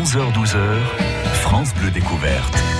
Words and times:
11h-12h, 0.00 0.56
France 1.42 1.74
Bleu 1.74 1.90
Découverte. 1.90 2.79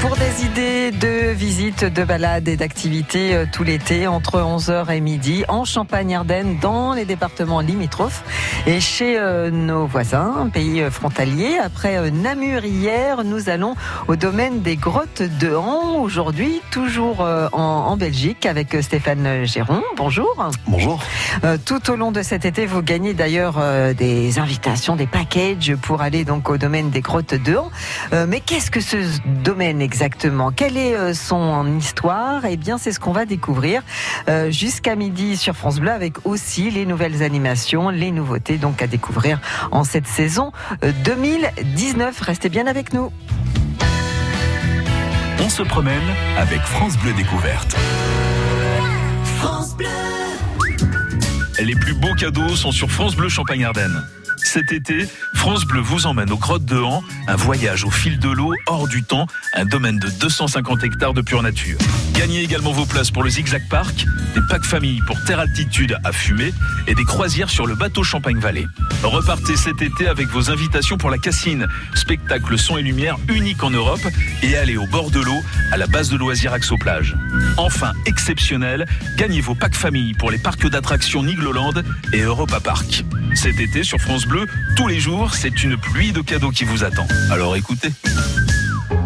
Pour 0.00 0.16
des 0.16 0.44
idées 0.44 0.90
de 0.90 1.32
visites, 1.32 1.84
de 1.84 2.04
balades 2.04 2.48
et 2.48 2.56
d'activités 2.56 3.34
euh, 3.34 3.46
tout 3.50 3.64
l'été 3.64 4.06
entre 4.06 4.40
11h 4.40 4.92
et 4.92 5.00
midi 5.00 5.44
en 5.48 5.64
Champagne-Ardenne 5.64 6.58
dans 6.60 6.92
les 6.92 7.04
départements 7.04 7.60
limitrophes 7.60 8.22
et 8.66 8.80
chez 8.80 9.18
euh, 9.18 9.50
nos 9.50 9.86
voisins, 9.86 10.50
pays 10.52 10.82
euh, 10.82 10.90
frontaliers. 10.90 11.58
Après 11.58 12.10
Namur 12.10 12.64
hier, 12.64 13.24
nous 13.24 13.48
allons 13.48 13.74
au 14.06 14.16
domaine 14.16 14.60
des 14.60 14.76
grottes 14.76 15.22
de 15.22 15.54
Han 15.54 16.00
aujourd'hui, 16.00 16.60
toujours 16.70 17.20
en, 17.20 17.96
Belgique 17.96 18.44
avec 18.44 18.76
Stéphane 18.82 19.44
Géron. 19.44 19.82
Bonjour. 19.96 20.50
Bonjour. 20.66 21.02
Tout 21.64 21.90
au 21.90 21.96
long 21.96 22.12
de 22.12 22.22
cet 22.22 22.44
été, 22.44 22.66
vous 22.66 22.82
gagnez 22.82 23.14
d'ailleurs 23.14 23.56
des 23.94 24.38
invitations, 24.38 24.96
des 24.96 25.06
packages 25.06 25.74
pour 25.76 26.02
aller 26.02 26.24
donc 26.24 26.50
au 26.50 26.58
domaine 26.58 26.90
des 26.90 27.00
grottes 27.00 27.34
de 27.34 27.56
Han. 27.56 27.70
Mais 28.26 28.40
qu'est-ce 28.40 28.70
que 28.70 28.80
ce 28.80 28.98
domaine 29.26 29.80
exactement. 29.86 30.50
Quelle 30.50 30.76
est 30.76 30.96
euh, 30.96 31.14
son 31.14 31.78
histoire? 31.78 32.44
Eh 32.44 32.56
bien, 32.56 32.76
c'est 32.76 32.90
ce 32.90 32.98
qu'on 32.98 33.12
va 33.12 33.24
découvrir 33.24 33.82
euh, 34.28 34.50
jusqu'à 34.50 34.96
midi 34.96 35.36
sur 35.36 35.54
France 35.54 35.78
Bleu 35.78 35.92
avec 35.92 36.26
aussi 36.26 36.70
les 36.72 36.84
nouvelles 36.86 37.22
animations, 37.22 37.88
les 37.88 38.10
nouveautés 38.10 38.58
donc 38.58 38.82
à 38.82 38.88
découvrir 38.88 39.40
en 39.70 39.84
cette 39.84 40.08
saison 40.08 40.50
2019. 41.04 42.20
Euh, 42.20 42.24
Restez 42.24 42.48
bien 42.48 42.66
avec 42.66 42.92
nous. 42.92 43.12
On 45.38 45.48
se 45.48 45.62
promène 45.62 46.08
avec 46.36 46.60
France 46.62 46.98
Bleu 46.98 47.12
Découverte. 47.12 47.76
France 49.38 49.76
Bleu. 49.76 49.86
Les 51.64 51.76
plus 51.76 51.94
beaux 51.94 52.14
cadeaux 52.14 52.56
sont 52.56 52.72
sur 52.72 52.90
France 52.90 53.14
Bleu 53.14 53.28
Champagne-Ardenne. 53.28 54.02
Cet 54.36 54.72
été, 54.72 55.08
France 55.34 55.64
Bleu 55.64 55.80
vous 55.80 56.06
emmène 56.06 56.30
aux 56.30 56.36
grottes 56.36 56.64
de 56.64 56.78
Han, 56.78 57.02
un 57.28 57.36
voyage 57.36 57.84
au 57.84 57.90
fil 57.90 58.18
de 58.18 58.28
l'eau, 58.28 58.52
hors 58.66 58.88
du 58.88 59.02
temps, 59.02 59.26
un 59.54 59.64
domaine 59.64 59.98
de 59.98 60.08
250 60.08 60.84
hectares 60.84 61.14
de 61.14 61.22
pure 61.22 61.42
nature. 61.42 61.78
Gagnez 62.14 62.42
également 62.42 62.72
vos 62.72 62.86
places 62.86 63.10
pour 63.10 63.22
le 63.22 63.30
Zigzag 63.30 63.62
Park, 63.68 64.06
des 64.34 64.40
packs 64.48 64.64
famille 64.64 65.00
pour 65.06 65.22
terre 65.24 65.40
altitude 65.40 65.96
à 66.04 66.12
fumer 66.12 66.52
et 66.86 66.94
des 66.94 67.04
croisières 67.04 67.50
sur 67.50 67.66
le 67.66 67.74
bateau 67.74 68.02
Champagne 68.02 68.38
Vallée. 68.38 68.66
Repartez 69.02 69.56
cet 69.56 69.82
été 69.82 70.08
avec 70.08 70.28
vos 70.28 70.50
invitations 70.50 70.96
pour 70.96 71.10
la 71.10 71.18
Cassine, 71.18 71.66
spectacle 71.94 72.58
son 72.58 72.78
et 72.78 72.82
lumière 72.82 73.16
unique 73.28 73.62
en 73.62 73.70
Europe, 73.70 74.06
et 74.42 74.56
allez 74.56 74.76
au 74.76 74.86
bord 74.86 75.10
de 75.10 75.20
l'eau, 75.20 75.42
à 75.72 75.76
la 75.76 75.86
base 75.86 76.10
de 76.10 76.16
loisirs 76.16 76.52
Axo 76.52 76.76
Plage. 76.76 77.16
Enfin, 77.56 77.92
exceptionnel, 78.06 78.86
gagnez 79.16 79.40
vos 79.40 79.54
packs 79.54 79.74
famille 79.74 80.14
pour 80.14 80.30
les 80.30 80.38
parcs 80.38 80.68
d'attractions 80.68 81.22
Nigloland 81.22 81.74
et 82.12 82.20
Europa 82.20 82.60
Park. 82.60 83.04
Cet 83.34 83.60
été 83.60 83.84
sur 83.84 84.00
France 84.00 84.25
Bleu, 84.28 84.46
tous 84.76 84.88
les 84.88 84.98
jours, 84.98 85.34
c'est 85.34 85.62
une 85.62 85.76
pluie 85.76 86.12
de 86.12 86.20
cadeaux 86.20 86.50
qui 86.50 86.64
vous 86.64 86.82
attend. 86.82 87.06
Alors 87.30 87.56
écoutez. 87.56 87.90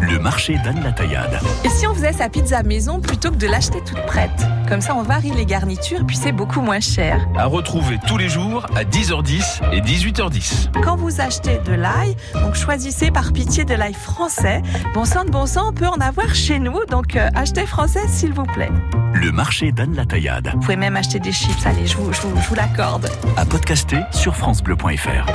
Le 0.01 0.19
marché 0.19 0.57
d'Anne 0.63 0.81
la 0.83 0.91
Taillade. 0.91 1.39
Et 1.63 1.69
si 1.69 1.85
on 1.85 1.93
faisait 1.93 2.13
sa 2.13 2.27
pizza 2.27 2.63
maison 2.63 2.99
plutôt 2.99 3.29
que 3.29 3.35
de 3.35 3.47
l'acheter 3.47 3.79
toute 3.85 4.03
prête? 4.05 4.31
Comme 4.67 4.81
ça, 4.81 4.95
on 4.95 5.03
varie 5.03 5.31
les 5.31 5.45
garnitures, 5.45 6.05
puis 6.05 6.17
c'est 6.17 6.31
beaucoup 6.31 6.61
moins 6.61 6.79
cher. 6.79 7.25
À 7.37 7.45
retrouver 7.45 7.97
tous 8.07 8.17
les 8.17 8.29
jours 8.29 8.65
à 8.75 8.83
10h10 8.83 9.61
et 9.73 9.81
18h10. 9.81 10.81
Quand 10.83 10.95
vous 10.95 11.21
achetez 11.21 11.59
de 11.59 11.73
l'ail, 11.73 12.15
donc 12.33 12.55
choisissez 12.55 13.11
par 13.11 13.31
pitié 13.31 13.63
de 13.63 13.75
l'ail 13.75 13.93
français. 13.93 14.61
Bon 14.93 15.05
sang 15.05 15.23
de 15.23 15.29
bon 15.29 15.45
sang, 15.45 15.69
on 15.69 15.73
peut 15.73 15.87
en 15.87 15.99
avoir 15.99 16.33
chez 16.33 16.59
nous, 16.59 16.83
donc 16.85 17.15
euh, 17.15 17.29
achetez 17.35 17.65
français 17.65 18.07
s'il 18.07 18.33
vous 18.33 18.45
plaît. 18.45 18.71
Le 19.13 19.31
marché 19.31 19.71
d'Anne 19.71 19.95
la 19.95 20.05
Taillade. 20.05 20.49
Vous 20.53 20.59
pouvez 20.59 20.75
même 20.75 20.95
acheter 20.95 21.19
des 21.19 21.31
chips, 21.31 21.65
allez, 21.65 21.85
je 21.85 21.97
vous, 21.97 22.11
je 22.13 22.21
vous, 22.21 22.35
je 22.41 22.47
vous 22.47 22.55
l'accorde. 22.55 23.09
À 23.37 23.45
podcaster 23.45 23.99
sur 24.11 24.35
FranceBleu.fr. 24.35 25.31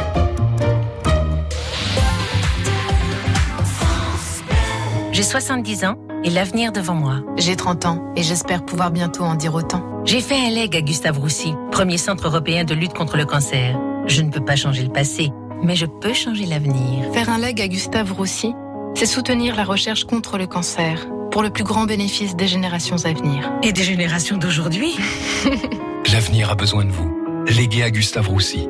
J'ai 5.13 5.23
70 5.23 5.85
ans 5.85 5.97
et 6.25 6.31
l'avenir 6.31 6.73
devant 6.73 6.95
moi. 6.95 7.21
J'ai 7.37 7.57
30 7.57 7.87
ans 7.87 8.13
et 8.17 8.23
j'espère 8.23 8.65
pouvoir 8.65 8.91
bientôt 8.91 9.23
en 9.23 9.35
dire 9.35 9.55
autant. 9.55 9.83
J'ai 10.05 10.21
fait 10.21 10.37
un 10.37 10.51
leg 10.51 10.77
à 10.77 10.81
Gustave 10.81 11.19
Roussy, 11.19 11.55
premier 11.71 11.99
centre 11.99 12.27
européen 12.27 12.65
de 12.65 12.75
lutte 12.75 12.95
contre 12.95 13.17
le 13.17 13.25
cancer. 13.25 13.79
Je 14.07 14.23
ne 14.23 14.31
peux 14.31 14.45
pas 14.45 14.57
changer 14.57 14.83
le 14.83 14.93
passé, 14.93 15.33
mais 15.63 15.75
je 15.75 15.87
peux 15.87 16.13
changer 16.13 16.47
l'avenir. 16.47 17.13
Faire 17.13 17.31
un 17.31 17.39
leg 17.39 17.61
à 17.61 17.69
Gustave 17.69 18.13
Roussy, 18.13 18.55
c'est 18.95 19.07
soutenir 19.07 19.57
la 19.57 19.65
recherche 19.65 20.05
contre 20.05 20.39
le 20.39 20.47
cancer 20.47 21.07
pour 21.37 21.43
le 21.43 21.51
plus 21.51 21.65
grand 21.65 21.85
bénéfice 21.85 22.35
des 22.35 22.47
générations 22.47 22.97
à 23.05 23.13
venir. 23.13 23.53
Et 23.63 23.71
des 23.71 23.83
générations 23.83 24.39
d'aujourd'hui 24.39 24.97
L'avenir 26.11 26.51
a 26.51 26.55
besoin 26.55 26.87
de 26.87 26.91
vous. 26.91 27.45
Légué 27.47 27.83
à 27.83 27.91
Gustave 27.91 28.27
Roussy. 28.27 28.67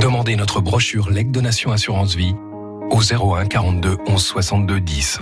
Demandez 0.00 0.36
notre 0.36 0.60
brochure 0.60 1.08
Leg 1.08 1.30
Donation 1.30 1.72
Assurance 1.72 2.16
Vie 2.16 2.34
au 2.90 3.00
01 3.00 3.46
42 3.46 3.96
11 4.06 4.22
62 4.22 4.80
10. 4.80 5.20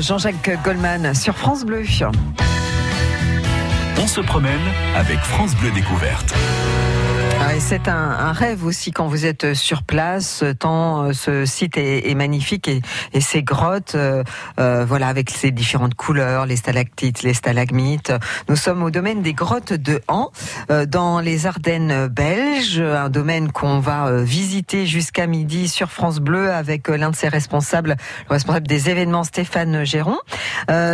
Jean-Jacques 0.00 0.50
Goldman 0.64 1.14
sur 1.14 1.36
France 1.36 1.64
Bleu. 1.64 1.82
On 4.00 4.06
se 4.06 4.20
promène 4.20 4.60
avec 4.94 5.18
France 5.18 5.54
Bleu 5.56 5.70
Découverte. 5.72 6.34
C'est 7.60 7.88
un, 7.88 8.32
rêve 8.32 8.64
aussi 8.64 8.90
quand 8.90 9.06
vous 9.06 9.26
êtes 9.26 9.54
sur 9.54 9.84
place, 9.84 10.44
tant 10.58 11.04
euh, 11.04 11.12
ce 11.12 11.44
site 11.46 11.76
est, 11.76 12.14
magnifique 12.14 12.68
et, 12.68 13.20
ces 13.20 13.42
grottes, 13.42 13.94
euh, 13.94 14.22
euh, 14.58 14.84
voilà, 14.86 15.08
avec 15.08 15.30
ces 15.30 15.50
différentes 15.50 15.94
couleurs, 15.94 16.46
les 16.46 16.56
stalactites, 16.56 17.22
les 17.22 17.32
stalagmites. 17.32 18.12
Nous 18.48 18.56
sommes 18.56 18.82
au 18.82 18.90
domaine 18.90 19.22
des 19.22 19.32
grottes 19.32 19.72
de 19.72 20.00
Han, 20.08 20.30
dans 20.88 21.20
les 21.20 21.46
Ardennes 21.46 22.08
belges, 22.08 22.80
un 22.80 23.08
domaine 23.08 23.50
qu'on 23.50 23.78
va 23.78 24.22
visiter 24.22 24.86
jusqu'à 24.86 25.26
midi 25.26 25.68
sur 25.68 25.90
France 25.90 26.18
Bleu 26.18 26.52
avec 26.52 26.88
l'un 26.88 27.10
de 27.10 27.16
ses 27.16 27.28
responsables, 27.28 27.96
le 28.28 28.32
responsable 28.32 28.66
des 28.66 28.90
événements, 28.90 29.24
Stéphane 29.24 29.84
Géron. 29.84 30.18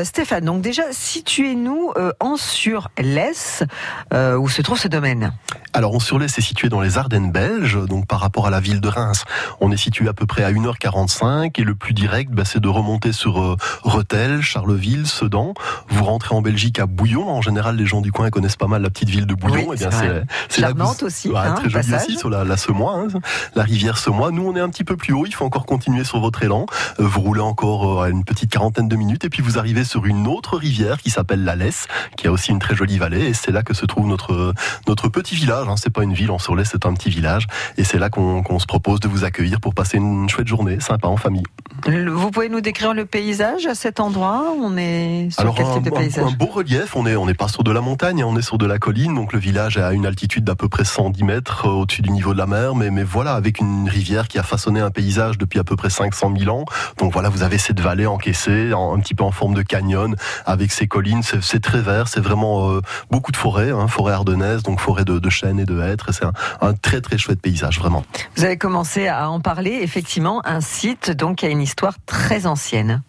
Stéphane, 0.04 0.44
donc 0.44 0.62
déjà, 0.62 0.84
situez-nous 0.92 1.92
en 2.20 2.36
sur 2.36 2.90
l'Est, 2.98 3.64
euh, 4.12 4.36
où 4.36 4.48
se 4.48 4.62
trouve 4.62 4.78
ce 4.78 4.88
domaine. 4.88 5.32
Alors, 5.72 5.94
on 5.94 6.00
sur 6.00 6.20
c'est 6.28 6.40
situé 6.50 6.68
dans 6.68 6.80
les 6.80 6.98
Ardennes 6.98 7.30
belges, 7.30 7.78
donc 7.86 8.08
par 8.08 8.18
rapport 8.18 8.48
à 8.48 8.50
la 8.50 8.58
ville 8.58 8.80
de 8.80 8.88
Reims. 8.88 9.22
On 9.60 9.70
est 9.70 9.76
situé 9.76 10.08
à 10.08 10.12
peu 10.12 10.26
près 10.26 10.42
à 10.42 10.50
1h45 10.50 11.60
et 11.60 11.62
le 11.62 11.76
plus 11.76 11.94
direct, 11.94 12.32
bah, 12.32 12.42
c'est 12.44 12.58
de 12.58 12.66
remonter 12.68 13.12
sur 13.12 13.40
euh, 13.40 13.56
Rethel, 13.84 14.42
Charleville, 14.42 15.06
Sedan. 15.06 15.54
Vous 15.90 16.02
rentrez 16.04 16.34
en 16.34 16.42
Belgique 16.42 16.80
à 16.80 16.86
Bouillon. 16.86 17.28
En 17.30 17.40
général, 17.40 17.76
les 17.76 17.86
gens 17.86 18.00
du 18.00 18.10
coin 18.10 18.30
connaissent 18.30 18.56
pas 18.56 18.66
mal 18.66 18.82
la 18.82 18.90
petite 18.90 19.10
ville 19.10 19.26
de 19.26 19.34
Bouillon. 19.34 19.66
Oui, 19.68 19.76
Eh 19.80 19.88
bien, 19.88 20.24
c'est 20.48 20.60
Charmante 20.60 20.98
vous- 21.00 21.06
aussi, 21.06 21.28
Ouais, 21.28 21.38
hein, 21.38 21.54
très 21.54 21.70
jolie 21.70 21.94
aussi 21.94 22.18
sur 22.18 22.28
la, 22.30 22.42
la 22.42 22.56
Semois, 22.56 22.96
hein, 22.98 23.20
la 23.54 23.62
rivière 23.62 23.96
Semois. 23.96 24.32
Nous, 24.32 24.42
on 24.44 24.56
est 24.56 24.60
un 24.60 24.70
petit 24.70 24.82
peu 24.82 24.96
plus 24.96 25.12
haut. 25.14 25.26
Il 25.26 25.34
faut 25.34 25.44
encore 25.44 25.66
continuer 25.66 26.02
sur 26.02 26.18
votre 26.18 26.42
élan. 26.42 26.66
Euh, 26.98 27.04
Vous 27.06 27.20
roulez 27.20 27.40
encore 27.42 28.00
euh, 28.00 28.06
à 28.06 28.08
une 28.08 28.24
petite 28.24 28.50
quarantaine 28.50 28.88
de 28.88 28.96
minutes 28.96 29.24
et 29.24 29.30
puis 29.30 29.40
vous 29.40 29.56
arrivez 29.56 29.84
sur 29.84 30.04
une 30.04 30.26
autre 30.26 30.56
rivière 30.56 30.98
qui 30.98 31.10
s'appelle 31.10 31.44
la 31.44 31.54
Lesse, 31.54 31.86
qui 32.16 32.26
a 32.26 32.32
aussi 32.32 32.50
une 32.50 32.58
très 32.58 32.74
jolie 32.74 32.98
vallée. 32.98 33.26
Et 33.26 33.34
c'est 33.34 33.52
là 33.52 33.62
que 33.62 33.72
se 33.72 33.86
trouve 33.86 34.08
notre 34.08 34.52
notre 34.88 35.08
petit 35.08 35.36
village. 35.36 35.68
Hein. 35.68 35.76
C'est 35.76 35.90
pas 35.90 36.02
une 36.02 36.14
ville 36.14 36.32
en 36.32 36.38
C'est 36.64 36.86
un 36.86 36.94
petit 36.94 37.10
village. 37.10 37.46
Et 37.76 37.84
c'est 37.84 37.98
là 37.98 38.10
qu'on 38.10 38.58
se 38.58 38.66
propose 38.66 39.00
de 39.00 39.08
vous 39.08 39.24
accueillir 39.24 39.60
pour 39.60 39.74
passer 39.74 39.96
une 39.98 40.28
chouette 40.28 40.48
journée, 40.48 40.80
sympa 40.80 41.08
en 41.08 41.16
famille. 41.16 41.44
Le- 41.86 42.10
Vous 42.10 42.30
pouvez 42.30 42.48
nous 42.48 42.60
décrire 42.60 42.92
le 42.94 43.06
paysage 43.06 43.66
à 43.66 43.74
cet 43.74 44.00
endroit? 44.00 44.44
On 44.60 44.76
est 44.76 45.28
sur 45.30 45.40
Alors 45.40 45.54
quel 45.54 45.66
un, 45.66 45.74
type 45.74 45.82
de 45.84 45.88
un- 45.90 45.98
paysage? 46.00 46.24
un 46.32 46.36
beau 46.36 46.46
relief, 46.46 46.96
on 46.96 47.06
est 47.06 47.16
on 47.16 47.26
n'est 47.26 47.34
pas 47.34 47.48
sur 47.48 47.64
de 47.64 47.70
la 47.72 47.80
montagne, 47.80 48.22
hein, 48.22 48.26
on 48.28 48.36
est 48.36 48.42
sur 48.42 48.58
de 48.58 48.66
la 48.66 48.78
colline, 48.78 49.14
donc 49.14 49.32
le 49.32 49.38
village 49.38 49.76
est 49.76 49.82
à 49.82 49.92
une 49.92 50.06
altitude 50.06 50.44
d'à 50.44 50.54
peu 50.54 50.68
près 50.68 50.84
110 50.84 51.22
mètres 51.24 51.66
euh, 51.66 51.70
au-dessus 51.72 52.02
du 52.02 52.10
niveau 52.10 52.32
de 52.32 52.38
la 52.38 52.46
mer, 52.46 52.74
mais 52.74 52.90
mais 52.90 53.04
voilà 53.04 53.34
avec 53.34 53.60
une 53.60 53.88
rivière 53.88 54.28
qui 54.28 54.38
a 54.38 54.42
façonné 54.42 54.80
un 54.80 54.90
paysage 54.90 55.38
depuis 55.38 55.58
à 55.58 55.64
peu 55.64 55.76
près 55.76 55.90
500 55.90 56.32
000 56.38 56.54
ans. 56.54 56.64
Donc 56.98 57.12
voilà, 57.12 57.28
vous 57.28 57.42
avez 57.42 57.58
cette 57.58 57.80
vallée 57.80 58.06
encaissée, 58.06 58.72
en- 58.74 58.94
un 58.96 59.00
petit 59.00 59.14
peu 59.14 59.24
en 59.24 59.30
forme 59.30 59.54
de 59.54 59.62
canyon, 59.62 60.14
avec 60.46 60.72
ses 60.72 60.86
collines, 60.86 61.22
c'est 61.22 61.42
c'est 61.42 61.60
très 61.60 61.80
vert, 61.80 62.08
c'est 62.08 62.20
vraiment 62.20 62.70
euh, 62.70 62.80
beaucoup 63.10 63.32
de 63.32 63.36
forêts, 63.36 63.70
hein, 63.70 63.86
forêt 63.88 64.12
ardennaise, 64.12 64.62
donc 64.62 64.80
forêt 64.80 65.04
de, 65.04 65.18
de 65.18 65.30
chênes 65.30 65.58
et 65.60 65.64
de 65.64 65.80
hêtres, 65.80 66.10
et 66.10 66.12
c'est 66.12 66.24
un, 66.60 66.68
un 66.68 66.74
très 66.74 67.00
très 67.00 67.18
chouette 67.18 67.40
paysage 67.40 67.78
vraiment. 67.78 68.04
Vous 68.36 68.44
avez 68.44 68.56
commencé 68.56 69.08
à 69.08 69.30
en 69.30 69.40
parler, 69.40 69.80
effectivement, 69.82 70.42
un 70.44 70.60
site 70.60 71.10
donc 71.10 71.38
qui 71.38 71.46
a 71.46 71.48
une 71.48 71.62
histoire 71.62 71.94
très 72.06 72.46
ancienne. 72.46 73.02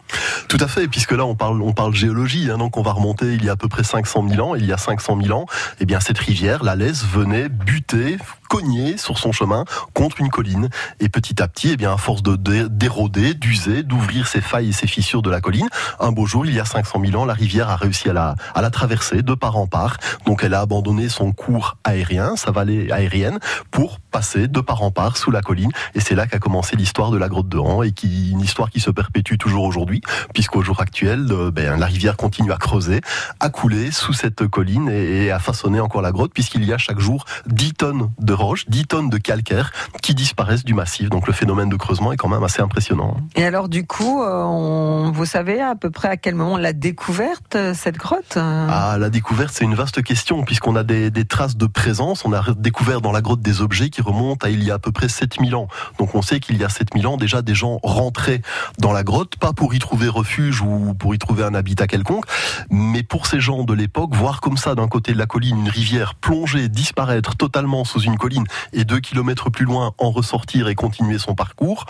Tout 0.48 0.58
à 0.60 0.68
fait, 0.68 0.88
puisque 0.88 1.12
là 1.12 1.26
on 1.26 1.36
parle, 1.36 1.62
on 1.62 1.74
parle 1.74 1.94
géologie, 1.94 2.50
hein, 2.52 2.58
donc 2.58 2.78
on 2.78 2.82
va 2.82 2.92
remonter 2.92 3.34
il 3.34 3.44
y 3.44 3.50
a 3.50 3.54
à 3.54 3.56
peu 3.56 3.68
près 3.68 3.84
500 3.84 4.28
000 4.30 4.48
ans. 4.48 4.56
Il 4.56 4.66
y 4.66 4.74
a 4.74 4.78
500 4.78 5.18
000 5.22 5.38
ans, 5.38 5.46
eh 5.80 5.86
bien 5.86 6.00
cette 6.00 6.20
rivière, 6.20 6.64
la 6.64 6.76
Lesse, 6.76 7.06
venait 7.06 7.50
buter, 7.50 8.18
cogner 8.56 8.98
sur 8.98 9.18
son 9.18 9.32
chemin 9.32 9.64
contre 9.94 10.20
une 10.20 10.28
colline. 10.30 10.68
Et 11.00 11.08
petit 11.08 11.42
à 11.42 11.48
petit, 11.48 11.70
eh 11.72 11.78
bien 11.78 11.94
à 11.94 11.98
force 11.98 12.22
de 12.22 12.36
dé- 12.36 12.68
d'éroder, 12.70 13.34
d'user, 13.34 13.82
d'ouvrir 13.84 14.28
ses 14.28 14.42
failles 14.42 14.70
et 14.70 14.74
ses 14.74 14.88
fissures 14.88 15.22
de 15.22 15.30
la 15.30 15.40
colline, 15.40 15.70
un 16.02 16.12
beau 16.12 16.26
jour, 16.26 16.46
il 16.46 16.54
y 16.54 16.60
a 16.60 16.66
500 16.66 17.00
000 17.06 17.16
ans, 17.22 17.24
la 17.24 17.34
rivière 17.34 17.70
a 17.70 17.78
réussi 17.78 18.10
à 18.10 18.14
la, 18.14 18.36
à 18.54 18.62
la 18.62 18.70
traverser 18.70 19.22
de 19.22 19.34
part 19.36 19.56
en 19.56 19.68
part. 19.68 19.96
Donc 20.26 20.44
elle 20.44 20.54
a 20.54 20.60
abandonné 20.60 21.08
son 21.08 21.32
cours 21.32 21.78
aérien, 21.86 22.36
sa 22.36 22.52
vallée 22.52 22.92
aérienne, 22.92 23.40
pour 23.72 24.00
passer 24.12 24.48
de 24.48 24.60
part 24.60 24.84
en 24.84 24.92
part 24.92 25.18
sous 25.18 25.32
la 25.32 25.42
colline. 25.42 25.72
Et 25.96 26.00
c'est 26.00 26.16
là 26.16 26.28
qu'a 26.28 26.40
commencé 26.40 26.76
l'histoire 26.76 27.12
de 27.12 27.18
la 27.18 27.30
grotte 27.30 27.50
de 27.50 27.58
Han, 27.58 27.84
et 27.84 27.92
qui 27.92 28.32
une 28.32 28.42
histoire 28.42 28.70
qui 28.70 28.80
se 28.80 28.92
perpétue 28.92 29.38
toujours 29.38 29.64
aujourd'hui 29.64 30.02
puisqu'au 30.34 30.62
jour 30.62 30.82
actuel, 30.82 31.28
euh, 31.32 31.52
ben, 31.52 31.80
la 31.80 31.86
rivière 31.86 32.18
continue 32.18 32.52
à 32.52 32.58
creuser, 32.58 33.02
à 33.40 33.50
couler 33.50 33.92
sous 33.92 34.14
cette 34.14 34.48
colline 34.48 34.90
et, 34.90 35.26
et 35.26 35.32
à 35.32 35.40
façonner 35.40 35.80
encore 35.80 36.02
la 36.02 36.12
grotte, 36.12 36.34
puisqu'il 36.34 36.64
y 36.64 36.74
a 36.74 36.78
chaque 36.78 37.00
jour 37.00 37.26
10 37.48 37.74
tonnes 37.74 38.12
de 38.20 38.34
roches, 38.34 38.66
10 38.70 38.86
tonnes 38.88 39.10
de 39.10 39.18
calcaire 39.18 39.72
qui 40.02 40.16
disparaissent 40.16 40.64
du 40.64 40.74
massif. 40.74 41.10
Donc 41.10 41.28
le 41.28 41.34
phénomène 41.34 41.70
de 41.70 41.76
creusement 41.76 42.12
est 42.12 42.18
quand 42.18 42.30
même 42.30 42.44
assez 42.44 42.62
impressionnant. 42.62 43.18
Et 43.36 43.46
alors, 43.46 43.70
du 43.70 43.86
coup, 43.86 44.22
euh, 44.22 44.44
on, 44.44 45.12
vous 45.12 45.26
savez 45.26 45.62
à 45.62 45.76
peu 45.76 45.90
près 45.90 46.08
à 46.08 46.18
quel 46.18 46.36
moment 46.36 46.58
l'a 46.58 46.74
découverte, 46.74 47.56
euh, 47.56 47.74
cette 47.74 47.98
grotte 47.98 48.38
Ah, 48.38 48.98
la 49.00 49.10
découverte, 49.10 49.52
c'est 49.54 49.66
une 49.66 49.76
vaste 49.76 50.02
question, 50.04 50.44
puisqu'on 50.44 50.76
a 50.76 50.84
des, 50.84 51.12
des 51.12 51.26
traces 51.26 51.58
de 51.58 51.66
présence. 51.66 52.26
On 52.26 52.34
a 52.34 52.44
découvert 52.58 53.02
dans 53.02 53.12
la 53.12 53.22
grotte 53.22 53.42
des 53.42 53.62
objets 53.62 53.90
qui 53.90 54.01
remontent 54.02 54.46
à 54.46 54.50
il 54.50 54.64
y 54.64 54.72
a 54.72 54.76
à 54.76 54.80
peu 54.80 54.92
près 54.92 55.10
7000 55.10 55.56
ans. 55.56 55.68
Donc 55.98 56.16
on 56.16 56.22
sait 56.22 56.40
qu'il 56.40 56.58
y 56.58 56.64
a 56.64 56.70
7000 56.70 57.08
ans, 57.08 57.18
déjà 57.18 57.42
des 57.42 57.56
gens 57.56 57.80
rentraient 57.84 58.42
dans 58.80 58.92
la 58.92 59.04
grotte, 59.04 59.36
pas 59.38 59.54
pour 59.54 59.74
y 59.74 59.80
trouver 59.80 60.08
refuge 60.08 60.62
ou 60.62 60.94
pour 60.94 61.16
y 61.16 61.20
trouver 61.20 61.44
un 61.44 61.54
habitat 61.54 61.88
quelconque, 61.88 62.26
mais 62.70 63.04
pour 63.04 63.28
ces 63.28 63.40
gens 63.40 63.64
de 63.64 63.74
l'époque, 63.74 64.14
voir 64.14 64.42
comme 64.42 64.58
ça 64.58 64.76
d'un 64.76 64.88
côté 64.88 65.14
de 65.14 65.18
la 65.18 65.26
colline 65.26 65.58
une 65.60 65.70
rivière 65.70 66.16
plonger, 66.16 66.70
disparaître 66.70 67.36
totalement 67.36 67.84
sous 67.86 68.02
une 68.02 68.18
colline 68.18 68.46
et 68.74 68.84
deux 68.84 69.00
kilomètres 69.00 69.50
plus 69.50 69.66
loin 69.66 69.94
en 69.98 70.12
ressortir 70.12 70.68
et 70.68 70.76
continuer 70.76 71.18
son 71.18 71.36
parcours, 71.36 71.86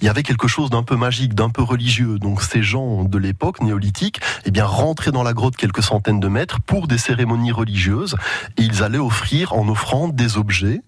il 0.00 0.06
y 0.06 0.08
avait 0.08 0.22
quelque 0.22 0.48
chose 0.48 0.70
d'un 0.70 0.82
peu 0.82 0.96
magique, 0.96 1.34
d'un 1.34 1.50
peu 1.50 1.62
religieux. 1.62 2.18
Donc 2.18 2.42
ces 2.42 2.62
gens 2.62 3.04
de 3.04 3.18
l'époque 3.18 3.60
néolithique, 3.60 4.20
eh 4.44 4.50
bien 4.50 4.64
rentraient 4.64 5.12
dans 5.12 5.22
la 5.22 5.32
grotte 5.32 5.56
quelques 5.56 5.82
centaines 5.82 6.20
de 6.20 6.28
mètres 6.28 6.60
pour 6.60 6.86
des 6.86 6.98
cérémonies 6.98 7.52
religieuses 7.52 8.16
et 8.56 8.62
ils 8.62 8.82
allaient 8.82 8.98
offrir 8.98 9.52
en 9.52 9.68
offrande 9.68 10.14
des 10.14 10.36
objets 10.36 10.82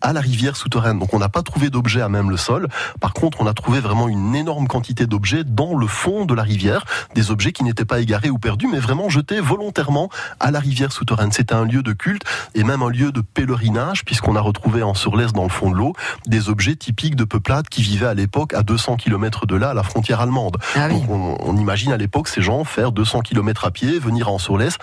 à 0.00 0.12
la 0.12 0.20
rivière 0.20 0.56
souterraine. 0.56 0.98
Donc 0.98 1.14
on 1.14 1.18
n'a 1.18 1.28
pas 1.28 1.42
trouvé 1.42 1.70
d'objets 1.70 2.00
à 2.00 2.08
même 2.08 2.30
le 2.30 2.36
sol. 2.36 2.68
Par 3.00 3.12
contre, 3.12 3.40
on 3.40 3.46
a 3.46 3.54
trouvé 3.54 3.80
vraiment 3.80 4.08
une 4.08 4.34
énorme 4.34 4.68
quantité 4.68 5.06
d'objets 5.06 5.44
dans 5.44 5.74
le 5.74 5.86
fond 5.86 6.24
de 6.24 6.34
la 6.34 6.42
rivière, 6.42 6.84
des 7.14 7.30
objets 7.30 7.52
qui 7.52 7.64
n'étaient 7.64 7.84
pas 7.84 8.00
égarés 8.00 8.30
ou 8.30 8.38
perdus, 8.38 8.68
mais 8.70 8.78
vraiment 8.78 9.08
jetés 9.08 9.40
volontairement 9.40 10.08
à 10.40 10.50
la 10.50 10.60
rivière 10.60 10.92
souterraine. 10.92 11.32
C'était 11.32 11.54
un 11.54 11.64
lieu 11.64 11.82
de 11.82 11.92
culte 11.92 12.22
et 12.54 12.64
même 12.64 12.82
un 12.82 12.90
lieu 12.90 13.12
de 13.12 13.20
pèlerinage, 13.20 14.04
puisqu'on 14.04 14.36
a 14.36 14.40
retrouvé 14.40 14.82
en 14.82 14.94
Surlès, 14.94 15.32
dans 15.32 15.44
le 15.44 15.48
fond 15.48 15.70
de 15.70 15.76
l'eau, 15.76 15.94
des 16.26 16.48
objets 16.48 16.76
typiques 16.76 17.16
de 17.16 17.24
peuplades 17.24 17.68
qui 17.68 17.82
vivaient 17.82 18.06
à 18.06 18.14
l'époque 18.14 18.54
à 18.54 18.62
200 18.62 18.96
km 18.96 19.46
de 19.46 19.56
là, 19.56 19.70
à 19.70 19.74
la 19.74 19.82
frontière 19.82 20.20
allemande. 20.20 20.56
Ah 20.74 20.88
oui. 20.88 21.00
Donc 21.00 21.10
on, 21.10 21.36
on 21.40 21.56
imagine 21.56 21.92
à 21.92 21.96
l'époque 21.96 22.28
ces 22.28 22.42
gens 22.42 22.64
faire 22.64 22.92
200 22.92 23.20
km 23.20 23.64
à 23.64 23.70
pied, 23.70 23.98
venir 23.98 24.30
en 24.30 24.38
Surlès, 24.38 24.76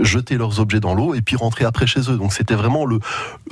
jeter 0.00 0.36
leurs 0.36 0.60
objets 0.60 0.80
dans 0.80 0.94
l'eau 0.94 1.14
et 1.14 1.22
puis 1.22 1.36
rentrer 1.36 1.64
après 1.64 1.86
chez 1.86 2.00
eux. 2.10 2.16
Donc 2.16 2.32
c'était 2.32 2.54
vraiment 2.54 2.84
le, 2.84 2.98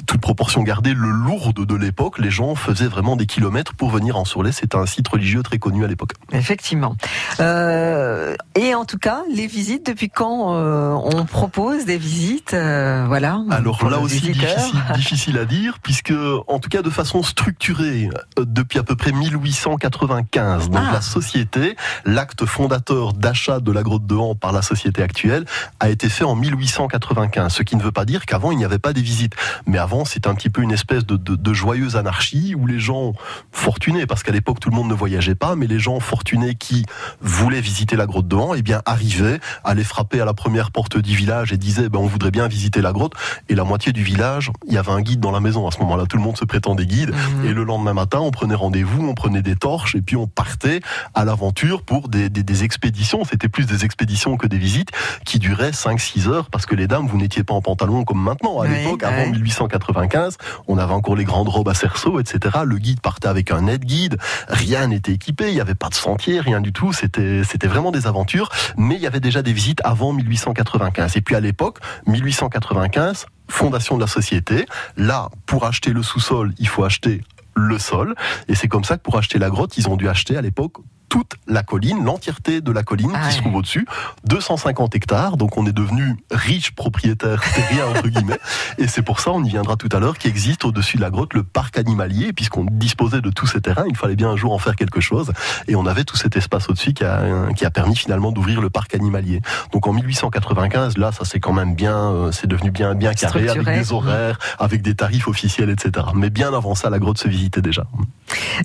toute 0.06 0.20
proportion 0.20 0.62
gardée, 0.62 0.94
le 0.94 1.10
lourde 1.10 1.64
de 1.64 1.74
l'époque. 1.74 2.18
Les 2.18 2.30
gens 2.30 2.54
faisaient 2.54 2.86
vraiment 2.86 3.16
des 3.16 3.26
kilomètres 3.26 3.74
pour 3.74 3.90
venir 3.90 4.16
en 4.16 4.24
Surlais. 4.24 4.52
C'était 4.52 4.76
un 4.76 4.86
site 4.86 5.08
religieux 5.08 5.42
très 5.42 5.58
connu 5.58 5.84
à 5.84 5.88
l'époque. 5.88 6.12
Effectivement. 6.32 6.96
Euh, 7.40 8.34
et 8.54 8.74
en 8.74 8.84
tout 8.84 8.98
cas, 8.98 9.22
les 9.32 9.46
visites, 9.46 9.86
depuis 9.86 10.10
quand 10.10 10.54
euh, 10.54 10.92
on 10.92 11.24
propose 11.24 11.84
des 11.84 11.98
visites 11.98 12.54
euh, 12.54 13.04
Voilà. 13.06 13.40
Alors 13.50 13.88
là 13.88 13.98
aussi 13.98 14.20
difficile, 14.20 14.80
difficile 14.94 15.38
à 15.44 15.44
dire 15.44 15.78
puisque 15.82 16.12
en 16.48 16.58
tout 16.58 16.68
cas 16.68 16.82
de 16.82 16.90
façon 16.90 17.22
structurée 17.22 18.08
depuis 18.38 18.78
à 18.78 18.82
peu 18.82 18.96
près 18.96 19.12
1895 19.12 20.70
donc 20.70 20.82
Ah. 20.84 20.92
la 20.92 21.00
société 21.00 21.76
l'acte 22.04 22.44
fondateur 22.44 23.12
d'achat 23.12 23.60
de 23.60 23.72
la 23.72 23.82
grotte 23.82 24.06
de 24.06 24.14
Han 24.14 24.34
par 24.34 24.52
la 24.52 24.62
société 24.62 25.02
actuelle 25.02 25.44
a 25.80 25.88
été 25.88 26.08
fait 26.08 26.24
en 26.24 26.33
1895 26.36 27.52
ce 27.52 27.62
qui 27.62 27.76
ne 27.76 27.82
veut 27.82 27.92
pas 27.92 28.04
dire 28.04 28.26
qu'avant 28.26 28.52
il 28.52 28.58
n'y 28.58 28.64
avait 28.64 28.78
pas 28.78 28.92
des 28.92 29.02
visites 29.02 29.34
mais 29.66 29.78
avant 29.78 30.04
c'était 30.04 30.28
un 30.28 30.34
petit 30.34 30.50
peu 30.50 30.62
une 30.62 30.72
espèce 30.72 31.06
de, 31.06 31.16
de, 31.16 31.36
de 31.36 31.52
joyeuse 31.52 31.96
anarchie 31.96 32.54
où 32.54 32.66
les 32.66 32.78
gens 32.78 33.12
fortunés 33.52 34.06
parce 34.06 34.22
qu'à 34.22 34.32
l'époque 34.32 34.60
tout 34.60 34.70
le 34.70 34.76
monde 34.76 34.88
ne 34.88 34.94
voyageait 34.94 35.34
pas 35.34 35.56
mais 35.56 35.66
les 35.66 35.78
gens 35.78 36.00
fortunés 36.00 36.54
qui 36.54 36.86
voulaient 37.20 37.60
visiter 37.60 37.96
la 37.96 38.06
grotte 38.06 38.28
de 38.28 38.36
Han 38.36 38.54
eh 38.54 38.62
bien 38.62 38.82
arrivaient 38.86 39.40
allaient 39.64 39.84
frapper 39.84 40.20
à 40.20 40.24
la 40.24 40.34
première 40.34 40.70
porte 40.70 40.98
du 40.98 41.14
village 41.14 41.52
et 41.52 41.56
disaient 41.56 41.88
ben, 41.88 41.98
on 41.98 42.06
voudrait 42.06 42.30
bien 42.30 42.48
visiter 42.48 42.80
la 42.80 42.92
grotte 42.92 43.14
et 43.48 43.54
la 43.54 43.64
moitié 43.64 43.92
du 43.92 44.02
village, 44.02 44.50
il 44.66 44.74
y 44.74 44.78
avait 44.78 44.92
un 44.92 45.00
guide 45.00 45.20
dans 45.20 45.30
la 45.30 45.40
maison 45.40 45.66
à 45.66 45.70
ce 45.70 45.78
moment-là. 45.80 46.06
Tout 46.06 46.16
le 46.16 46.22
monde 46.22 46.36
se 46.36 46.44
prétendait 46.44 46.86
guide. 46.86 47.12
Mhm. 47.12 47.46
Et 47.46 47.52
le 47.52 47.64
lendemain 47.64 47.94
matin, 47.94 48.18
on 48.20 48.30
prenait 48.30 48.54
rendez-vous, 48.54 49.06
on 49.06 49.14
prenait 49.14 49.42
des 49.42 49.56
torches 49.56 49.94
et 49.94 50.02
puis 50.02 50.16
on 50.16 50.26
partait 50.26 50.80
à 51.14 51.24
l'aventure 51.24 51.82
pour 51.82 52.08
des, 52.08 52.28
des, 52.28 52.42
des 52.42 52.64
expéditions. 52.64 53.24
C'était 53.24 53.48
plus 53.48 53.66
des 53.66 53.84
expéditions 53.84 54.36
que 54.36 54.46
des 54.46 54.58
visites 54.58 54.90
qui 55.24 55.38
duraient 55.38 55.70
5-6 55.70 56.23
heures 56.28 56.50
parce 56.50 56.66
que 56.66 56.74
les 56.74 56.86
dames, 56.86 57.06
vous 57.06 57.16
n'étiez 57.18 57.44
pas 57.44 57.54
en 57.54 57.62
pantalon 57.62 58.04
comme 58.04 58.22
maintenant. 58.22 58.60
À 58.60 58.66
Oui, 58.66 58.76
l'époque, 58.76 59.02
avant 59.02 59.30
1895, 59.30 60.36
on 60.68 60.78
avait 60.78 60.92
encore 60.92 61.16
les 61.16 61.24
grandes 61.24 61.48
robes 61.48 61.68
à 61.68 61.74
cerceau, 61.74 62.20
etc. 62.20 62.58
Le 62.64 62.78
guide 62.78 63.00
partait 63.00 63.28
avec 63.28 63.50
un 63.50 63.66
aide-guide. 63.66 64.18
Rien 64.48 64.88
n'était 64.88 65.12
équipé. 65.12 65.48
Il 65.48 65.54
n'y 65.54 65.60
avait 65.60 65.74
pas 65.74 65.88
de 65.88 65.94
sentier, 65.94 66.40
rien 66.40 66.60
du 66.60 66.72
tout. 66.72 66.92
C'était, 66.92 67.42
c'était 67.44 67.66
vraiment 67.68 67.90
des 67.90 68.06
aventures. 68.06 68.48
Mais 68.76 68.94
il 68.96 69.00
y 69.00 69.06
avait 69.06 69.20
déjà 69.20 69.42
des 69.42 69.52
visites 69.52 69.80
avant 69.84 70.12
1895. 70.12 71.16
Et 71.16 71.20
puis 71.20 71.34
à 71.34 71.40
l'époque, 71.40 71.78
1895, 72.06 73.26
fondation 73.48 73.96
de 73.96 74.00
la 74.00 74.06
société. 74.06 74.66
Là, 74.96 75.28
pour 75.46 75.66
acheter 75.66 75.92
le 75.92 76.02
sous-sol, 76.02 76.52
il 76.58 76.68
faut 76.68 76.84
acheter 76.84 77.22
le 77.54 77.78
sol. 77.78 78.14
Et 78.48 78.54
c'est 78.54 78.68
comme 78.68 78.84
ça 78.84 78.96
que 78.96 79.02
pour 79.02 79.16
acheter 79.16 79.38
la 79.38 79.50
grotte, 79.50 79.78
ils 79.78 79.88
ont 79.88 79.96
dû 79.96 80.08
acheter 80.08 80.36
à 80.36 80.42
l'époque 80.42 80.74
toute 81.14 81.34
la 81.46 81.62
colline, 81.62 82.04
l'entièreté 82.04 82.60
de 82.60 82.72
la 82.72 82.82
colline 82.82 83.12
Ah 83.14 83.28
qui 83.28 83.30
se 83.30 83.36
ouais. 83.36 83.42
trouve 83.42 83.54
au-dessus, 83.54 83.86
250 84.24 84.96
hectares. 84.96 85.36
Donc 85.36 85.56
on 85.56 85.64
est 85.64 85.72
devenu 85.72 86.16
riche 86.32 86.72
propriétaire 86.72 87.40
terrien 87.54 87.86
entre 87.86 88.08
guillemets. 88.08 88.40
Et 88.78 88.88
c'est 88.88 89.02
pour 89.02 89.20
ça, 89.20 89.30
on 89.30 89.44
y 89.44 89.48
viendra 89.48 89.76
tout 89.76 89.88
à 89.92 90.00
l'heure, 90.00 90.18
qu'il 90.18 90.30
existe 90.30 90.64
au-dessus 90.64 90.96
de 90.96 91.02
la 91.02 91.10
grotte 91.10 91.32
le 91.34 91.44
parc 91.44 91.78
animalier. 91.78 92.32
Puisqu'on 92.32 92.64
disposait 92.64 93.20
de 93.20 93.30
tous 93.30 93.46
ces 93.46 93.60
terrains, 93.60 93.84
il 93.88 93.96
fallait 93.96 94.16
bien 94.16 94.30
un 94.30 94.34
jour 94.34 94.52
en 94.52 94.58
faire 94.58 94.74
quelque 94.74 95.00
chose. 95.00 95.32
Et 95.68 95.76
on 95.76 95.86
avait 95.86 96.02
tout 96.02 96.16
cet 96.16 96.36
espace 96.36 96.68
au-dessus 96.68 96.94
qui 96.94 97.04
a, 97.04 97.46
qui 97.54 97.64
a 97.64 97.70
permis 97.70 97.94
finalement 97.94 98.32
d'ouvrir 98.32 98.60
le 98.60 98.68
parc 98.68 98.92
animalier. 98.96 99.40
Donc 99.70 99.86
en 99.86 99.92
1895, 99.92 100.98
là, 100.98 101.12
ça 101.12 101.24
c'est 101.24 101.38
quand 101.38 101.52
même 101.52 101.76
bien, 101.76 101.96
euh, 101.96 102.32
c'est 102.32 102.48
devenu 102.48 102.72
bien, 102.72 102.96
bien 102.96 103.14
carré 103.14 103.48
avec 103.48 103.64
des 103.68 103.92
horaires, 103.92 104.40
avec 104.58 104.82
des 104.82 104.96
tarifs 104.96 105.28
officiels, 105.28 105.70
etc. 105.70 106.06
Mais 106.16 106.30
bien 106.30 106.52
avant 106.52 106.74
ça, 106.74 106.90
la 106.90 106.98
grotte 106.98 107.18
se 107.18 107.28
visitait 107.28 107.62
déjà. 107.62 107.86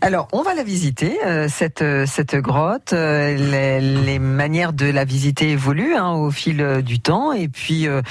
Alors, 0.01 0.27
on 0.31 0.41
va 0.41 0.55
la 0.55 0.63
visiter, 0.63 1.19
euh, 1.27 1.47
cette, 1.47 1.83
euh, 1.83 2.05
cette 2.07 2.38
grotte. 2.39 2.93
Euh, 2.93 3.35
les, 3.35 4.19
manières 4.19 4.73
de 4.73 4.85
la 4.85 5.05
visiter 5.05 5.49
évoluent 5.51 5.95
hein, 5.95 6.11
au 6.11 6.31
fil 6.31 6.61
euh, 6.61 6.81
du 6.81 6.99
temps. 6.99 7.31
Et 7.31 7.47
puis, 7.47 7.87
euh, 7.87 8.01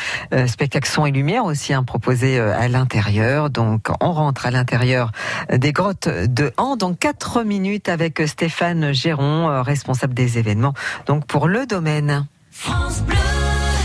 spectacle 0.47 0.89
son 0.89 1.07
et 1.07 1.11
lumière 1.11 1.45
aussi 1.45 1.73
hein, 1.73 1.83
proposé 1.83 2.39
à 2.39 2.69
l'intérieur. 2.69 3.51
Donc, 3.51 3.89
on 4.01 4.13
rentre 4.13 4.47
à 4.47 4.51
l'intérieur 4.51 5.13
des 5.53 5.73
grottes 5.73 6.09
de 6.09 6.53
Han 6.57 6.77
dans 6.77 6.95
4 6.95 7.43
minutes 7.43 7.89
avec 7.89 8.23
Stéphane 8.27 8.93
Géron, 8.93 9.63
responsable 9.63 10.15
des 10.15 10.39
événements. 10.39 10.75
Donc, 11.07 11.27
pour 11.27 11.49
le 11.49 11.67
domaine. 11.67 12.27
France 12.51 13.03
Bleu. 13.03 13.17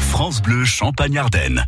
France 0.09 0.41
Bleu 0.41 0.63
Champagne-Ardenne. 0.65 1.65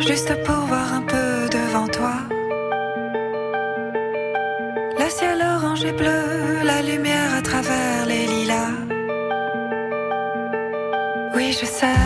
Juste 0.00 0.32
pour 0.44 0.54
voir 0.66 0.94
un 0.94 1.02
peu 1.02 1.48
devant 1.50 1.88
toi, 1.88 2.14
le 4.98 5.08
ciel 5.10 5.42
orange 5.42 5.84
et 5.84 5.92
bleu, 5.92 6.62
la 6.62 6.82
lumière 6.82 7.34
à 7.38 7.42
travers 7.42 8.06
les 8.06 8.26
lilas. 8.26 8.74
Oui, 11.34 11.52
je 11.60 11.66
sais, 11.66 12.03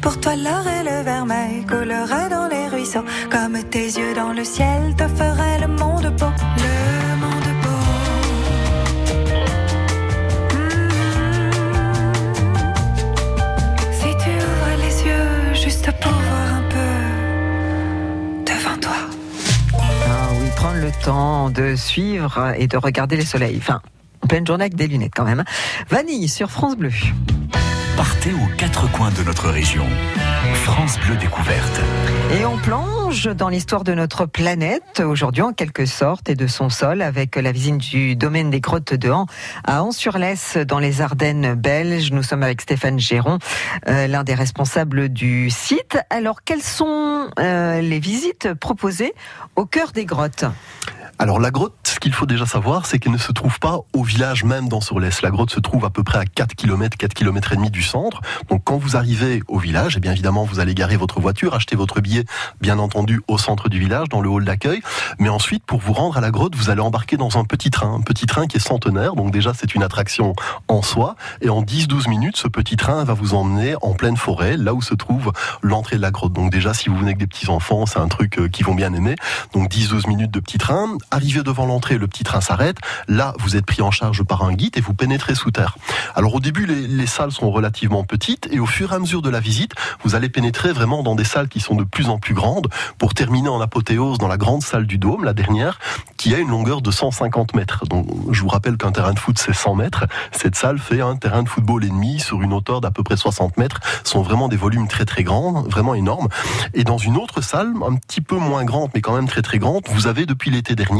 Pour 0.00 0.20
toi, 0.20 0.36
l'or 0.36 0.66
et 0.68 0.82
le 0.82 1.02
vermeil 1.02 1.64
coulerait 1.66 2.28
dans 2.28 2.48
les 2.48 2.68
ruisseaux. 2.68 3.04
Comme 3.30 3.62
tes 3.70 3.86
yeux 3.86 4.14
dans 4.14 4.32
le 4.32 4.44
ciel 4.44 4.94
te 4.96 5.08
ferait 5.08 5.58
le 5.60 5.68
monde 5.68 6.12
beau. 6.18 6.26
Le 6.58 7.16
monde 7.16 7.50
beau. 7.62 7.68
Hmm. 10.54 10.90
Si 13.92 14.08
tu 14.22 14.30
ouvres 14.30 14.76
les 14.78 15.02
yeux 15.06 15.54
juste 15.54 15.90
pour 16.00 16.12
voir 16.12 16.54
un 16.56 16.64
peu 16.68 16.94
devant 18.52 18.78
toi. 18.80 18.98
Ah 19.78 20.28
oui, 20.40 20.48
prendre 20.56 20.80
le 20.80 20.90
temps 21.04 21.50
de 21.50 21.74
suivre 21.76 22.52
et 22.58 22.66
de 22.66 22.76
regarder 22.76 23.16
les 23.16 23.24
soleils. 23.24 23.56
Enfin, 23.58 23.80
en 24.22 24.26
pleine 24.26 24.46
journée 24.46 24.64
avec 24.64 24.74
des 24.74 24.88
lunettes 24.88 25.12
quand 25.14 25.24
même. 25.24 25.44
Vanille 25.88 26.28
sur 26.28 26.50
France 26.50 26.76
Bleu. 26.76 26.90
Partez 27.96 28.32
aux 28.32 28.56
quatre 28.56 28.90
coins 28.90 29.10
de 29.12 29.22
notre 29.22 29.48
région. 29.50 29.86
France 30.64 30.98
Bleu 30.98 31.16
Découverte. 31.16 31.80
Et 32.32 32.44
on 32.44 32.56
plonge 32.58 33.26
dans 33.26 33.48
l'histoire 33.48 33.84
de 33.84 33.94
notre 33.94 34.26
planète, 34.26 35.00
aujourd'hui 35.00 35.42
en 35.42 35.52
quelque 35.52 35.86
sorte, 35.86 36.28
et 36.28 36.34
de 36.34 36.48
son 36.48 36.70
sol, 36.70 37.02
avec 37.02 37.36
la 37.36 37.52
visite 37.52 37.76
du 37.76 38.16
domaine 38.16 38.50
des 38.50 38.60
grottes 38.60 38.94
de 38.94 39.10
Han 39.10 39.26
à 39.64 39.84
An-sur-Lesse, 39.84 40.56
dans 40.56 40.80
les 40.80 41.02
Ardennes 41.02 41.54
belges. 41.54 42.10
Nous 42.10 42.24
sommes 42.24 42.42
avec 42.42 42.62
Stéphane 42.62 42.98
Géron, 42.98 43.38
euh, 43.88 44.08
l'un 44.08 44.24
des 44.24 44.34
responsables 44.34 45.08
du 45.08 45.48
site. 45.50 45.96
Alors, 46.10 46.42
quelles 46.44 46.62
sont 46.62 47.28
euh, 47.38 47.80
les 47.80 48.00
visites 48.00 48.54
proposées 48.54 49.14
au 49.54 49.66
cœur 49.66 49.92
des 49.92 50.04
grottes? 50.04 50.44
Alors 51.18 51.38
la 51.38 51.52
grotte, 51.52 51.74
ce 51.84 52.00
qu'il 52.00 52.12
faut 52.12 52.26
déjà 52.26 52.44
savoir, 52.44 52.86
c'est 52.86 52.98
qu'elle 52.98 53.12
ne 53.12 53.18
se 53.18 53.30
trouve 53.30 53.60
pas 53.60 53.78
au 53.92 54.02
village 54.02 54.42
même 54.42 54.68
d'An-sur-Lesse. 54.68 55.22
La 55.22 55.30
grotte 55.30 55.50
se 55.50 55.60
trouve 55.60 55.84
à 55.84 55.90
peu 55.90 56.02
près 56.02 56.18
à 56.18 56.24
4 56.24 56.56
km, 56.56 56.96
4 56.96 57.14
km 57.14 57.52
et 57.52 57.56
demi 57.56 57.70
du 57.70 57.84
centre. 57.84 58.20
Donc 58.50 58.62
quand 58.64 58.78
vous 58.78 58.96
arrivez 58.96 59.40
au 59.46 59.60
village, 59.60 59.96
eh 59.96 60.00
bien 60.00 60.10
évidemment 60.10 60.44
vous 60.44 60.58
allez 60.58 60.74
garer 60.74 60.96
votre 60.96 61.20
voiture, 61.20 61.54
acheter 61.54 61.76
votre 61.76 62.00
billet, 62.00 62.24
bien 62.60 62.80
entendu 62.80 63.22
au 63.28 63.38
centre 63.38 63.68
du 63.68 63.78
village, 63.78 64.08
dans 64.08 64.20
le 64.20 64.28
hall 64.28 64.44
d'accueil. 64.44 64.82
Mais 65.20 65.28
ensuite, 65.28 65.64
pour 65.64 65.78
vous 65.78 65.92
rendre 65.92 66.16
à 66.16 66.20
la 66.20 66.32
grotte, 66.32 66.56
vous 66.56 66.68
allez 66.68 66.80
embarquer 66.80 67.16
dans 67.16 67.38
un 67.38 67.44
petit 67.44 67.70
train, 67.70 67.94
un 67.94 68.00
petit 68.00 68.26
train 68.26 68.48
qui 68.48 68.56
est 68.56 68.60
centenaire. 68.60 69.14
Donc 69.14 69.30
déjà 69.30 69.54
c'est 69.54 69.76
une 69.76 69.84
attraction 69.84 70.34
en 70.66 70.82
soi. 70.82 71.14
Et 71.42 71.48
en 71.48 71.62
10-12 71.62 72.10
minutes, 72.10 72.36
ce 72.36 72.48
petit 72.48 72.76
train 72.76 73.04
va 73.04 73.14
vous 73.14 73.34
emmener 73.34 73.76
en 73.82 73.92
pleine 73.92 74.16
forêt, 74.16 74.56
là 74.56 74.74
où 74.74 74.82
se 74.82 74.94
trouve 74.94 75.32
l'entrée 75.62 75.96
de 75.96 76.02
la 76.02 76.10
grotte. 76.10 76.32
Donc 76.32 76.50
déjà, 76.50 76.74
si 76.74 76.88
vous 76.88 76.96
venez 76.96 77.10
avec 77.10 77.18
des 77.18 77.28
petits 77.28 77.50
enfants, 77.50 77.86
c'est 77.86 78.00
un 78.00 78.08
truc 78.08 78.38
euh, 78.38 78.48
qu'ils 78.48 78.66
vont 78.66 78.74
bien 78.74 78.92
aimer. 78.92 79.14
Donc 79.52 79.70
10-12 79.70 80.08
minutes 80.08 80.32
de 80.32 80.40
petit 80.40 80.58
train. 80.58 80.88
Arrivé 81.14 81.44
devant 81.44 81.64
l'entrée, 81.64 81.96
le 81.96 82.08
petit 82.08 82.24
train 82.24 82.40
s'arrête. 82.40 82.78
Là, 83.06 83.34
vous 83.38 83.54
êtes 83.54 83.64
pris 83.64 83.82
en 83.82 83.92
charge 83.92 84.24
par 84.24 84.42
un 84.42 84.52
guide 84.52 84.76
et 84.76 84.80
vous 84.80 84.94
pénétrez 84.94 85.36
sous 85.36 85.52
terre. 85.52 85.76
Alors 86.16 86.34
au 86.34 86.40
début, 86.40 86.66
les, 86.66 86.88
les 86.88 87.06
salles 87.06 87.30
sont 87.30 87.52
relativement 87.52 88.02
petites 88.02 88.48
et 88.50 88.58
au 88.58 88.66
fur 88.66 88.90
et 88.90 88.96
à 88.96 88.98
mesure 88.98 89.22
de 89.22 89.30
la 89.30 89.38
visite, 89.38 89.74
vous 90.02 90.16
allez 90.16 90.28
pénétrer 90.28 90.72
vraiment 90.72 91.04
dans 91.04 91.14
des 91.14 91.22
salles 91.22 91.46
qui 91.46 91.60
sont 91.60 91.76
de 91.76 91.84
plus 91.84 92.08
en 92.08 92.18
plus 92.18 92.34
grandes 92.34 92.66
pour 92.98 93.14
terminer 93.14 93.48
en 93.48 93.60
apothéose 93.60 94.18
dans 94.18 94.26
la 94.26 94.36
grande 94.36 94.64
salle 94.64 94.88
du 94.88 94.98
Dôme, 94.98 95.22
la 95.22 95.34
dernière, 95.34 95.78
qui 96.16 96.34
a 96.34 96.38
une 96.38 96.48
longueur 96.48 96.82
de 96.82 96.90
150 96.90 97.54
mètres. 97.54 97.86
Donc 97.86 98.06
je 98.32 98.40
vous 98.40 98.48
rappelle 98.48 98.76
qu'un 98.76 98.90
terrain 98.90 99.12
de 99.12 99.18
foot 99.20 99.38
c'est 99.38 99.54
100 99.54 99.76
mètres. 99.76 100.06
Cette 100.32 100.56
salle 100.56 100.80
fait 100.80 101.00
un 101.00 101.14
terrain 101.14 101.44
de 101.44 101.48
football 101.48 101.84
et 101.84 101.90
demi 101.90 102.18
sur 102.18 102.42
une 102.42 102.52
hauteur 102.52 102.80
d'à 102.80 102.90
peu 102.90 103.04
près 103.04 103.16
60 103.16 103.56
mètres. 103.56 103.78
Ce 104.02 104.10
sont 104.10 104.22
vraiment 104.22 104.48
des 104.48 104.56
volumes 104.56 104.88
très 104.88 105.04
très 105.04 105.22
grands, 105.22 105.62
vraiment 105.62 105.94
énormes. 105.94 106.26
Et 106.74 106.82
dans 106.82 106.98
une 106.98 107.16
autre 107.16 107.40
salle, 107.40 107.72
un 107.86 107.94
petit 107.94 108.20
peu 108.20 108.36
moins 108.36 108.64
grande 108.64 108.90
mais 108.94 109.00
quand 109.00 109.14
même 109.14 109.28
très 109.28 109.42
très 109.42 109.58
grande, 109.58 109.84
vous 109.90 110.06
avez 110.06 110.26
depuis 110.26 110.50
l'été 110.50 110.74
dernier 110.74 110.93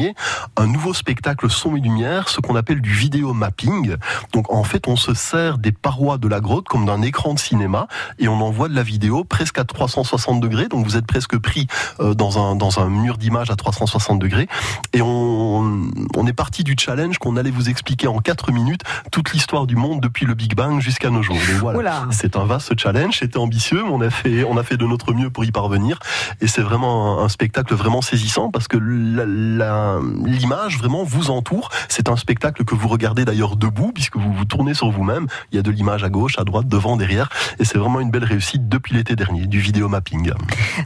un 0.57 0.67
nouveau 0.67 0.95
spectacle 0.95 1.49
son 1.51 1.77
et 1.77 1.81
lumière, 1.81 2.29
ce 2.29 2.41
qu'on 2.41 2.57
appelle 2.57 2.81
du 2.81 2.93
vidéo 2.93 3.33
mapping. 3.35 3.97
Donc 4.33 4.53
en 4.53 4.65
fait, 4.65 4.89
on 4.89 4.97
se 4.97 5.15
sert 5.15 5.59
des 5.59 5.73
parois 5.73 6.19
de 6.19 6.29
la 6.29 6.41
grotte 6.41 6.67
comme 6.69 6.87
d'un 6.87 7.03
écran 7.03 7.35
de 7.35 7.39
cinéma 7.39 7.87
et 8.19 8.29
on 8.29 8.41
envoie 8.41 8.69
de 8.69 8.75
la 8.75 8.83
vidéo 8.83 9.25
presque 9.25 9.59
à 9.59 9.65
360 9.65 10.41
degrés. 10.41 10.69
Donc 10.69 10.85
vous 10.85 10.97
êtes 10.97 11.07
presque 11.07 11.39
pris 11.39 11.67
euh, 12.01 12.15
dans 12.15 12.39
un 12.39 12.57
dans 12.57 12.79
un 12.81 12.89
mur 12.89 13.19
d'image 13.19 13.51
à 13.51 13.57
360 13.57 14.19
degrés. 14.19 14.49
Et 14.93 15.03
on 15.03 15.91
on 16.17 16.27
est 16.27 16.33
parti 16.33 16.65
du 16.65 16.75
challenge 16.79 17.19
qu'on 17.19 17.37
allait 17.37 17.51
vous 17.51 17.69
expliquer 17.69 18.09
en 18.09 18.19
4 18.19 18.53
minutes 18.53 18.83
toute 19.11 19.33
l'histoire 19.33 19.67
du 19.67 19.77
monde 19.77 20.01
depuis 20.01 20.27
le 20.27 20.35
Big 20.35 20.55
Bang 20.55 20.81
jusqu'à 20.81 21.11
nos 21.11 21.23
jours. 21.23 21.37
Donc 21.37 21.61
voilà, 21.75 22.07
c'est 22.11 22.37
un 22.37 22.45
vaste 22.45 22.79
challenge. 22.79 23.19
C'était 23.21 23.39
ambitieux, 23.39 23.83
mais 23.85 23.91
on 23.93 24.01
a 24.01 24.11
fait 24.11 24.45
on 24.45 24.57
a 24.57 24.63
fait 24.63 24.77
de 24.77 24.87
notre 24.87 25.13
mieux 25.13 25.31
pour 25.31 25.45
y 25.45 25.51
parvenir. 25.53 25.99
Et 26.41 26.47
c'est 26.47 26.63
vraiment 26.63 27.21
un, 27.21 27.25
un 27.25 27.29
spectacle 27.29 27.75
vraiment 27.75 28.03
saisissant 28.03 28.51
parce 28.51 28.69
que 28.69 28.77
la- 28.77 29.25
la- 29.27 29.84
l'image 30.25 30.79
vraiment 30.79 31.05
vous 31.05 31.31
entoure. 31.31 31.71
C'est 31.89 32.09
un 32.09 32.17
spectacle 32.17 32.65
que 32.65 32.75
vous 32.75 32.89
regardez 32.89 33.25
d'ailleurs 33.25 33.57
debout 33.57 33.93
puisque 33.93 34.17
vous 34.17 34.33
vous 34.33 34.45
tournez 34.45 34.75
sur 34.75 34.91
vous-même. 34.91 35.27
Il 35.53 35.57
y 35.57 35.59
a 35.59 35.63
de 35.63 35.71
l'image 35.71 36.05
à 36.05 36.09
gauche, 36.09 36.39
à 36.39 36.45
droite, 36.45 36.69
devant, 36.69 36.97
derrière. 36.97 37.29
Et 37.59 37.65
c'est 37.65 37.79
vraiment 37.79 38.01
une 38.01 38.11
belle 38.11 38.25
réussite 38.25 38.69
depuis 38.69 38.95
l'été 38.95 39.17
dernier, 39.17 39.47
du 39.47 39.61
vidéo 39.61 39.89
mapping. 39.89 40.33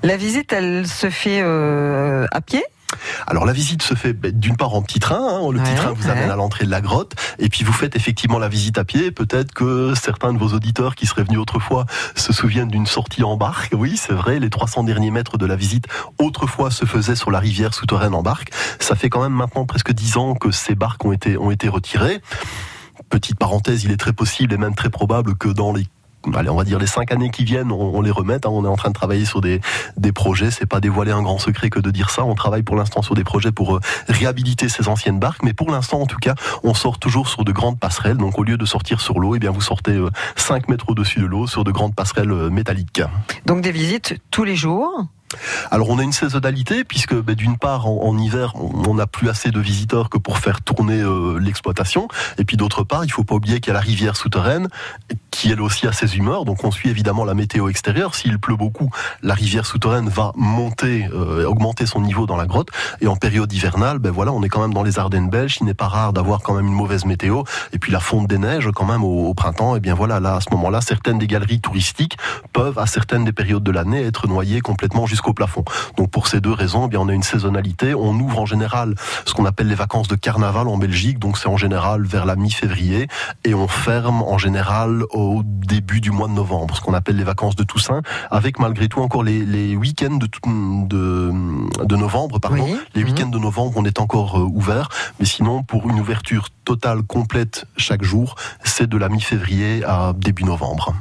La 0.03 0.17
visite, 0.17 0.53
elle 0.53 0.87
se 0.87 1.11
fait 1.11 1.41
euh, 1.43 2.27
à 2.31 2.41
pied? 2.41 2.63
Alors 3.27 3.45
la 3.45 3.53
visite 3.53 3.83
se 3.83 3.95
fait 3.95 4.13
ben, 4.13 4.33
d'une 4.33 4.57
part 4.57 4.75
en 4.75 4.83
petit 4.83 4.99
train, 4.99 5.21
hein, 5.21 5.53
le 5.53 5.61
petit 5.61 5.75
train 5.75 5.93
vous 5.93 6.09
amène 6.09 6.31
à 6.31 6.37
l'entrée 6.37 6.65
de 6.65 6.71
la 6.71 6.81
grotte, 6.81 7.15
et 7.39 7.49
puis 7.49 7.65
vous 7.65 7.73
faites 7.73 7.97
effectivement 7.97 8.39
la 8.39 8.49
visite 8.49 8.79
à 8.79 8.85
pied. 8.85 9.11
Peut-être 9.11 9.53
que 9.53 9.93
certains 9.95 10.33
de 10.33 10.39
vos 10.39 10.49
auditeurs 10.55 10.95
qui 10.95 11.07
seraient 11.07 11.25
venus 11.25 11.39
autrefois 11.39 11.87
se 12.15 12.33
souviennent 12.33 12.69
d'une 12.69 12.87
sortie 12.87 13.23
en 13.23 13.37
barque. 13.37 13.75
Oui, 13.77 13.97
c'est 13.97 14.13
vrai, 14.13 14.39
les 14.39 14.51
300 14.51 14.85
derniers 14.85 15.11
mètres 15.11 15.39
de 15.39 15.47
la 15.47 15.57
visite 15.57 15.87
autrefois 16.19 16.71
se 16.71 16.85
faisaient 16.85 17.17
sur 17.17 17.31
la 17.31 17.39
rivière 17.39 17.75
souterraine 17.75 18.15
en 18.15 18.23
barque. 18.23 18.51
Ça 18.79 18.95
fait 18.95 19.11
quand 19.11 19.23
même 19.23 19.33
maintenant 19.33 19.67
presque 19.67 19.93
10 19.93 20.17
ans 20.17 20.35
que 20.35 20.51
ces 20.51 20.75
barques 20.75 21.05
ont 21.05 21.13
été, 21.13 21.37
ont 21.37 21.51
été 21.51 21.69
retirées. 21.69 22.21
Petite 23.11 23.39
parenthèse, 23.39 23.85
il 23.85 23.91
est 23.91 23.97
très 23.97 24.13
possible 24.13 24.53
et 24.53 24.59
même 24.59 24.75
très 24.75 24.91
probable 24.91 25.37
que 25.37 25.49
dans 25.49 25.73
les 25.73 25.87
On 26.35 26.57
va 26.57 26.65
dire 26.65 26.79
les 26.79 26.87
cinq 26.87 27.13
années 27.13 27.31
qui 27.31 27.45
viennent, 27.45 27.73
on, 27.73 28.01
les 28.01 28.11
remette. 28.11 28.47
hein. 28.47 28.51
on 28.53 28.65
est 28.65 28.69
en 28.69 28.77
train 28.77 28.89
de 28.91 28.95
travailler 28.95 29.25
sur 29.25 29.41
des, 29.41 29.61
des 29.97 30.13
projets. 30.13 30.51
C'est 30.51 30.67
pas 30.67 30.81
dévoiler 30.81 31.13
un 31.13 31.23
grand 31.23 31.39
secret 31.39 31.71
que 31.71 31.81
de 31.81 31.91
dire 31.91 32.11
ça. 32.11 32.25
On 32.25 32.35
travaille 32.35 32.63
pour 32.63 32.77
l'instant 32.77 33.03
sur 33.03 33.15
des 33.15 33.25
projets 33.25 33.53
pour 33.53 33.77
euh, 33.77 33.81
réhabiliter 34.09 34.69
ces 34.69 34.89
anciennes 34.89 35.19
barques, 35.19 35.43
mais 35.43 35.53
pour 35.53 35.71
l'instant, 35.71 36.01
en 36.01 36.07
tout 36.07 36.19
cas, 36.19 36.35
on 36.63 36.75
sort 36.75 36.99
toujours 36.99 37.29
sur 37.29 37.45
de 37.45 37.53
grandes 37.53 37.79
passerelles. 37.79 38.17
Donc, 38.17 38.39
au 38.39 38.45
lieu 38.45 38.57
de 38.57 38.65
sortir 38.65 39.01
sur 39.01 39.19
l'eau, 39.21 39.35
eh 39.35 39.39
bien, 39.39 39.51
vous 39.51 39.61
sortez 39.61 39.93
euh, 39.93 40.11
5 40.37 40.69
mètres 40.69 40.89
au-dessus 40.89 41.21
de 41.21 41.27
l'eau 41.27 41.47
sur 41.47 41.65
de 41.65 41.71
grandes 41.73 41.95
passerelles 41.95 42.31
euh, 42.33 42.51
métalliques. 42.51 43.03
Donc 43.47 43.61
des 43.63 43.73
visites 43.73 44.15
tous 44.31 44.45
les 44.45 44.57
jours 44.57 45.05
Alors 45.71 45.91
on 45.91 45.99
a 45.99 46.03
une 46.03 46.13
saisonnalité 46.13 46.85
puisque 46.85 47.15
ben, 47.15 47.35
d'une 47.35 47.59
part 47.59 47.87
en, 47.87 48.17
hiver 48.19 48.55
on 48.57 48.95
n'a 48.95 49.07
plus 49.07 49.29
assez 49.29 49.51
de 49.51 49.61
visiteurs 49.61 50.11
que 50.11 50.19
pour 50.19 50.39
faire 50.39 50.63
tourner 50.63 51.01
euh, 51.01 51.39
l'exploitation. 51.39 52.09
Et 52.39 52.45
puis 52.45 52.57
d'autre 52.57 52.85
part 52.85 53.05
il 53.05 53.13
faut 53.13 53.25
pas 53.25 53.35
oublier 53.35 53.61
qu'il 53.61 53.69
y 53.69 53.71
a 53.71 53.75
la 53.75 53.81
rivière 53.81 54.17
souterraine 54.17 54.69
qui 55.31 55.51
elle 55.51 55.61
aussi 55.61 55.87
a 55.87 55.93
ses 55.93 56.17
humeurs. 56.17 56.45
Donc 56.45 56.65
on 56.65 56.71
suit 56.71 56.89
évidemment 56.89 57.25
la 57.25 57.35
météo 57.35 57.69
extérieure. 57.69 58.15
S'il 58.15 58.39
pleut 58.39 58.57
beaucoup 58.57 58.91
la 59.23 59.35
rivière 59.35 59.67
souterraine 59.67 60.09
va 60.09 60.33
monter 60.37 61.09
euh, 61.13 61.47
augmenter 61.47 61.87
son 61.87 62.01
niveau 62.01 62.27
dans 62.27 62.37
la 62.37 62.47
grotte. 62.47 62.69
Et 63.01 63.07
en 63.07 63.17
période 63.17 63.53
hivernale 63.53 63.99
ben 63.99 64.11
voilà 64.11 64.33
on 64.33 64.43
est 64.43 64.49
quand 64.49 64.61
même 64.61 64.75
dans 64.75 64.83
les 64.83 64.99
Ardennes 64.99 65.31
belges. 65.31 65.59
Il 65.61 65.67
n'est 65.67 65.75
pas 65.75 65.89
rare 65.89 66.13
d'avoir 66.13 66.41
quand 66.41 66.55
même 66.55 66.67
une 66.67 66.75
mauvaise 66.75 67.05
météo. 67.05 67.43
Et 67.73 67.79
puis 67.79 67.93
la 67.93 68.01
fonte 68.01 68.27
des 68.29 68.39
neiges 68.39 68.71
quand 68.75 68.87
même 68.87 69.05
au, 69.05 69.35
printemps 69.35 69.77
et 69.77 69.81
bien 69.81 69.95
voilà 69.95 70.21
là 70.21 70.37
à 70.37 70.41
ce 70.41 70.51
moment-là 70.53 70.81
certaines 70.81 71.19
des 71.19 71.27
galeries 71.27 71.61
touristiques 71.61 72.17
peuvent 72.53 72.79
à 72.79 72.87
certaines 72.87 73.25
des 73.25 73.33
périodes 73.33 73.63
de 73.63 73.71
l'année 73.71 74.03
être 74.03 74.27
noyées 74.27 74.61
complètement 74.61 75.07
jusqu'au 75.19 75.33
plafond. 75.33 75.65
Donc 75.97 76.11
pour 76.11 76.29
ces 76.29 76.41
deux 76.41 76.53
raisons, 76.53 76.87
eh 76.87 76.89
bien 76.89 77.01
on 77.01 77.09
a 77.09 77.13
une 77.13 77.25
saisonnalité. 77.25 77.93
On 77.93 78.15
ouvre 78.15 78.39
en 78.39 78.47
général 78.47 78.95
ce 79.25 79.35
qu'on 79.35 79.45
appelle 79.47 79.67
les 79.67 79.75
vacances 79.75 80.07
de 80.07 80.15
carnaval 80.15 80.69
en 80.69 80.79
Belgique. 80.79 81.19
Donc 81.19 81.39
c'est 81.39 81.49
en 81.49 81.57
général 81.57 82.05
vers 82.05 82.25
la 82.25 82.37
mi-février 82.37 83.09
et 83.45 83.53
on 83.55 83.67
ferme 83.67 84.23
en 84.23 84.39
général 84.39 85.03
au 85.11 85.43
début 85.45 86.01
du 86.01 86.13
mois 86.13 86.29
de 86.29 86.35
novembre, 86.35 86.77
ce 86.77 86.81
qu'on 86.81 86.95
appelle 86.95 87.17
les 87.17 87.25
vacances 87.25 87.57
de 87.57 87.65
Toussaint, 87.65 88.03
avec 88.31 88.61
malgré 88.61 88.87
tout 88.89 89.01
encore 89.01 89.25
les, 89.25 89.45
les 89.45 89.75
week-ends 89.75 90.19
de, 90.19 90.29
de, 90.87 91.33
de 91.85 91.97
novembre, 91.97 92.39
pardon. 92.39 92.63
Oui. 92.65 92.77
Les 92.95 93.03
Mhm. 93.03 93.09
week-ends 93.11 93.29
de 93.29 93.39
novembre, 93.39 93.73
on 93.77 93.85
est 93.85 93.99
encore 94.01 94.39
euh, 94.39 94.43
ouvert, 94.45 94.89
mais 95.19 95.27
sinon 95.27 95.63
pour 95.65 95.89
une 95.91 95.99
ouverture 95.99 96.49
totale 96.65 97.03
complète 97.03 97.65
chaque 97.77 98.03
jour, 98.05 98.35
c'est 98.63 98.87
de 98.89 98.97
la 98.99 99.09
mi-février 99.09 99.83
à 99.85 100.13
début 100.15 100.45
novembre. 100.45 100.95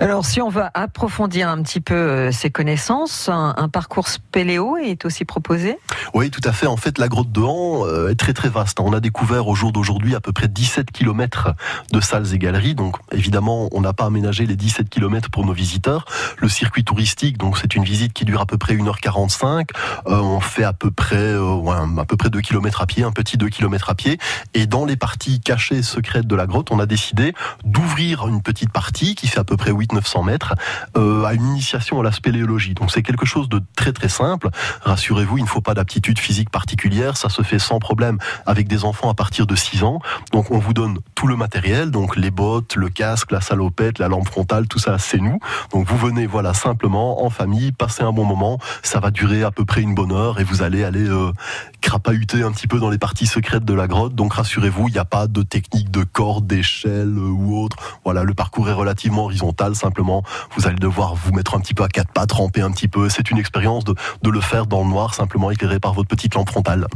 Alors, 0.00 0.24
si 0.24 0.40
on 0.40 0.48
va 0.48 0.70
approfondir 0.74 1.48
un 1.48 1.60
petit 1.62 1.80
peu 1.80 1.94
euh, 1.94 2.30
ses 2.32 2.50
connaissances, 2.50 3.28
un, 3.28 3.54
un 3.58 3.68
parcours 3.68 4.08
spéléo 4.08 4.76
est 4.76 5.04
aussi 5.04 5.24
proposé 5.24 5.78
Oui, 6.14 6.30
tout 6.30 6.40
à 6.44 6.52
fait. 6.52 6.66
En 6.66 6.76
fait, 6.76 6.98
la 6.98 7.08
grotte 7.08 7.32
de 7.32 7.40
Han 7.40 7.84
euh, 7.84 8.08
est 8.08 8.14
très 8.14 8.32
très 8.32 8.48
vaste. 8.48 8.78
On 8.80 8.92
a 8.92 9.00
découvert 9.00 9.48
au 9.48 9.54
jour 9.54 9.72
d'aujourd'hui 9.72 10.14
à 10.14 10.20
peu 10.20 10.32
près 10.32 10.46
17 10.46 10.92
km 10.92 11.54
de 11.92 12.00
salles 12.00 12.32
et 12.32 12.38
galeries. 12.38 12.76
Donc, 12.76 12.96
évidemment, 13.10 13.68
on 13.72 13.80
n'a 13.80 13.92
pas 13.92 14.06
aménagé 14.06 14.46
les 14.46 14.54
17 14.54 14.88
km 14.88 15.28
pour 15.30 15.44
nos 15.44 15.52
visiteurs. 15.52 16.04
Le 16.38 16.48
circuit 16.48 16.84
touristique, 16.84 17.36
donc 17.36 17.58
c'est 17.58 17.74
une 17.74 17.82
visite 17.82 18.12
qui 18.12 18.24
dure 18.24 18.40
à 18.40 18.46
peu 18.46 18.58
près 18.58 18.74
1h45. 18.74 19.70
Euh, 20.06 20.16
on 20.20 20.40
fait 20.40 20.64
à 20.64 20.72
peu 20.72 20.92
près 20.92 21.16
euh, 21.16 21.54
ouais, 21.54 21.76
à 21.98 22.04
peu 22.04 22.16
près 22.16 22.30
2 22.30 22.40
km 22.40 22.80
à 22.80 22.86
pied, 22.86 23.02
un 23.02 23.12
petit 23.12 23.36
2 23.36 23.48
km 23.48 23.90
à 23.90 23.94
pied. 23.96 24.18
Et 24.54 24.66
dans 24.66 24.84
les 24.84 24.96
parties 24.96 25.40
cachées 25.40 25.82
secrètes 25.82 26.28
de 26.28 26.36
la 26.36 26.46
grotte, 26.46 26.70
on 26.70 26.78
a 26.78 26.86
décidé 26.86 27.34
d'ouvrir 27.64 28.28
une 28.28 28.40
petite 28.40 28.70
partie 28.70 29.16
qui 29.16 29.26
fait 29.26 29.40
à 29.40 29.44
peu 29.44 29.56
près 29.56 29.72
800-900 29.72 30.24
mètres 30.24 30.54
à 30.94 31.34
une 31.34 31.46
initiation 31.46 32.00
à 32.00 32.02
la 32.04 32.12
spéléologie. 32.12 32.74
Donc 32.74 32.92
c'est 32.92 33.02
quelque 33.02 33.26
chose 33.26 33.47
de 33.48 33.62
très 33.76 33.92
très 33.92 34.08
simple. 34.08 34.48
Rassurez-vous, 34.82 35.38
il 35.38 35.44
ne 35.44 35.48
faut 35.48 35.60
pas 35.60 35.74
d'aptitude 35.74 36.18
physique 36.18 36.50
particulière. 36.50 37.16
Ça 37.16 37.28
se 37.28 37.42
fait 37.42 37.58
sans 37.58 37.78
problème 37.78 38.18
avec 38.46 38.68
des 38.68 38.84
enfants 38.84 39.10
à 39.10 39.14
partir 39.14 39.46
de 39.46 39.56
6 39.56 39.82
ans. 39.84 40.00
Donc 40.32 40.50
on 40.50 40.58
vous 40.58 40.74
donne 40.74 40.98
tout 41.14 41.26
le 41.26 41.36
matériel, 41.36 41.90
donc 41.90 42.16
les 42.16 42.30
bottes, 42.30 42.76
le 42.76 42.88
casque, 42.88 43.32
la 43.32 43.40
salopette, 43.40 43.98
la 43.98 44.08
lampe 44.08 44.26
frontale, 44.26 44.68
tout 44.68 44.78
ça 44.78 44.98
c'est 44.98 45.18
nous. 45.18 45.38
Donc 45.72 45.86
vous 45.86 45.96
venez 45.96 46.26
voilà 46.26 46.54
simplement 46.54 47.24
en 47.24 47.30
famille, 47.30 47.72
passer 47.72 48.02
un 48.02 48.12
bon 48.12 48.24
moment. 48.24 48.58
Ça 48.82 49.00
va 49.00 49.10
durer 49.10 49.42
à 49.42 49.50
peu 49.50 49.64
près 49.64 49.82
une 49.82 49.94
bonne 49.94 50.12
heure 50.12 50.40
et 50.40 50.44
vous 50.44 50.62
allez 50.62 50.84
aller 50.84 51.08
euh, 51.08 51.32
crapahuter 51.80 52.42
un 52.42 52.52
petit 52.52 52.66
peu 52.66 52.78
dans 52.78 52.90
les 52.90 52.98
parties 52.98 53.26
secrètes 53.26 53.64
de 53.64 53.74
la 53.74 53.86
grotte. 53.86 54.14
Donc 54.14 54.34
rassurez-vous, 54.34 54.88
il 54.88 54.92
n'y 54.92 54.98
a 54.98 55.04
pas 55.04 55.26
de 55.26 55.42
technique 55.42 55.90
de 55.90 56.04
corde, 56.04 56.46
d'échelle 56.46 57.14
euh, 57.16 57.30
ou 57.30 57.62
autre. 57.62 57.76
Voilà, 58.04 58.24
le 58.24 58.34
parcours 58.34 58.68
est 58.68 58.72
relativement 58.72 59.24
horizontal. 59.24 59.74
Simplement, 59.74 60.22
vous 60.56 60.66
allez 60.66 60.78
devoir 60.78 61.14
vous 61.14 61.32
mettre 61.32 61.54
un 61.54 61.60
petit 61.60 61.74
peu 61.74 61.84
à 61.84 61.88
quatre 61.88 62.12
pattes, 62.12 62.32
ramper 62.32 62.60
un 62.60 62.70
petit 62.70 62.88
peu. 62.88 63.08
C'est 63.08 63.30
une 63.30 63.38
expérience 63.38 63.84
de, 63.84 63.94
de 64.22 64.30
le 64.30 64.40
faire 64.40 64.66
dans 64.66 64.82
le 64.82 64.88
noir, 64.88 65.14
simplement 65.14 65.50
éclairé 65.50 65.80
par 65.80 65.94
votre 65.94 66.08
petite 66.08 66.34
lampe 66.34 66.50
frontale. 66.50 66.86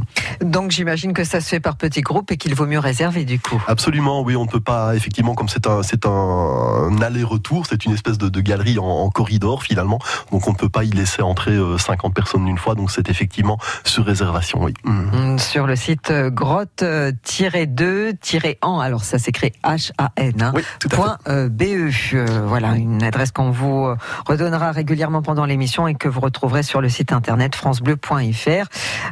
Donc, 0.41 0.71
j'imagine 0.71 1.13
que 1.13 1.23
ça 1.23 1.41
se 1.41 1.49
fait 1.49 1.59
par 1.59 1.75
petits 1.75 2.01
groupes 2.01 2.31
et 2.31 2.37
qu'il 2.37 2.55
vaut 2.55 2.65
mieux 2.65 2.79
réserver 2.79 3.25
du 3.25 3.39
coup. 3.39 3.61
Absolument, 3.67 4.21
oui, 4.21 4.35
on 4.35 4.45
ne 4.45 4.49
peut 4.49 4.59
pas, 4.59 4.95
effectivement, 4.95 5.35
comme 5.35 5.49
c'est 5.49 5.67
un, 5.67 5.83
c'est 5.83 6.05
un 6.05 7.01
aller-retour, 7.01 7.65
c'est 7.67 7.85
une 7.85 7.93
espèce 7.93 8.17
de, 8.17 8.29
de 8.29 8.41
galerie 8.41 8.79
en, 8.79 8.85
en 8.85 9.09
corridor 9.09 9.63
finalement, 9.63 9.99
donc 10.31 10.47
on 10.47 10.51
ne 10.51 10.57
peut 10.57 10.69
pas 10.69 10.83
y 10.83 10.89
laisser 10.89 11.21
entrer 11.21 11.51
euh, 11.51 11.77
50 11.77 12.13
personnes 12.13 12.45
d'une 12.45 12.57
fois, 12.57 12.75
donc 12.75 12.91
c'est 12.91 13.09
effectivement 13.09 13.57
sur 13.83 14.05
réservation, 14.05 14.63
oui. 14.63 14.72
Mm. 14.83 15.37
Sur 15.37 15.67
le 15.67 15.75
site 15.75 16.11
euh, 16.11 16.29
grotte-2-en, 16.29 18.79
alors 18.79 19.03
ça 19.03 19.19
s'écrit 19.19 19.51
H-A-N, 19.63 20.41
hein, 20.41 20.53
Oui, 20.55 20.63
point, 20.89 21.17
euh, 21.27 21.49
BE. 21.49 21.91
Euh, 22.13 22.45
voilà, 22.47 22.75
une 22.75 23.03
adresse 23.03 23.31
qu'on 23.31 23.51
vous 23.51 23.93
redonnera 24.25 24.71
régulièrement 24.71 25.21
pendant 25.21 25.45
l'émission 25.45 25.87
et 25.87 25.95
que 25.95 26.07
vous 26.07 26.19
retrouverez 26.19 26.63
sur 26.63 26.81
le 26.81 26.89
site 26.89 27.11
internet 27.11 27.55
francebleu.fr. 27.55 28.67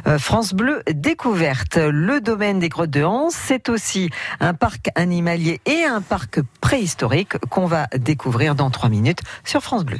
Euh, 0.06 0.18
France 0.18 0.54
Bleu 0.54 0.82
Découverte, 0.92 1.76
le 1.76 2.20
domaine 2.20 2.58
des 2.58 2.68
grottes 2.68 2.90
de 2.90 3.04
Hans, 3.04 3.28
c'est 3.30 3.68
aussi 3.68 4.10
un 4.40 4.54
parc 4.54 4.88
animalier 4.94 5.60
et 5.66 5.84
un 5.84 6.00
parc 6.00 6.40
préhistorique 6.60 7.38
qu'on 7.48 7.66
va 7.66 7.86
découvrir 7.96 8.54
dans 8.54 8.70
trois 8.70 8.88
minutes 8.88 9.20
sur 9.44 9.62
France 9.62 9.84
Bleu. 9.84 9.98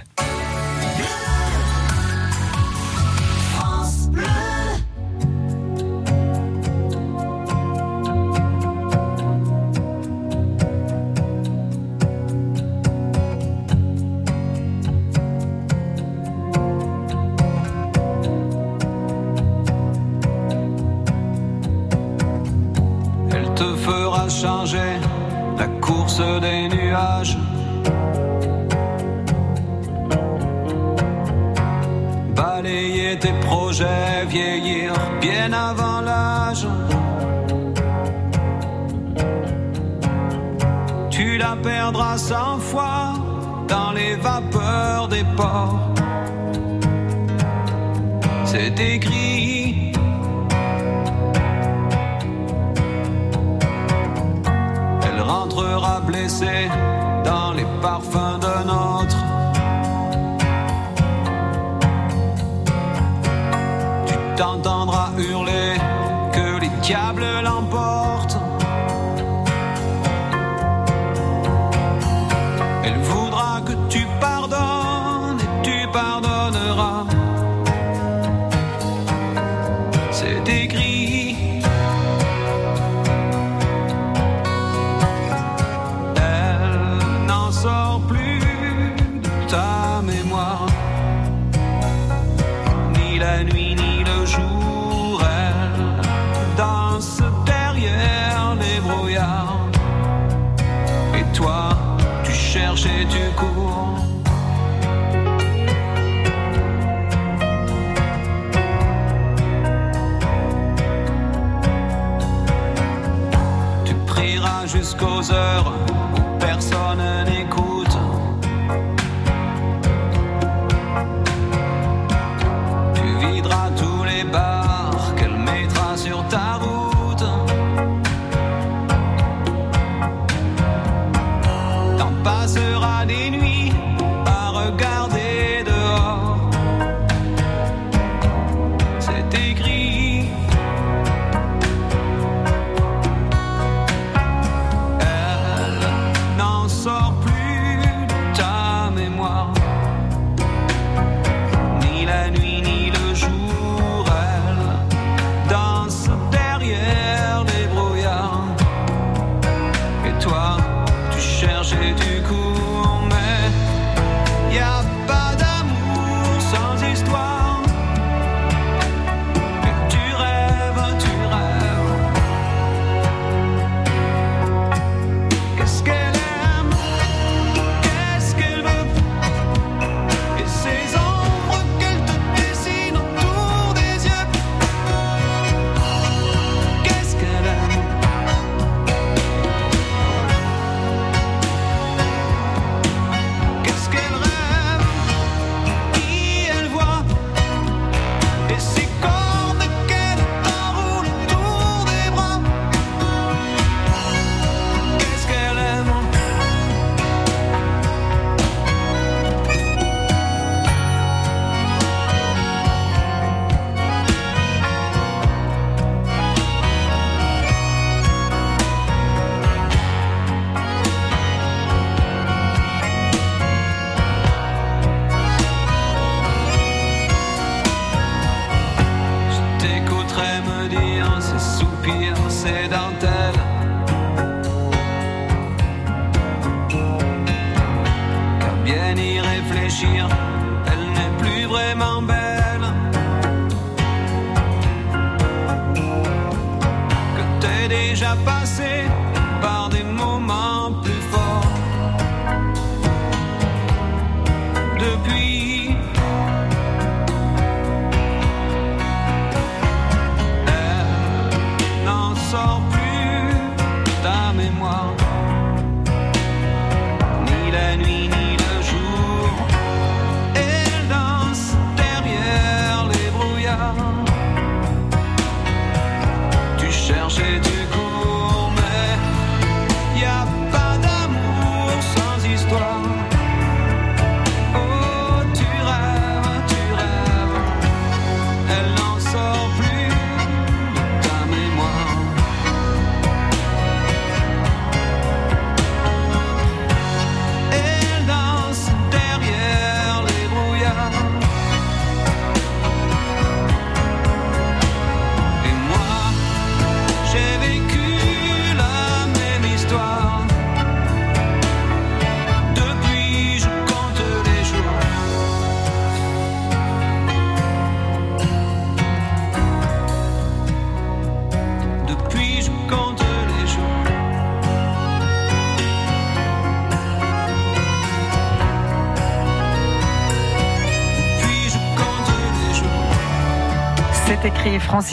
Tu 113.85 113.95
prieras 114.07 114.67
jusqu'aux 114.67 115.33
heures 115.33 115.73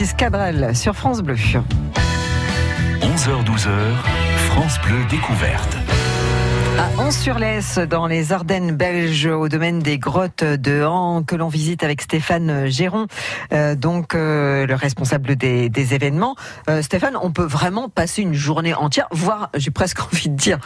Francis 0.00 0.80
sur 0.80 0.96
France 0.96 1.20
Bleu. 1.20 1.34
11h-12h, 3.02 3.68
France 4.46 4.78
Bleu 4.80 4.96
Découverte. 5.10 5.76
À 6.78 7.02
Anse-sur-Lesse, 7.02 7.78
dans 7.78 8.06
les 8.06 8.32
Ardennes 8.32 8.74
belges, 8.74 9.26
au 9.26 9.50
domaine 9.50 9.80
des 9.80 9.98
grottes 9.98 10.42
de 10.42 10.82
Han, 10.82 11.22
que 11.22 11.36
l'on 11.36 11.48
visite 11.48 11.84
avec 11.84 12.00
Stéphane 12.00 12.66
Géron, 12.68 13.08
euh, 13.52 13.74
donc 13.74 14.14
euh, 14.14 14.66
le 14.66 14.74
responsable 14.74 15.36
des, 15.36 15.94
événements. 15.94 16.34
Euh, 16.70 16.80
Stéphane, 16.80 17.18
on 17.20 17.30
peut 17.32 17.44
vraiment 17.44 17.90
passer 17.90 18.22
une 18.22 18.32
journée 18.32 18.72
entière, 18.72 19.08
voire, 19.10 19.50
j'ai 19.54 19.70
presque 19.70 20.00
envie 20.12 20.30
de 20.30 20.36
dire, 20.36 20.58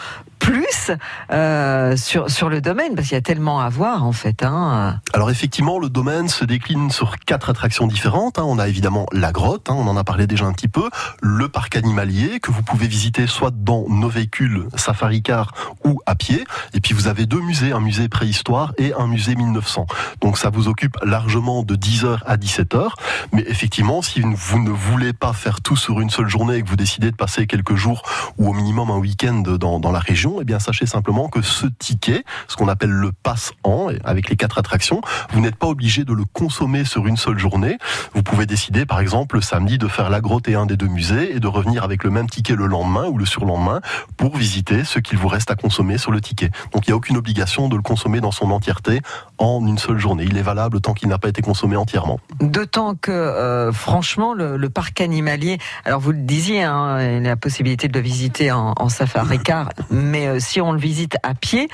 plus 0.45 0.91
euh, 1.31 1.97
sur, 1.97 2.31
sur 2.31 2.51
le 2.51 2.61
domaine 2.61 2.95
Parce 2.95 3.09
qu'il 3.09 3.15
y 3.15 3.19
a 3.19 3.23
tellement 3.23 3.61
à 3.61 3.71
voir 3.71 4.05
en 4.05 4.13
fait. 4.13 4.43
Hein. 4.43 5.01
Alors 5.15 5.31
effectivement, 5.31 5.79
le 5.79 5.89
domaine 5.89 6.29
se 6.29 6.45
décline 6.45 6.91
sur 6.91 7.17
quatre 7.19 7.49
attractions 7.49 7.87
différentes. 7.87 8.39
hein. 8.39 8.45
On 8.47 8.59
a 8.59 8.69
évidemment 8.69 9.07
la 9.13 9.33
grotte, 9.33 9.71
hein, 9.71 9.75
on 9.77 9.87
en 9.87 9.97
a 9.97 10.05
parlé 10.05 10.27
déjà 10.27 10.45
un 10.45 10.53
petit 10.53 10.69
peu, 10.69 10.91
le 11.23 11.49
parc 11.49 11.77
animalier 11.77 12.41
que 12.41 12.51
vous 12.53 12.63
pouvez 12.63 12.87
visiter 12.87 13.27
soit 13.27 13.53
dans 13.55 13.87
nos 13.89 14.11
véhicules 14.11 14.67
safari 14.77 15.23
car 15.23 15.53
ou 15.83 16.01
à 16.05 16.15
pied. 16.15 16.45
Et 16.75 16.81
puis 16.81 16.93
vous 16.93 17.09
avez 17.09 17.25
deux 17.25 17.41
musées, 17.41 17.73
un 17.73 17.81
musée 17.81 18.11
préhistoire 18.11 18.75
et 18.77 18.93
un 18.99 19.07
musée 19.07 19.37
1900. 19.37 19.87
Donc 20.21 20.37
ça 20.37 20.51
vous 20.51 20.69
occupe 20.69 20.99
largement 21.03 21.63
de 21.63 21.75
10h 21.75 22.19
à 22.27 22.37
17h. 22.37 22.91
Mais 23.33 23.45
effectivement, 23.49 24.03
si 24.03 24.21
vous 24.21 24.59
ne 24.59 24.71
voulez 24.71 25.15
pas 25.15 25.33
faire 25.33 25.63
tout 25.63 25.77
sur 25.77 26.01
une 26.01 26.11
seule 26.11 26.29
journée 26.29 26.57
et 26.57 26.63
que 26.63 26.69
vous 26.69 26.77
décidez 26.77 27.11
de 27.11 27.17
passer 27.17 27.47
quelques 27.47 27.77
jours 27.77 28.03
ou 28.37 28.51
au 28.51 28.53
minimum 28.53 28.91
un 28.91 28.99
week-end 28.99 29.43
dans, 29.59 29.81
dans 29.81 29.91
la 29.93 30.01
région, 30.01 30.34
eh 30.41 30.45
bien 30.45 30.59
sachez 30.59 30.87
simplement 30.87 31.29
que 31.29 31.43
ce 31.43 31.67
ticket, 31.67 32.25
ce 32.49 32.57
qu'on 32.57 32.69
appelle 32.69 32.91
le 32.91 33.13
pass 33.13 33.53
an, 33.63 33.89
avec 34.05 34.29
les 34.29 34.37
quatre 34.37 34.59
attractions, 34.59 35.01
vous 35.33 35.41
n'êtes 35.41 35.57
pas 35.57 35.67
obligé 35.67 36.05
de 36.05 36.13
le 36.13 36.25
consommer 36.25 36.85
sur 36.85 37.07
une 37.07 37.17
seule 37.17 37.39
journée. 37.39 37.79
Vous 38.15 38.23
pouvez 38.23 38.47
décider, 38.47 38.87
par 38.87 39.01
exemple, 39.01 39.37
le 39.37 39.43
samedi 39.43 39.79
de 39.79 39.89
faire 39.89 40.11
la 40.11 40.21
grotte 40.21 40.49
et 40.49 40.55
un 40.55 40.67
des 40.67 40.77
deux 40.77 40.87
musées 40.87 41.35
et 41.35 41.41
de 41.41 41.47
revenir 41.47 41.85
avec 41.85 42.05
le 42.05 42.11
même 42.11 42.29
ticket 42.29 42.55
le 42.55 42.67
lendemain 42.67 43.07
ou 43.09 43.19
le 43.19 43.27
surlendemain 43.27 43.81
pour 44.17 44.37
visiter 44.37 44.85
ce 44.85 44.99
qu'il 44.99 45.19
vous 45.19 45.29
reste 45.29 45.51
à 45.51 45.57
consommer 45.57 45.99
sur 45.99 46.11
le 46.11 46.21
ticket. 46.21 46.51
Donc 46.73 46.87
il 46.87 46.91
n'y 46.91 46.93
a 46.93 46.97
aucune 46.97 47.17
obligation 47.17 47.69
de 47.69 47.77
le 47.77 47.83
consommer 47.83 48.21
dans 48.21 48.31
son 48.31 48.51
entièreté 48.51 49.01
en 49.39 49.67
une 49.67 49.79
seule 49.79 49.99
journée. 49.99 50.25
Il 50.27 50.37
est 50.37 50.43
valable 50.43 50.81
tant 50.81 50.95
qu'il 50.95 51.09
n'a 51.09 51.19
pas 51.19 51.29
été 51.29 51.43
consommé 51.43 51.77
entièrement. 51.77 52.21
D'autant 52.41 52.95
que, 52.95 53.11
euh, 53.11 53.73
franchement, 53.73 54.35
le, 54.35 54.69
parc 54.69 55.01
animalier, 55.01 55.59
alors 55.85 56.01
vous 56.01 56.13
le 56.13 56.19
disiez, 56.19 56.63
hein, 56.63 57.21
la 57.21 57.37
possibilité 57.37 57.87
de 57.89 57.93
le 57.93 58.01
visiter 58.01 58.51
en, 58.51 58.75
en 58.77 58.89
safari 58.89 59.39
car, 59.39 59.71
mais 59.91 60.24
euh, 60.27 60.39
si 60.41 60.61
on 60.61 60.73
le 60.73 60.79
visite 60.79 61.17
à 61.23 61.35
pied, 61.35 61.69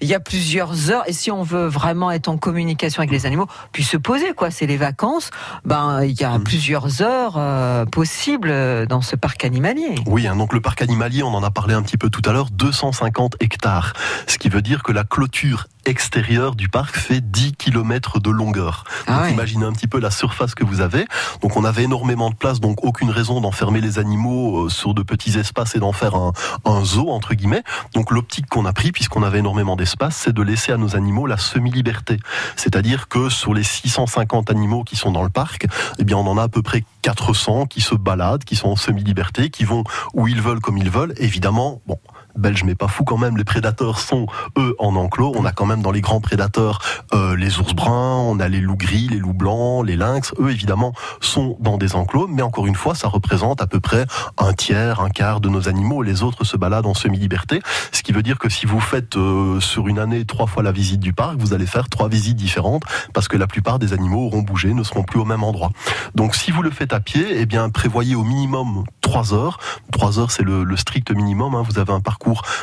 il 0.00 0.08
y 0.08 0.14
a 0.14 0.20
plusieurs 0.20 0.90
heures. 0.90 1.02
Et 1.06 1.12
si 1.12 1.30
on 1.30 1.42
veut 1.42 1.66
vraiment 1.66 2.10
être 2.10 2.28
en 2.28 2.36
communication 2.36 3.00
avec 3.00 3.10
les 3.10 3.26
animaux, 3.26 3.46
puis 3.72 3.84
se 3.84 3.96
poser, 3.96 4.32
quoi, 4.34 4.50
c'est 4.50 4.66
les 4.66 4.76
vacances, 4.76 5.30
ben 5.64 6.02
il 6.02 6.20
y 6.20 6.24
a 6.24 6.38
plusieurs 6.38 7.02
heures 7.02 7.34
euh, 7.36 7.84
possibles 7.84 8.50
euh, 8.50 8.86
dans 8.86 9.00
ce 9.00 9.16
parc 9.16 9.44
animalier. 9.44 9.94
Oui, 10.06 10.26
hein, 10.26 10.36
donc 10.36 10.52
le 10.52 10.60
parc 10.60 10.82
animalier, 10.82 11.22
on 11.22 11.34
en 11.34 11.42
a 11.42 11.50
parlé 11.50 11.74
un 11.74 11.82
petit 11.82 11.96
peu 11.96 12.10
tout 12.10 12.22
à 12.28 12.32
l'heure, 12.32 12.50
250 12.50 13.36
hectares. 13.40 13.92
Ce 14.26 14.38
qui 14.38 14.48
veut 14.48 14.62
dire 14.62 14.82
que 14.82 14.92
la 14.92 15.04
clôture 15.04 15.66
extérieure 15.84 16.54
du 16.54 16.68
parc 16.68 16.96
fait 16.96 17.20
10 17.20 17.54
km 17.54 18.20
de 18.20 18.30
longueur. 18.30 18.84
Ah 19.06 19.14
donc 19.14 19.22
ouais. 19.22 19.32
imaginez 19.32 19.64
un 19.64 19.72
petit 19.72 19.88
peu 19.88 19.98
la 19.98 20.10
surface 20.12 20.54
que 20.54 20.64
vous 20.64 20.80
avez. 20.80 21.06
Donc 21.40 21.56
on 21.56 21.64
avait 21.64 21.82
énormément 21.82 22.30
de 22.30 22.36
place, 22.36 22.60
donc 22.60 22.84
aucune 22.84 23.10
raison 23.10 23.40
d'enfermer 23.40 23.80
les 23.80 23.98
animaux 23.98 24.68
sur 24.68 24.94
de 24.94 25.02
petits 25.02 25.38
espaces 25.38 25.74
et 25.74 25.80
d'en 25.80 25.92
faire 25.92 26.14
un, 26.14 26.32
un 26.64 26.84
zoo 26.84 27.10
entre 27.10 27.34
guillemets. 27.34 27.64
Donc 27.94 28.10
l'optique 28.10 28.46
qu'on 28.46 28.64
a 28.64 28.72
pris, 28.72 28.92
puisqu'on 28.92 29.22
avait 29.22 29.38
énormément 29.38 29.76
d'espace, 29.76 30.16
c'est 30.16 30.32
de 30.32 30.42
laisser 30.42 30.72
à 30.72 30.76
nos 30.76 30.96
animaux 30.96 31.26
la 31.26 31.36
semi-liberté. 31.36 32.18
C'est-à-dire 32.56 33.08
que 33.08 33.28
sur 33.28 33.54
les 33.54 33.62
650 33.62 34.50
animaux 34.50 34.84
qui 34.84 34.96
sont 34.96 35.12
dans 35.12 35.22
le 35.22 35.28
parc, 35.28 35.66
eh 35.98 36.04
bien 36.04 36.16
on 36.16 36.26
en 36.26 36.38
a 36.38 36.44
à 36.44 36.48
peu 36.48 36.62
près 36.62 36.84
400 37.02 37.66
qui 37.66 37.80
se 37.80 37.94
baladent, 37.94 38.44
qui 38.44 38.56
sont 38.56 38.68
en 38.68 38.76
semi-liberté, 38.76 39.50
qui 39.50 39.64
vont 39.64 39.84
où 40.14 40.28
ils 40.28 40.40
veulent 40.40 40.60
comme 40.60 40.78
ils 40.78 40.90
veulent. 40.90 41.14
Évidemment, 41.18 41.82
bon, 41.86 41.98
belge 42.36 42.64
mais 42.64 42.74
pas 42.74 42.88
fou 42.88 43.04
quand 43.04 43.18
même, 43.18 43.36
les 43.36 43.44
prédateurs 43.44 43.98
sont 43.98 44.26
eux 44.58 44.74
en 44.78 44.96
enclos. 44.96 45.32
On 45.36 45.44
a 45.44 45.52
quand 45.52 45.66
même 45.66 45.82
dans 45.82 45.90
les 45.90 46.00
grands 46.00 46.20
prédateurs 46.20 46.80
euh, 47.12 47.36
les 47.36 47.58
ours 47.58 47.74
bruns, 47.74 48.18
on 48.18 48.40
a 48.40 48.48
les 48.48 48.60
loups 48.60 48.76
gris, 48.76 49.08
les 49.10 49.18
loups 49.18 49.34
blancs, 49.34 49.86
les 49.86 49.96
lynx. 49.96 50.32
Eux 50.38 50.50
évidemment 50.50 50.92
sont 51.20 51.56
dans 51.60 51.78
des 51.78 51.94
enclos, 51.94 52.26
mais 52.28 52.42
encore 52.42 52.66
une 52.66 52.74
fois, 52.74 52.94
ça 52.94 53.08
représente 53.08 53.60
à 53.60 53.66
peu 53.66 53.80
près 53.80 54.06
un 54.38 54.52
tiers, 54.52 55.00
un 55.00 55.10
quart 55.10 55.40
de 55.40 55.48
nos 55.48 55.68
animaux. 55.68 56.02
Les 56.02 56.22
autres 56.22 56.44
se 56.44 56.56
baladent 56.56 56.86
en 56.86 56.94
semi-liberté, 56.94 57.60
ce 57.92 58.02
qui 58.02 58.12
veut 58.12 58.22
dire 58.22 58.38
que 58.38 58.48
si 58.48 58.66
vous 58.66 58.80
faites 58.80 59.16
euh, 59.16 59.60
sur 59.60 59.88
une 59.88 59.98
année 59.98 60.24
trois 60.24 60.46
fois 60.46 60.62
la 60.62 60.72
visite 60.72 61.00
du 61.00 61.12
parc, 61.12 61.36
vous 61.38 61.52
allez 61.52 61.66
faire 61.66 61.88
trois 61.88 62.08
visites 62.08 62.36
différentes 62.36 62.82
parce 63.12 63.28
que 63.28 63.36
la 63.36 63.46
plupart 63.46 63.78
des 63.78 63.92
animaux 63.92 64.26
auront 64.26 64.42
bougé, 64.42 64.72
ne 64.74 64.82
seront 64.82 65.02
plus 65.02 65.20
au 65.20 65.24
même 65.24 65.42
endroit. 65.44 65.70
Donc 66.14 66.34
si 66.34 66.50
vous 66.50 66.62
le 66.62 66.70
faites 66.70 66.92
à 66.92 67.00
pied, 67.00 67.26
eh 67.40 67.46
bien 67.46 67.68
prévoyez 67.70 68.14
au 68.14 68.24
minimum 68.24 68.84
trois 69.00 69.34
heures. 69.34 69.58
Trois 69.90 70.18
heures, 70.18 70.30
c'est 70.30 70.42
le, 70.44 70.64
le 70.64 70.76
strict 70.76 71.10
minimum. 71.10 71.54
hein. 71.54 71.62
Vous 71.68 71.78
avez 71.78 71.92
un 71.92 72.00
parcours 72.00 72.21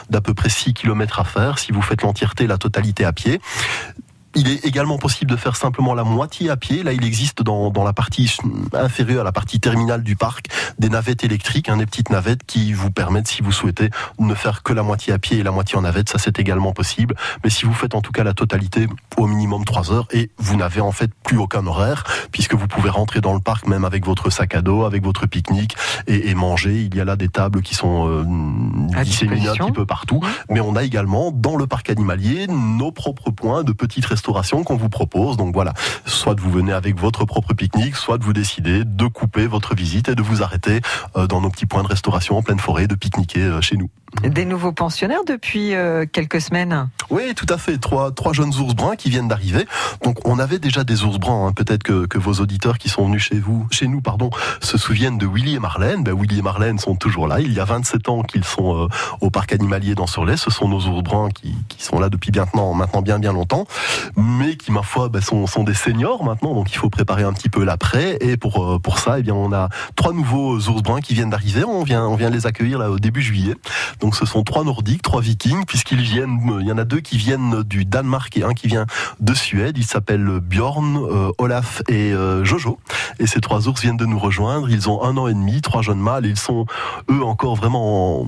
d'à 0.10 0.22
peu 0.22 0.34
près 0.34 0.50
6 0.50 0.74
km 0.74 1.20
à 1.20 1.24
faire 1.24 1.60
si 1.60 1.72
vous 1.72 1.82
faites 1.82 2.02
l'entièreté, 2.02 2.48
la 2.48 2.58
totalité 2.58 3.06
à 3.06 3.14
pied. 3.14 3.42
Il 4.36 4.48
est 4.48 4.64
également 4.66 4.98
possible 4.98 5.32
de 5.32 5.36
faire 5.36 5.56
simplement 5.56 5.96
la 5.96 6.04
moitié 6.04 6.50
à 6.50 6.58
pied. 6.58 6.84
Là, 6.84 6.94
il 6.94 7.04
existe 7.04 7.42
dans, 7.42 7.72
dans 7.72 7.84
la 7.84 7.94
partie 7.94 8.38
inférieure, 8.74 9.24
la 9.24 9.32
partie 9.32 9.60
terminale 9.60 10.04
du 10.04 10.16
parc, 10.16 10.48
des 10.78 10.90
navettes 10.90 11.24
électriques, 11.24 11.68
hein, 11.68 11.78
des 11.78 11.88
petites 11.88 12.12
navettes 12.12 12.44
qui 12.46 12.74
vous 12.74 12.92
permettent, 12.92 13.28
si 13.28 13.42
vous 13.42 13.52
souhaitez, 13.52 13.90
de 14.20 14.24
ne 14.24 14.36
faire 14.36 14.62
que 14.62 14.72
la 14.72 14.84
moitié 14.84 15.14
à 15.14 15.20
pied 15.20 15.40
et 15.40 15.44
la 15.44 15.52
moitié 15.52 15.78
en 15.78 15.82
navette. 15.82 16.10
Ça, 16.10 16.20
c'est 16.20 16.38
également 16.38 16.74
possible. 16.74 17.16
Mais 17.44 17.50
si 17.50 17.66
vous 17.66 17.74
faites 17.74 17.96
en 17.96 18.02
tout 18.02 18.12
cas 18.12 18.24
la 18.24 18.34
totalité, 18.34 18.88
au 19.18 19.26
minimum 19.26 19.66
3 19.66 19.92
heures, 19.92 20.08
et 20.12 20.30
vous 20.38 20.56
n'avez 20.58 20.82
en 20.82 20.92
fait 20.92 21.12
plus 21.24 21.38
aucun 21.38 21.66
horaire, 21.66 22.04
puisque 22.32 22.54
vous 22.54 22.68
pouvez 22.68 22.90
rentrer 22.90 23.22
dans 23.22 23.34
le 23.34 23.40
parc 23.40 23.68
même 23.68 23.84
avec 23.84 24.06
votre 24.06 24.30
sac 24.30 24.54
à 24.54 24.62
dos, 24.62 24.86
avec 24.86 25.04
votre 25.04 25.26
pique-nique 25.26 25.76
et, 26.06 26.30
et 26.30 26.36
manger. 26.36 26.84
Il 26.84 26.96
y 26.96 27.02
a 27.02 27.06
là 27.06 27.16
des 27.16 27.30
tables 27.30 27.64
qui 27.64 27.74
sont 27.74 28.08
euh, 28.08 29.04
disséminées 29.04 29.50
un 29.50 29.56
petit 29.56 29.72
peu 29.72 29.88
partout. 29.88 30.22
Mais 30.50 30.60
on 30.60 30.76
a 30.76 30.84
également 30.84 31.32
dans 31.32 31.56
le 31.56 31.66
parc 31.66 31.90
animalier 31.90 32.46
nos 32.48 32.92
propres 32.92 33.32
points 33.32 33.64
de 33.64 33.72
petite 33.72 34.06
qu'on 34.66 34.76
vous 34.76 34.90
propose. 34.90 35.38
Donc 35.38 35.54
voilà, 35.54 35.74
soit 36.06 36.40
vous 36.40 36.52
venez 36.52 36.72
avec 36.72 37.00
votre 37.00 37.26
propre 37.26 37.54
pique-nique, 37.54 37.96
soit 37.96 38.18
vous 38.22 38.34
décidez 38.34 38.84
de 38.86 39.08
couper 39.08 39.48
votre 39.48 39.76
visite 39.76 40.10
et 40.10 40.16
de 40.16 40.22
vous 40.22 40.44
arrêter 40.44 40.82
euh, 41.16 41.28
dans 41.28 41.42
nos 41.42 41.50
petits 41.50 41.66
points 41.66 41.84
de 41.84 41.88
restauration 41.88 42.38
en 42.38 42.42
pleine 42.42 42.60
forêt, 42.60 42.88
de 42.88 42.96
pique-niquer 42.96 43.42
euh, 43.42 43.62
chez 43.62 43.78
nous. 43.78 43.90
Des 44.24 44.44
nouveaux 44.44 44.72
pensionnaires 44.72 45.24
depuis 45.26 45.76
euh, 45.76 46.06
quelques 46.12 46.42
semaines. 46.42 46.90
Oui, 47.10 47.34
tout 47.36 47.46
à 47.48 47.58
fait. 47.58 47.78
Trois, 47.78 48.12
trois 48.12 48.34
jeunes 48.34 48.54
ours 48.60 48.76
bruns 48.76 48.96
qui 48.96 49.10
viennent 49.10 49.28
d'arriver. 49.28 49.66
Donc, 50.04 50.28
on 50.28 50.40
avait 50.40 50.60
déjà 50.60 50.84
des 50.84 51.04
ours 51.04 51.20
bruns. 51.20 51.48
hein. 51.48 51.54
Peut-être 51.54 51.84
que, 51.84 52.18
vos 52.18 52.34
auditeurs 52.34 52.78
qui 52.78 52.90
sont 52.90 53.06
venus 53.06 53.24
chez 53.24 53.40
vous, 53.40 53.68
chez 53.72 53.88
nous, 53.88 54.02
pardon, 54.02 54.30
se 54.62 54.78
souviennent 54.78 55.18
de 55.18 55.26
Willy 55.26 55.56
et 55.56 55.60
Marlène. 55.60 56.04
Ben, 56.04 56.14
Willy 56.20 56.40
et 56.40 56.42
Marlène 56.42 56.80
sont 56.80 56.96
toujours 56.96 57.28
là. 57.28 57.40
Il 57.40 57.54
y 57.54 57.60
a 57.60 57.66
27 57.66 58.10
ans 58.10 58.24
qu'ils 58.24 58.44
sont 58.44 58.76
euh, 58.76 58.88
au 59.22 59.30
parc 59.30 59.54
animalier 59.54 59.96
dans 59.96 60.08
Surlais. 60.08 60.38
Ce 60.38 60.52
sont 60.52 60.68
nos 60.68 60.82
ours 60.82 61.02
bruns 61.02 61.30
qui, 61.30 61.56
sont 61.78 62.00
là 62.00 62.10
depuis 62.10 62.32
maintenant, 62.36 62.74
maintenant 62.74 63.02
bien, 63.02 63.20
bien 63.20 63.32
longtemps. 63.32 63.66
Mais 64.18 64.58
qui, 64.58 64.72
ma 64.72 64.82
foi, 64.82 65.10
ben, 65.10 65.22
sont, 65.22 65.64
des 65.64 65.74
seniors 65.74 66.24
maintenant. 66.24 66.54
Donc, 66.54 66.72
il 66.72 66.78
faut 66.78 66.90
préparer 66.90 67.24
un 67.24 67.34
petit 67.34 67.50
peu 67.50 67.64
l'après. 67.64 68.18
Et 68.22 68.38
pour, 68.38 68.64
euh, 68.64 68.80
pour 68.80 69.00
ça, 69.00 69.20
eh 69.20 69.24
bien, 69.24 69.34
on 69.36 69.54
a 69.54 69.70
trois 69.96 70.14
nouveaux 70.14 70.58
ours 70.58 70.82
bruns 70.82 71.02
qui 71.02 71.14
viennent 71.14 71.30
d'arriver. 71.30 71.64
On 71.64 71.84
vient, 71.84 72.06
on 72.06 72.16
vient 72.16 72.30
les 72.30 72.48
accueillir 72.48 72.80
au 72.82 73.00
début 73.00 73.22
juillet. 73.22 73.56
Donc 74.00 74.16
ce 74.16 74.26
sont 74.26 74.44
trois 74.44 74.64
nordiques, 74.64 75.02
trois 75.02 75.22
vikings, 75.22 75.66
puisqu'ils 75.66 76.02
viennent, 76.02 76.40
il 76.62 76.68
y 76.68 76.72
en 76.72 76.78
a 76.78 76.86
deux 76.86 77.00
qui 77.00 77.18
viennent 77.18 77.64
du 77.64 77.86
Danemark 77.86 78.36
et 78.38 78.44
un 78.44 78.54
qui 78.54 78.68
vient 78.68 78.86
de 79.20 79.34
Suède. 79.34 79.78
Ils 79.78 79.86
s'appellent 79.86 80.40
Bjorn, 80.42 80.98
euh, 80.98 81.32
Olaf 81.38 81.82
et 81.88 82.14
euh, 82.14 82.44
Jojo. 82.46 82.80
Et 83.20 83.28
ces 83.28 83.42
trois 83.42 83.68
ours 83.68 83.82
viennent 83.82 83.98
de 83.98 84.06
nous 84.06 84.20
rejoindre. 84.20 84.70
Ils 84.70 84.90
ont 84.90 85.04
un 85.04 85.18
an 85.18 85.28
et 85.28 85.34
demi, 85.34 85.62
trois 85.62 85.82
jeunes 85.82 86.00
mâles. 86.00 86.26
Ils 86.26 86.38
sont, 86.40 86.66
eux, 87.10 87.24
encore 87.24 87.56
vraiment 87.56 88.22
en- 88.22 88.28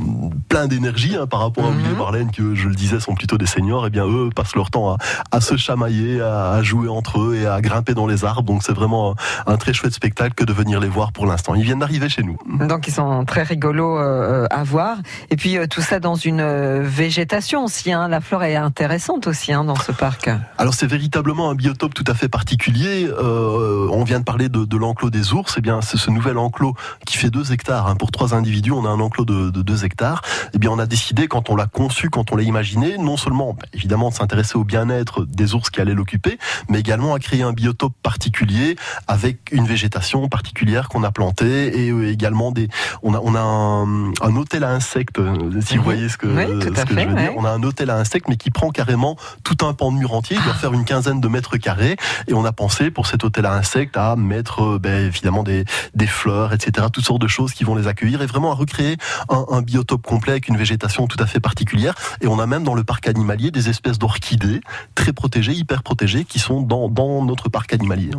plein 0.50 0.68
d'énergie 0.68 1.16
hein, 1.16 1.28
par 1.28 1.40
rapport 1.42 1.66
à. 1.66 1.72
Willy 1.72 1.92
et 1.92 1.96
Marlène, 1.98 2.32
qui, 2.32 2.42
je 2.56 2.68
le 2.68 2.76
disais, 2.76 3.00
sont 3.00 3.16
plutôt 3.16 3.38
des 3.38 3.46
seniors. 3.46 3.88
Et 3.88 3.90
bien, 3.90 4.06
eux 4.08 4.30
passent 4.36 4.56
leur 4.56 4.70
temps 4.70 4.92
à, 4.94 4.98
à 5.32 5.40
se 5.42 5.56
chamailler, 5.58 6.22
à, 6.22 6.52
à 6.52 6.62
jouer 6.64 6.90
entre 6.90 7.20
eux 7.22 7.36
et 7.42 7.46
à 7.48 7.62
grimper 7.62 7.94
dans 7.94 8.08
les 8.08 8.26
arbres. 8.26 8.44
Donc 8.44 8.64
c'est 8.64 8.74
vraiment 8.74 9.16
un 9.48 9.58
très 9.58 9.74
chouette 9.74 9.94
spectacle 9.94 10.34
que 10.36 10.44
de 10.44 10.54
venir 10.54 10.80
les 10.80 10.90
voir 10.90 11.12
pour 11.12 11.26
l'instant. 11.26 11.56
Ils 11.56 11.64
viennent 11.64 11.80
d'arriver 11.80 12.10
chez 12.10 12.24
nous. 12.24 12.38
Donc 12.68 12.88
ils 12.88 12.94
sont 12.94 13.24
très 13.26 13.44
rigolos 13.44 13.98
euh, 13.98 14.48
à 14.52 14.64
voir. 14.64 14.98
Et 15.30 15.36
puis 15.38 15.58
euh, 15.58 15.61
tout 15.68 15.82
ça 15.82 16.00
dans 16.00 16.16
une 16.16 16.42
euh, 16.42 16.82
végétation 16.84 17.66
aussi. 17.66 17.92
Hein. 17.92 18.08
La 18.08 18.22
flore 18.22 18.44
est 18.44 18.56
intéressante 18.56 19.28
aussi 19.28 19.54
hein, 19.54 19.64
dans 19.64 19.76
ce 19.76 19.92
parc. 19.92 20.30
Alors 20.58 20.74
c'est 20.74 20.88
véritablement 20.88 21.50
un 21.50 21.56
biotope 21.56 21.94
tout 21.94 22.04
à 22.08 22.14
fait 22.14 22.28
particulier. 22.28 23.08
Euh, 23.08 23.88
on 23.92 24.04
vient 24.04 24.20
de 24.20 24.24
parler 24.24 24.50
de, 24.50 24.78
l'enclos 24.78 25.10
des 25.10 25.34
ours. 25.34 25.56
Eh 25.58 25.62
bien, 25.62 25.82
c'est 25.82 25.98
ce 25.98 26.10
nouvel 26.10 26.38
enclos 26.38 26.76
qui 27.06 27.18
fait 27.18 27.30
2 27.30 27.52
hectares 27.52 27.88
hein. 27.88 27.96
pour 27.96 28.12
trois 28.12 28.34
individus. 28.34 28.72
On 28.72 28.86
a 28.86 28.90
un 28.90 29.00
enclos 29.00 29.26
de, 29.26 29.50
de 29.50 29.62
2 29.62 29.86
hectares. 29.86 30.22
Eh 30.54 30.58
bien, 30.58 30.72
on 30.72 30.80
a 30.80 30.86
décidé 30.86 31.28
quand 31.28 31.50
on 31.50 31.56
l'a 31.56 31.68
conçu, 31.68 32.10
quand 32.10 32.32
on 32.32 32.36
l'a 32.36 32.44
imaginé, 32.44 32.98
non 32.98 33.18
seulement 33.18 33.54
bah, 33.54 33.66
évidemment 33.74 34.10
de 34.10 34.16
s'intéresser 34.16 34.58
au 34.58 34.64
bien-être 34.64 35.26
des 35.26 35.54
ours 35.54 35.70
qui 35.70 35.82
allaient 35.82 35.94
l'occuper, 35.94 36.38
mais 36.70 36.80
également 36.80 37.14
à 37.14 37.20
créer 37.20 37.44
un 37.44 37.54
biotope 37.54 37.94
particulier 38.02 38.76
avec 39.08 39.52
une 39.52 39.66
végétation 39.66 40.28
particulière 40.28 40.90
qu'on 40.90 41.04
a 41.04 41.12
plantée 41.12 41.86
et 41.86 41.92
euh, 41.92 42.12
également 42.12 42.52
des. 42.52 42.70
On 43.04 43.14
a 43.14 43.20
on 43.24 43.36
a 43.36 43.42
un 43.42 44.36
hôtel 44.36 44.64
à 44.64 44.70
insectes. 44.70 45.20
Si 45.60 45.78
vous 45.78 45.84
voyez 45.84 46.10
ce 46.10 46.18
que, 46.18 46.28
Oui, 46.28 46.46
tout 46.60 46.74
ce 46.74 46.82
à 46.82 46.86
que 46.86 46.94
fait, 46.94 47.04
je 47.04 47.10
veux 47.10 47.16
dire. 47.16 47.34
On 47.36 47.46
a 47.46 47.50
un 47.50 47.64
hôtel 47.64 47.90
à 47.90 47.98
insectes, 47.98 48.28
mais 48.30 48.38
qui 48.38 48.52
prend 48.52 48.70
carrément 48.70 49.18
tout 49.44 49.66
un 49.66 49.74
pan 49.74 49.92
de 49.92 49.98
mur 49.98 50.14
entier. 50.14 50.38
Il 50.40 50.44
doit 50.44 50.54
faire 50.54 50.74
une 50.74 50.86
quinzaine 50.86 51.20
de 51.20 51.28
mètres 51.28 51.58
carrés. 51.58 51.98
Et 52.28 52.34
on 52.34 52.46
a 52.46 52.52
pensé 52.52 52.92
pour 52.92 53.08
cet 53.08 53.24
hôtel 53.24 53.46
à 53.46 53.54
insectes 53.54 53.98
à 53.98 54.16
mettre 54.16 54.64
euh, 54.64 54.80
ben, 54.80 55.06
évidemment 55.06 55.44
des, 55.44 55.66
des 55.96 56.08
fleurs, 56.08 56.54
etc. 56.54 56.88
Toutes 56.92 57.06
sortes 57.06 57.22
de 57.22 57.28
choses 57.28 57.54
qui 57.54 57.64
vont 57.64 57.76
les 57.76 57.88
accueillir 57.88 58.22
et 58.22 58.26
vraiment 58.26 58.52
à 58.52 58.56
recréer 58.56 58.98
un, 59.30 59.46
un 59.50 59.62
biotope 59.62 60.06
complet 60.06 60.32
avec 60.34 60.48
une 60.48 60.58
végétation 60.58 61.08
tout 61.08 61.22
à 61.22 61.26
fait 61.26 61.40
particulière. 61.40 61.96
Et 62.22 62.28
on 62.28 62.40
a 62.40 62.46
même 62.46 62.64
dans 62.64 62.76
le 62.76 62.84
parc 62.84 63.08
animalier 63.08 63.52
des 63.52 63.70
espèces 63.70 64.00
d'orchidées 64.00 64.62
très 64.96 65.14
protégées, 65.14 65.54
hyper 65.54 65.84
protégées, 65.84 66.26
qui 66.26 66.40
sont 66.40 66.62
dans, 66.62 66.90
dans 66.90 67.24
notre 67.26 67.50
parc 67.50 67.74
animalier. 67.74 68.12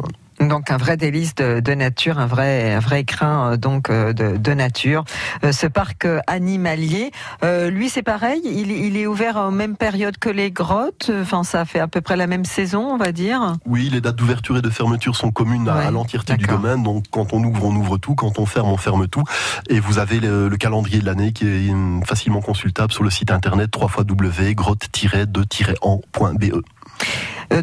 Donc 0.49 0.71
un 0.71 0.77
vrai 0.77 0.97
délice 0.97 1.35
de, 1.35 1.61
de 1.61 1.75
nature, 1.75 2.19
un 2.19 2.27
vrai, 2.27 2.75
un 2.75 2.81
vrai 2.81 3.01
écrin 3.01 3.53
euh, 3.53 3.57
donc 3.57 3.91
euh, 3.91 4.13
de, 4.13 4.37
de 4.37 4.55
nature. 4.55 5.05
Euh, 5.45 5.53
ce 5.53 5.67
parc 5.67 6.07
animalier, 6.27 7.11
lui 7.43 7.89
c'est 7.89 8.03
pareil, 8.03 8.41
il, 8.45 8.71
il 8.71 8.97
est 8.97 9.07
ouvert 9.07 9.37
en 9.37 9.51
même 9.51 9.77
période 9.77 10.19
que 10.19 10.29
les 10.29 10.51
grottes? 10.51 11.11
Enfin, 11.21 11.45
ça 11.45 11.65
fait 11.65 11.81
à 11.81 11.89
peu 11.89 12.01
près 12.01 12.17
la 12.17 12.27
même 12.27 12.45
saison, 12.45 12.93
on 12.93 12.97
va 12.97 13.13
dire? 13.13 13.55
Oui, 13.67 13.89
les 13.91 14.01
dates 14.01 14.17
d'ouverture 14.17 14.57
et 14.57 14.63
de 14.63 14.71
fermeture 14.71 15.17
sont 15.17 15.31
communes 15.31 15.69
à, 15.69 15.77
Ouais, 15.77 15.87
à 15.87 15.91
l'entièreté 15.91 16.37
du 16.37 16.47
domaine. 16.47 16.83
Donc, 16.83 17.05
quand 17.11 17.33
on 17.33 17.43
ouvre, 17.43 17.65
on 17.65 17.75
ouvre 17.75 17.99
tout. 17.99 18.15
Quand 18.15 18.39
on 18.39 18.47
ferme, 18.47 18.69
on 18.69 18.77
ferme 18.77 19.09
tout. 19.09 19.25
Et 19.69 19.81
vous 19.81 19.99
avez 19.99 20.21
le, 20.21 20.49
le 20.49 20.57
calendrier 20.57 21.01
de 21.01 21.07
l'année 21.07 21.33
qui 21.33 21.47
est 21.47 21.71
hum, 21.71 22.03
facilement 22.05 22.41
consultable 22.41 22.93
sur 22.93 23.05
le 23.05 23.11
site 23.11 23.31
internet 23.31 23.71
www.grotte-en.be. 23.75 26.45
Euh, 26.45 26.63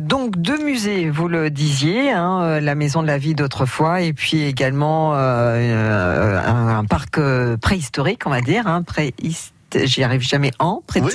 Donc 0.02 0.38
deux 0.38 0.63
musées, 0.63 1.10
vous 1.10 1.28
le 1.28 1.49
disiez, 1.49 2.12
hein, 2.12 2.41
euh, 2.43 2.60
la 2.60 2.75
maison 2.75 3.02
de 3.02 3.08
la 3.08 3.17
vie 3.17 3.34
d'autrefois, 3.34 4.02
et 4.02 4.13
puis 4.13 4.43
également 4.43 5.15
euh, 5.15 5.17
euh, 5.17 6.39
un, 6.45 6.78
un 6.80 6.86
parc 6.86 7.17
euh, 7.17 7.58
préhistorique, 7.58 8.23
on 8.28 8.30
va 8.30 8.41
dire, 8.41 8.67
hein, 8.67 8.84
préhist- 8.84 9.54
J'y 9.75 10.04
arrive 10.04 10.21
jamais 10.21 10.49
en, 10.58 10.82
pré 10.88 10.99
Oui. 10.99 11.12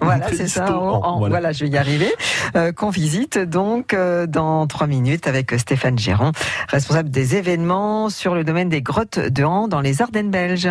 Voilà, 0.00 0.28
c'est 0.30 0.46
ça. 0.48 0.62
préhistorant, 0.62 1.00
en- 1.02 1.06
en- 1.16 1.18
voilà. 1.18 1.32
voilà. 1.34 1.52
je 1.52 1.64
vais 1.66 1.70
y 1.70 1.76
arriver. 1.76 2.10
Euh, 2.56 2.72
Qu'on 2.72 2.88
visite 2.88 3.36
donc 3.38 3.92
euh, 3.92 4.26
dans 4.26 4.66
trois 4.66 4.86
minutes 4.86 5.26
avec 5.26 5.50
Stéphane 5.58 5.98
Géron, 5.98 6.32
responsable 6.68 7.10
des 7.10 7.36
événements 7.36 8.08
sur 8.08 8.34
le 8.34 8.44
domaine 8.44 8.70
des 8.70 8.80
grottes 8.80 9.18
de 9.18 9.44
Han 9.44 9.68
dans 9.68 9.82
les 9.82 10.00
Ardennes 10.00 10.30
belges. 10.30 10.70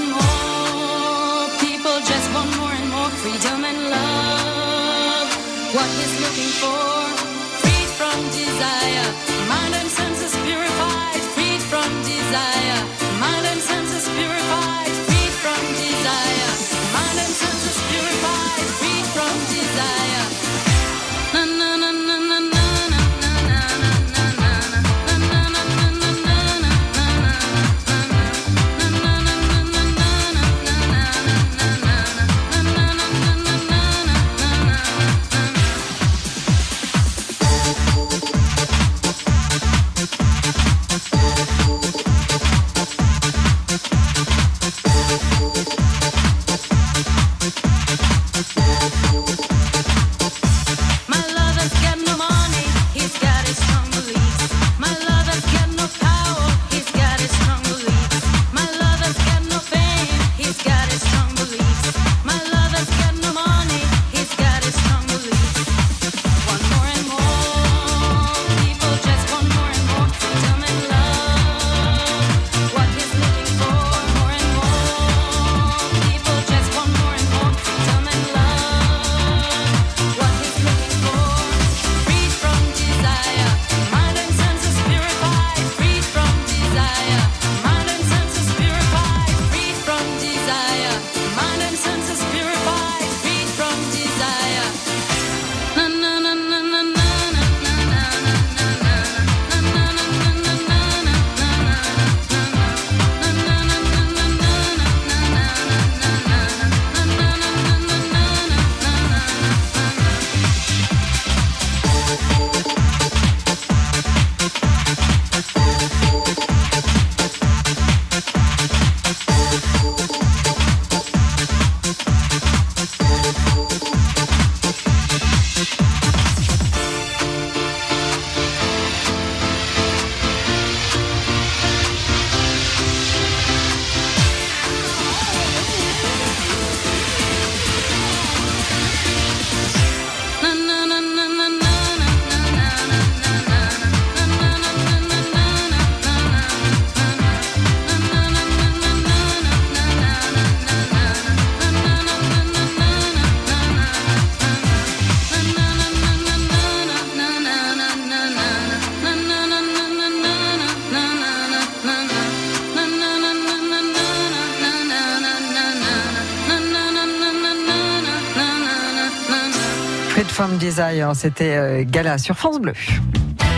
C'était 171.13 171.55
euh, 171.55 171.83
Gala 171.85 172.17
sur 172.17 172.35
France 172.37 172.59
Bleu. 172.59 172.73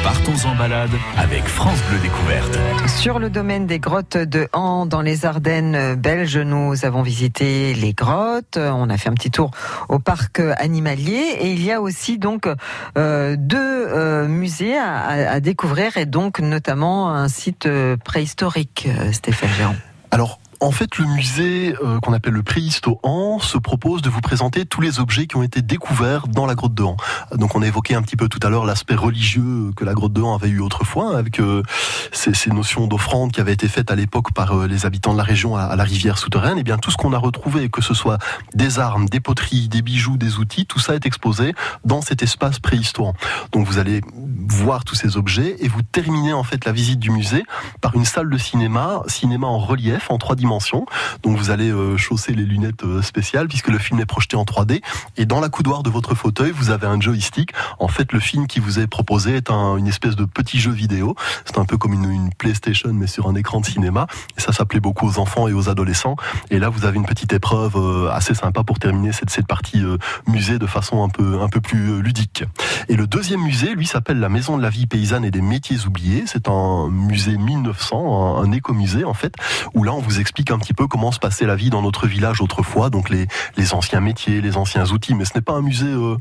Partons 0.04 0.50
en 0.50 0.56
balade 0.56 0.90
avec 1.18 1.46
France 1.46 1.80
Bleu 1.90 1.98
Découverte. 2.00 2.60
Sur 2.88 3.20
le 3.20 3.30
domaine 3.30 3.68
des 3.68 3.80
grottes 3.80 4.18
de 4.18 4.50
Han 4.52 4.86
dans 4.86 5.02
les 5.02 5.26
Ardennes 5.26 5.96
belges, 5.96 6.38
nous 6.38 6.84
avons 6.84 7.02
visité 7.04 7.74
les 7.74 7.94
grottes, 7.94 8.58
on 8.58 8.90
a 8.90 8.98
fait 8.98 9.08
un 9.08 9.14
petit 9.14 9.32
tour 9.32 9.52
au 9.88 10.00
parc 10.00 10.42
animalier 10.58 11.38
et 11.40 11.52
il 11.52 11.64
y 11.64 11.72
a 11.72 11.80
aussi 11.80 12.18
donc 12.18 12.50
euh, 12.98 13.36
deux 13.40 13.58
euh, 13.88 14.28
musées 14.28 14.78
à, 14.78 14.98
à- 14.98 15.32
à 15.36 15.40
découvrir 15.40 15.96
et 15.96 16.06
donc 16.06 16.40
notamment 16.40 17.10
un 17.14 17.30
site 17.30 17.66
euh, 17.66 17.96
préhistorique, 17.96 18.90
euh, 18.90 19.14
Stéphane 19.14 19.50
Géant. 19.58 19.76
Alors, 20.12 20.40
En 20.64 20.72
fait, 20.72 20.98
le 20.98 21.06
musée 21.06 21.76
euh, 21.84 22.00
qu'on 22.00 22.14
appelle 22.14 22.32
le 22.32 22.42
Préhisto 22.42 22.98
Han 23.04 23.40
se 23.40 23.58
propose 23.58 24.02
de 24.02 24.10
vous 24.10 24.22
présenter 24.22 24.66
tous 24.66 24.80
les 24.80 25.02
objets 25.02 25.28
qui 25.28 25.36
ont 25.36 25.44
été 25.44 25.62
découverts 25.62 26.30
dans 26.30 26.46
la 26.46 26.56
grotte 26.56 26.74
de 26.74 26.84
Han. 26.84 26.96
Donc 27.36 27.56
on 27.56 27.62
a 27.62 27.68
évoqué 27.68 27.96
un 27.96 28.02
petit 28.02 28.16
peu 28.16 28.30
tout 28.30 28.40
à 28.42 28.50
l'heure 28.50 28.64
l'aspect 28.64 28.96
religieux 28.96 29.72
que 29.76 29.84
la 29.84 29.94
grotte 29.94 30.14
de 30.14 30.22
Han 30.22 30.36
avait 30.36 30.48
eu 30.48 30.62
autrefois, 30.62 31.18
avec 31.18 31.42
euh, 31.42 31.64
ces, 32.14 32.50
notions 32.52 32.88
d'offrande 32.88 33.34
qui 33.34 33.42
avaient 33.42 33.52
été 33.52 33.68
faites 33.68 33.92
à 33.92 33.96
l'époque 33.96 34.32
par 34.32 34.58
euh, 34.58 34.66
les 34.66 34.86
habitants 34.86 35.12
de 35.12 35.18
la 35.18 35.26
région 35.26 35.58
à, 35.58 35.76
la 35.76 35.84
rivière 35.84 36.18
souterraine. 36.18 36.58
Et 36.58 36.64
bien 36.64 36.78
tout 36.78 36.92
ce 36.92 36.96
qu'on 36.98 37.12
a 37.12 37.18
retrouvé, 37.18 37.68
que 37.68 37.82
ce 37.82 37.94
soit 37.94 38.18
des 38.54 38.80
armes, 38.80 39.10
des 39.10 39.20
poteries, 39.20 39.68
des 39.68 39.82
bijoux, 39.82 40.16
des 40.16 40.38
outils, 40.38 40.66
tout 40.66 40.80
ça 40.80 40.96
est 40.96 41.06
exposé 41.06 41.54
dans 41.84 42.00
cet 42.00 42.24
espace 42.24 42.60
préhistoire. 42.60 43.12
Donc 43.52 43.68
vous 43.68 43.80
allez 43.80 44.00
voir 44.48 44.86
tous 44.86 44.96
ces 44.96 45.18
objets 45.18 45.58
et 45.60 45.68
vous 45.68 45.82
terminez 45.82 46.32
en 46.32 46.44
fait 46.44 46.64
la 46.64 46.72
visite 46.72 47.00
du 47.00 47.12
musée 47.12 47.44
par 47.82 47.96
une 47.96 48.06
salle 48.06 48.30
de 48.30 48.38
cinéma, 48.38 49.04
cinéma 49.08 49.48
en 49.48 49.60
relief 49.60 50.10
en 50.10 50.18
trois 50.18 50.38
dimensions. 50.38 50.53
Donc 51.24 51.38
vous 51.38 51.52
allez 51.52 51.70
euh, 51.72 51.98
chausser 51.98 52.34
les 52.34 52.44
lunettes 52.44 52.84
euh, 52.84 53.02
spéciales 53.02 53.48
puisque 53.48 53.70
le 53.70 53.78
film 53.80 54.00
est 54.00 54.06
projeté 54.06 54.36
en 54.36 54.44
3D 54.44 54.82
et 55.18 55.26
dans 55.26 55.40
la 55.40 55.50
coudoir 55.50 55.84
de 55.84 55.90
votre 55.90 56.16
fauteuil 56.16 56.52
vous 56.52 56.70
avez 56.70 56.88
un 56.88 57.00
joystick. 57.00 57.52
En 57.80 57.88
fait 57.88 58.12
le 58.12 58.20
film 58.20 58.48
qui 58.48 58.60
vous 58.60 58.80
est 58.80 58.88
proposé 58.88 59.36
est 59.36 59.50
un- 59.52 59.78
une 59.78 59.88
espèce 59.88 60.16
de 60.16 60.26
petit 60.26 60.60
jeu 60.60 60.72
vidéo. 60.72 61.16
C'est 61.46 61.58
un 61.58 61.66
peu 61.66 61.78
comme 61.78 61.94
une, 61.94 62.30
PlayStation 62.38 62.92
mais 62.94 63.08
sur 63.08 63.28
un 63.28 63.36
écran 63.36 63.60
de 63.62 63.66
cinéma. 63.66 64.08
Et 64.38 64.42
ça 64.42 64.52
ça 64.52 64.66
beaucoup 64.82 65.08
aux 65.08 65.20
enfants 65.20 65.48
et 65.48 65.54
aux 65.54 65.70
adolescents. 65.70 66.16
Et 66.50 66.60
là 66.60 66.70
vous 66.70 66.86
avez 66.86 66.98
une 66.98 67.06
petite 67.06 67.32
épreuve 67.32 67.76
euh, 67.76 68.12
assez 68.12 68.34
sympa 68.34 68.64
pour 68.64 68.80
terminer 68.80 69.12
cette, 69.12 69.46
partie 69.48 69.84
musée 70.28 70.58
de 70.58 70.66
façon 70.68 71.04
un 71.04 71.10
peu 71.10 71.42
un 71.42 71.50
peu 71.50 71.60
plus 71.62 72.02
ludique. 72.02 72.44
Et 72.90 72.96
le 72.96 73.08
deuxième 73.08 73.42
musée, 73.42 73.76
lui, 73.76 73.86
s'appelle 73.86 74.20
la 74.20 74.30
Maison 74.30 74.58
de 74.58 74.62
la 74.62 74.70
vie 74.70 74.88
paysanne 74.88 75.26
et 75.26 75.32
des 75.32 75.42
métiers 75.42 75.86
oubliés. 75.86 76.24
C'est 76.26 76.48
un 76.48 76.90
musée 76.90 77.38
1900, 77.38 78.38
un, 78.40 78.44
un 78.44 78.52
écomusée 78.52 79.04
en 79.04 79.14
fait, 79.14 79.34
où 79.74 79.84
là 79.84 79.94
on 79.94 80.00
vous 80.00 80.20
explique 80.20 80.43
un 80.52 80.58
petit 80.60 80.74
peu 80.74 80.88
comment 80.88 81.12
se 81.12 81.20
passait 81.20 81.46
la 81.46 81.56
vie 81.56 81.70
dans 81.70 81.82
notre 81.82 82.08
village 82.08 82.42
autrefois, 82.42 82.90
donc 82.90 83.10
les, 83.10 83.28
les 83.58 83.74
anciens 83.74 84.00
métiers, 84.02 84.42
les 84.42 84.58
anciens 84.58 84.86
outils. 84.92 85.16
Mais 85.16 85.26
ce 85.26 85.32
n'est 85.36 85.42
pas 85.42 85.54
un 85.54 85.62
musée 85.62 85.86
euh, 85.88 86.18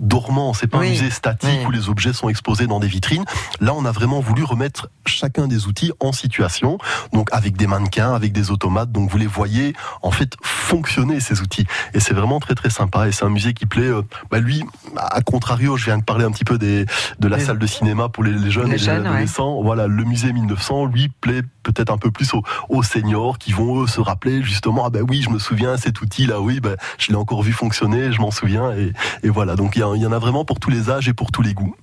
dormant, 0.00 0.54
c'est 0.54 0.66
pas 0.66 0.78
Oui. 0.78 0.86
un 0.88 0.90
musée 0.90 1.10
statique 1.10 1.48
Oui. 1.60 1.66
où 1.66 1.70
les 1.70 1.88
objets 1.88 2.12
sont 2.12 2.28
exposés 2.28 2.66
dans 2.66 2.80
des 2.80 2.88
vitrines. 2.88 3.24
Là, 3.60 3.74
on 3.74 3.84
a 3.84 3.92
vraiment 3.92 4.20
voulu 4.20 4.44
remettre 4.44 4.88
chacun 5.06 5.46
des 5.46 5.66
outils 5.66 5.92
en 6.00 6.12
situation, 6.12 6.78
donc 7.12 7.28
avec 7.32 7.56
des 7.56 7.66
mannequins, 7.66 8.14
avec 8.14 8.32
des 8.32 8.50
automates. 8.50 8.92
Donc 8.92 9.10
vous 9.10 9.18
les 9.18 9.26
voyez 9.26 9.74
en 10.02 10.10
fait 10.10 10.34
fonctionner 10.42 11.20
ces 11.20 11.40
outils. 11.40 11.66
Et 11.94 12.00
c'est 12.00 12.14
vraiment 12.14 12.40
très 12.40 12.54
très 12.54 12.70
sympa. 12.70 13.08
Et 13.08 13.12
c'est 13.12 13.24
un 13.24 13.30
musée 13.30 13.54
qui 13.54 13.66
plaît. 13.66 13.82
euh, 13.86 14.02
bah 14.30 14.38
lui, 14.38 14.62
à 14.96 15.20
contrario, 15.22 15.76
je 15.76 15.84
viens 15.86 15.98
de 15.98 16.04
parler 16.04 16.24
un 16.24 16.30
petit 16.30 16.44
peu 16.44 16.58
des, 16.58 16.86
de 17.20 17.28
la 17.28 17.36
Les- 17.38 17.44
salle 17.44 17.58
de 17.58 17.66
cinéma 17.66 18.08
pour 18.08 18.24
les, 18.24 18.32
les 18.32 18.50
jeunes 18.50 18.64
Les 18.66 18.74
et 18.74 18.78
les 18.78 18.84
jeunes, 18.84 19.02
ouais. 19.02 19.08
adolescents. 19.08 19.62
Voilà, 19.62 19.86
le 19.86 20.04
musée 20.04 20.32
1900, 20.32 20.86
lui, 20.86 21.08
plaît 21.20 21.42
peut-être 21.62 21.90
un 21.92 21.98
peu 21.98 22.10
plus 22.10 22.32
aux, 22.34 22.42
aux 22.68 22.82
seniors 22.82 23.38
qui 23.38 23.52
vont 23.56 23.82
eux 23.82 23.86
se 23.86 24.00
rappeler 24.00 24.42
justement 24.42 24.84
ah 24.84 24.90
ben 24.90 25.02
oui 25.08 25.22
je 25.22 25.30
me 25.30 25.38
souviens 25.38 25.78
cet 25.78 26.02
outil 26.02 26.26
là 26.26 26.40
oui 26.42 26.60
ben 26.60 26.76
je 26.98 27.08
l'ai 27.08 27.16
encore 27.16 27.42
vu 27.42 27.52
fonctionner 27.52 28.12
je 28.12 28.20
m'en 28.20 28.30
souviens 28.30 28.72
et, 28.72 28.92
voilà. 29.28 29.56
Donc 29.56 29.76
il 29.76 29.80
y 29.80 30.06
en 30.06 30.12
a 30.12 30.18
vraiment 30.18 30.44
pour 30.44 30.60
tous 30.60 30.70
les 30.70 30.90
âges 30.90 31.08
et 31.08 31.14
pour 31.14 31.32
tous 31.32 31.42
les 31.42 31.54
goûts 31.54 31.74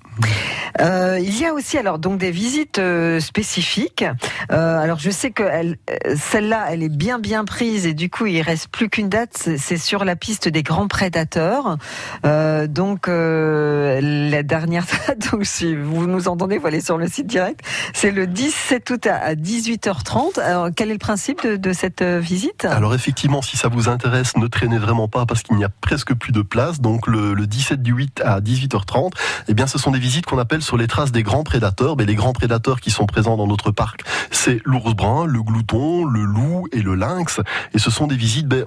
Euh, 0.80 1.20
il 1.22 1.38
y 1.40 1.46
a 1.46 1.54
aussi 1.54 1.78
alors 1.78 2.00
donc 2.00 2.18
des 2.20 2.32
visites 2.32 2.80
euh, 2.80 3.20
spécifiques. 3.20 4.06
Euh, 4.52 4.80
alors 4.80 5.00
je 5.00 5.10
sais 5.12 5.32
que 5.32 5.44
elle- 5.44 5.78
celle-là, 6.16 6.66
elle 6.70 6.84
est 6.84 6.90
bien 6.90 7.20
bien 7.20 7.46
prise 7.46 7.86
et 7.86 7.94
du 7.94 8.10
coup 8.10 8.26
il 8.26 8.42
reste 8.42 8.68
plus 8.70 8.90
qu'une 8.90 9.10
date. 9.10 9.50
C'est 9.58 9.78
sur 9.78 10.04
la 10.06 10.16
piste 10.16 10.48
des 10.48 10.64
grands 10.64 10.88
prédateurs. 10.88 11.78
Donc 12.24 13.08
la 13.08 14.44
dernière 14.44 14.86
date. 15.08 15.32
Donc 15.32 15.46
si 15.46 15.76
vous 15.76 16.08
nous 16.08 16.28
entendez, 16.28 16.58
vous 16.58 16.68
allez 16.68 16.82
sur 16.82 16.98
le 16.98 17.08
site 17.08 17.28
direct. 17.28 17.62
C'est 17.94 18.12
le 18.12 18.28
17 18.28 18.90
août 18.90 19.08
à 19.08 19.14
à 19.24 19.36
18h30. 19.36 20.40
Alors 20.40 20.70
quel 20.76 20.90
est 20.90 20.94
le 20.94 21.00
principe 21.00 21.46
de, 21.48 21.72
cette 21.74 22.04
visite? 22.04 22.66
Alors 22.66 22.94
effectivement, 22.94 23.42
si 23.42 23.58
ça 23.58 23.68
vous 23.68 23.88
intéresse, 23.90 24.36
ne 24.38 24.48
traînez 24.48 24.78
vraiment 24.78 25.08
pas 25.08 25.26
parce 25.26 25.44
qu'il 25.44 25.56
n'y 25.56 25.64
a 25.64 25.70
presque 25.70 26.14
plus 26.14 26.32
de 26.32 26.42
place. 26.42 26.82
Donc 26.82 27.08
le, 27.08 27.34
le 27.34 27.48
17 27.48 27.82
du 27.82 27.94
8 27.94 28.22
à 28.26 28.42
18h30, 28.42 29.12
eh 29.48 29.54
bien 29.54 29.68
ce 29.68 29.78
sont 29.78 29.92
des 29.92 30.00
visites 30.04 30.26
qu'on 30.26 30.38
appelle 30.38 30.62
sur 30.62 30.76
les 30.76 30.88
traces 30.88 31.14
des 31.14 31.24
grands 31.24 31.44
prédateurs. 31.44 31.96
Mais 31.96 32.06
les 32.06 32.16
grands 32.16 32.34
prédateurs 32.34 32.82
qui 32.82 32.92
sont 32.92 33.06
présents 33.06 33.38
dans 33.38 33.48
notre 33.48 33.72
parc, 33.72 34.02
c'est 34.32 34.60
l'ours 34.66 34.94
brun, 34.94 35.26
le 35.26 35.42
glouton, 35.42 36.04
le 36.04 36.24
loup 36.24 36.68
et 36.74 36.82
le 36.82 36.94
lynx. 36.94 37.40
Et 37.74 37.80
ce 37.80 37.90
sont 37.90 38.08
des 38.08 38.18
visites 38.18 38.48
ben, 38.48 38.66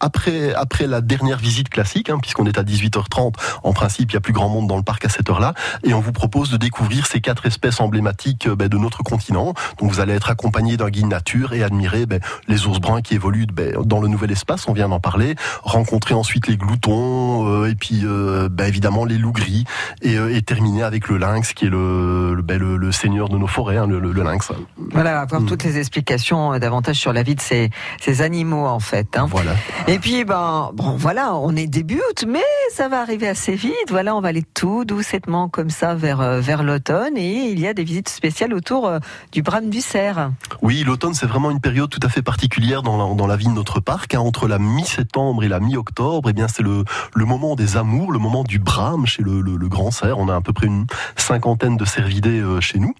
après, 0.00 0.52
après 0.54 0.86
la 0.86 1.00
dernière 1.00 1.38
visite 1.38 1.68
classique, 1.68 2.10
hein, 2.10 2.18
puisqu'on 2.20 2.46
est 2.46 2.58
à 2.58 2.62
18h30, 2.62 3.34
en 3.62 3.72
principe, 3.72 4.10
il 4.10 4.14
y 4.14 4.16
a 4.16 4.20
plus 4.20 4.32
grand 4.32 4.48
monde 4.48 4.66
dans 4.66 4.76
le 4.76 4.82
parc 4.82 5.04
à 5.04 5.08
cette 5.08 5.28
heure-là, 5.30 5.54
et 5.84 5.94
on 5.94 6.00
vous 6.00 6.12
propose 6.12 6.50
de 6.50 6.56
découvrir 6.56 7.06
ces 7.06 7.20
quatre 7.20 7.46
espèces 7.46 7.80
emblématiques 7.80 8.46
euh, 8.46 8.56
ben, 8.56 8.68
de 8.68 8.76
notre 8.78 9.02
continent. 9.02 9.54
Donc 9.78 9.90
vous 9.90 10.00
allez 10.00 10.12
être 10.14 10.30
accompagné 10.30 10.76
d'un 10.76 10.88
guide 10.90 11.06
nature 11.06 11.52
et 11.52 11.62
admirer 11.62 12.06
ben, 12.06 12.20
les 12.48 12.66
ours 12.66 12.78
bruns 12.80 13.02
qui 13.02 13.14
évoluent 13.14 13.46
ben, 13.46 13.74
dans 13.84 14.00
le 14.00 14.08
nouvel 14.08 14.30
espace, 14.32 14.68
on 14.68 14.72
vient 14.72 14.88
d'en 14.88 15.00
parler, 15.00 15.34
rencontrer 15.62 16.14
ensuite 16.14 16.46
les 16.48 16.56
gloutons, 16.56 17.46
euh, 17.48 17.70
et 17.70 17.74
puis 17.74 18.02
euh, 18.04 18.48
ben, 18.50 18.66
évidemment 18.66 19.04
les 19.04 19.18
loups 19.18 19.32
gris, 19.32 19.64
et, 20.02 20.16
euh, 20.16 20.34
et 20.34 20.42
terminer 20.42 20.82
avec 20.82 21.08
le 21.08 21.18
lynx, 21.18 21.52
qui 21.54 21.66
est 21.66 21.70
le, 21.70 22.34
le, 22.34 22.42
ben, 22.42 22.58
le, 22.58 22.76
le 22.76 22.92
seigneur 22.92 23.28
de 23.28 23.36
nos 23.38 23.46
forêts, 23.46 23.76
hein, 23.78 23.86
le, 23.86 23.98
lynx. 24.12 24.50
Voilà, 24.92 25.20
avoir 25.20 25.40
Mm. 25.42 25.46
toutes 25.46 25.64
les 25.64 25.78
explications 25.78 26.54
euh, 26.54 26.58
davantage 26.58 26.96
sur 26.96 27.12
la 27.12 27.22
vie 27.22 27.34
de 27.34 27.40
ces, 27.40 27.70
ces 28.00 28.22
animaux 28.22 28.66
en 28.66 28.80
fait. 28.80 29.16
hein. 29.18 29.26
Voilà. 29.30 29.52
Et 29.88 30.00
puis, 30.00 30.24
ben, 30.24 30.72
bon, 30.74 30.96
voilà, 30.96 31.36
on 31.36 31.54
est 31.54 31.68
début 31.68 32.00
août, 32.10 32.24
mais 32.26 32.42
ça 32.72 32.88
va 32.88 33.00
arriver 33.00 33.28
assez 33.28 33.54
vite. 33.54 33.72
Voilà, 33.88 34.16
on 34.16 34.20
va 34.20 34.28
aller 34.28 34.42
tout 34.42 34.84
doucettement 34.84 35.48
comme 35.48 35.70
ça 35.70 35.94
vers, 35.94 36.20
euh, 36.20 36.40
vers 36.40 36.64
l'automne 36.64 37.16
et 37.16 37.50
il 37.50 37.60
y 37.60 37.68
a 37.68 37.72
des 37.72 37.84
visites 37.84 38.08
spéciales 38.08 38.52
autour 38.52 38.88
euh, 38.88 38.98
du 39.30 39.42
brame 39.42 39.70
du 39.70 39.80
cerf. 39.80 40.32
Oui, 40.60 40.82
l'automne, 40.84 41.14
c'est 41.14 41.26
vraiment 41.26 41.52
une 41.52 41.60
période 41.60 41.88
tout 41.88 42.00
à 42.02 42.08
fait 42.08 42.22
particulière 42.22 42.82
dans 42.82 42.96
la, 42.96 43.14
dans 43.14 43.28
la 43.28 43.36
vie 43.36 43.46
de 43.46 43.52
notre 43.52 43.78
parc. 43.78 44.14
hein. 44.16 44.18
Entre 44.18 44.48
la 44.48 44.58
mi-septembre 44.58 45.44
et 45.44 45.48
la 45.48 45.60
mi-octobre, 45.60 46.30
eh 46.30 46.32
bien, 46.32 46.48
c'est 46.48 46.64
le, 46.64 46.82
le 47.14 47.24
moment 47.24 47.54
des 47.54 47.76
amours, 47.76 48.10
le 48.10 48.18
moment 48.18 48.42
du 48.42 48.58
brame 48.58 49.06
chez 49.06 49.22
le, 49.22 49.40
le- 49.40 49.68
grand 49.68 49.92
cerf. 49.92 50.18
On 50.18 50.28
a 50.28 50.34
à 50.34 50.40
peu 50.40 50.52
près 50.52 50.66
une 50.66 50.86
cinquantaine 51.14 51.76
de 51.76 51.84
cervidés 51.84 52.40
euh, 52.40 52.60
chez 52.60 52.80
nous. 52.80 52.92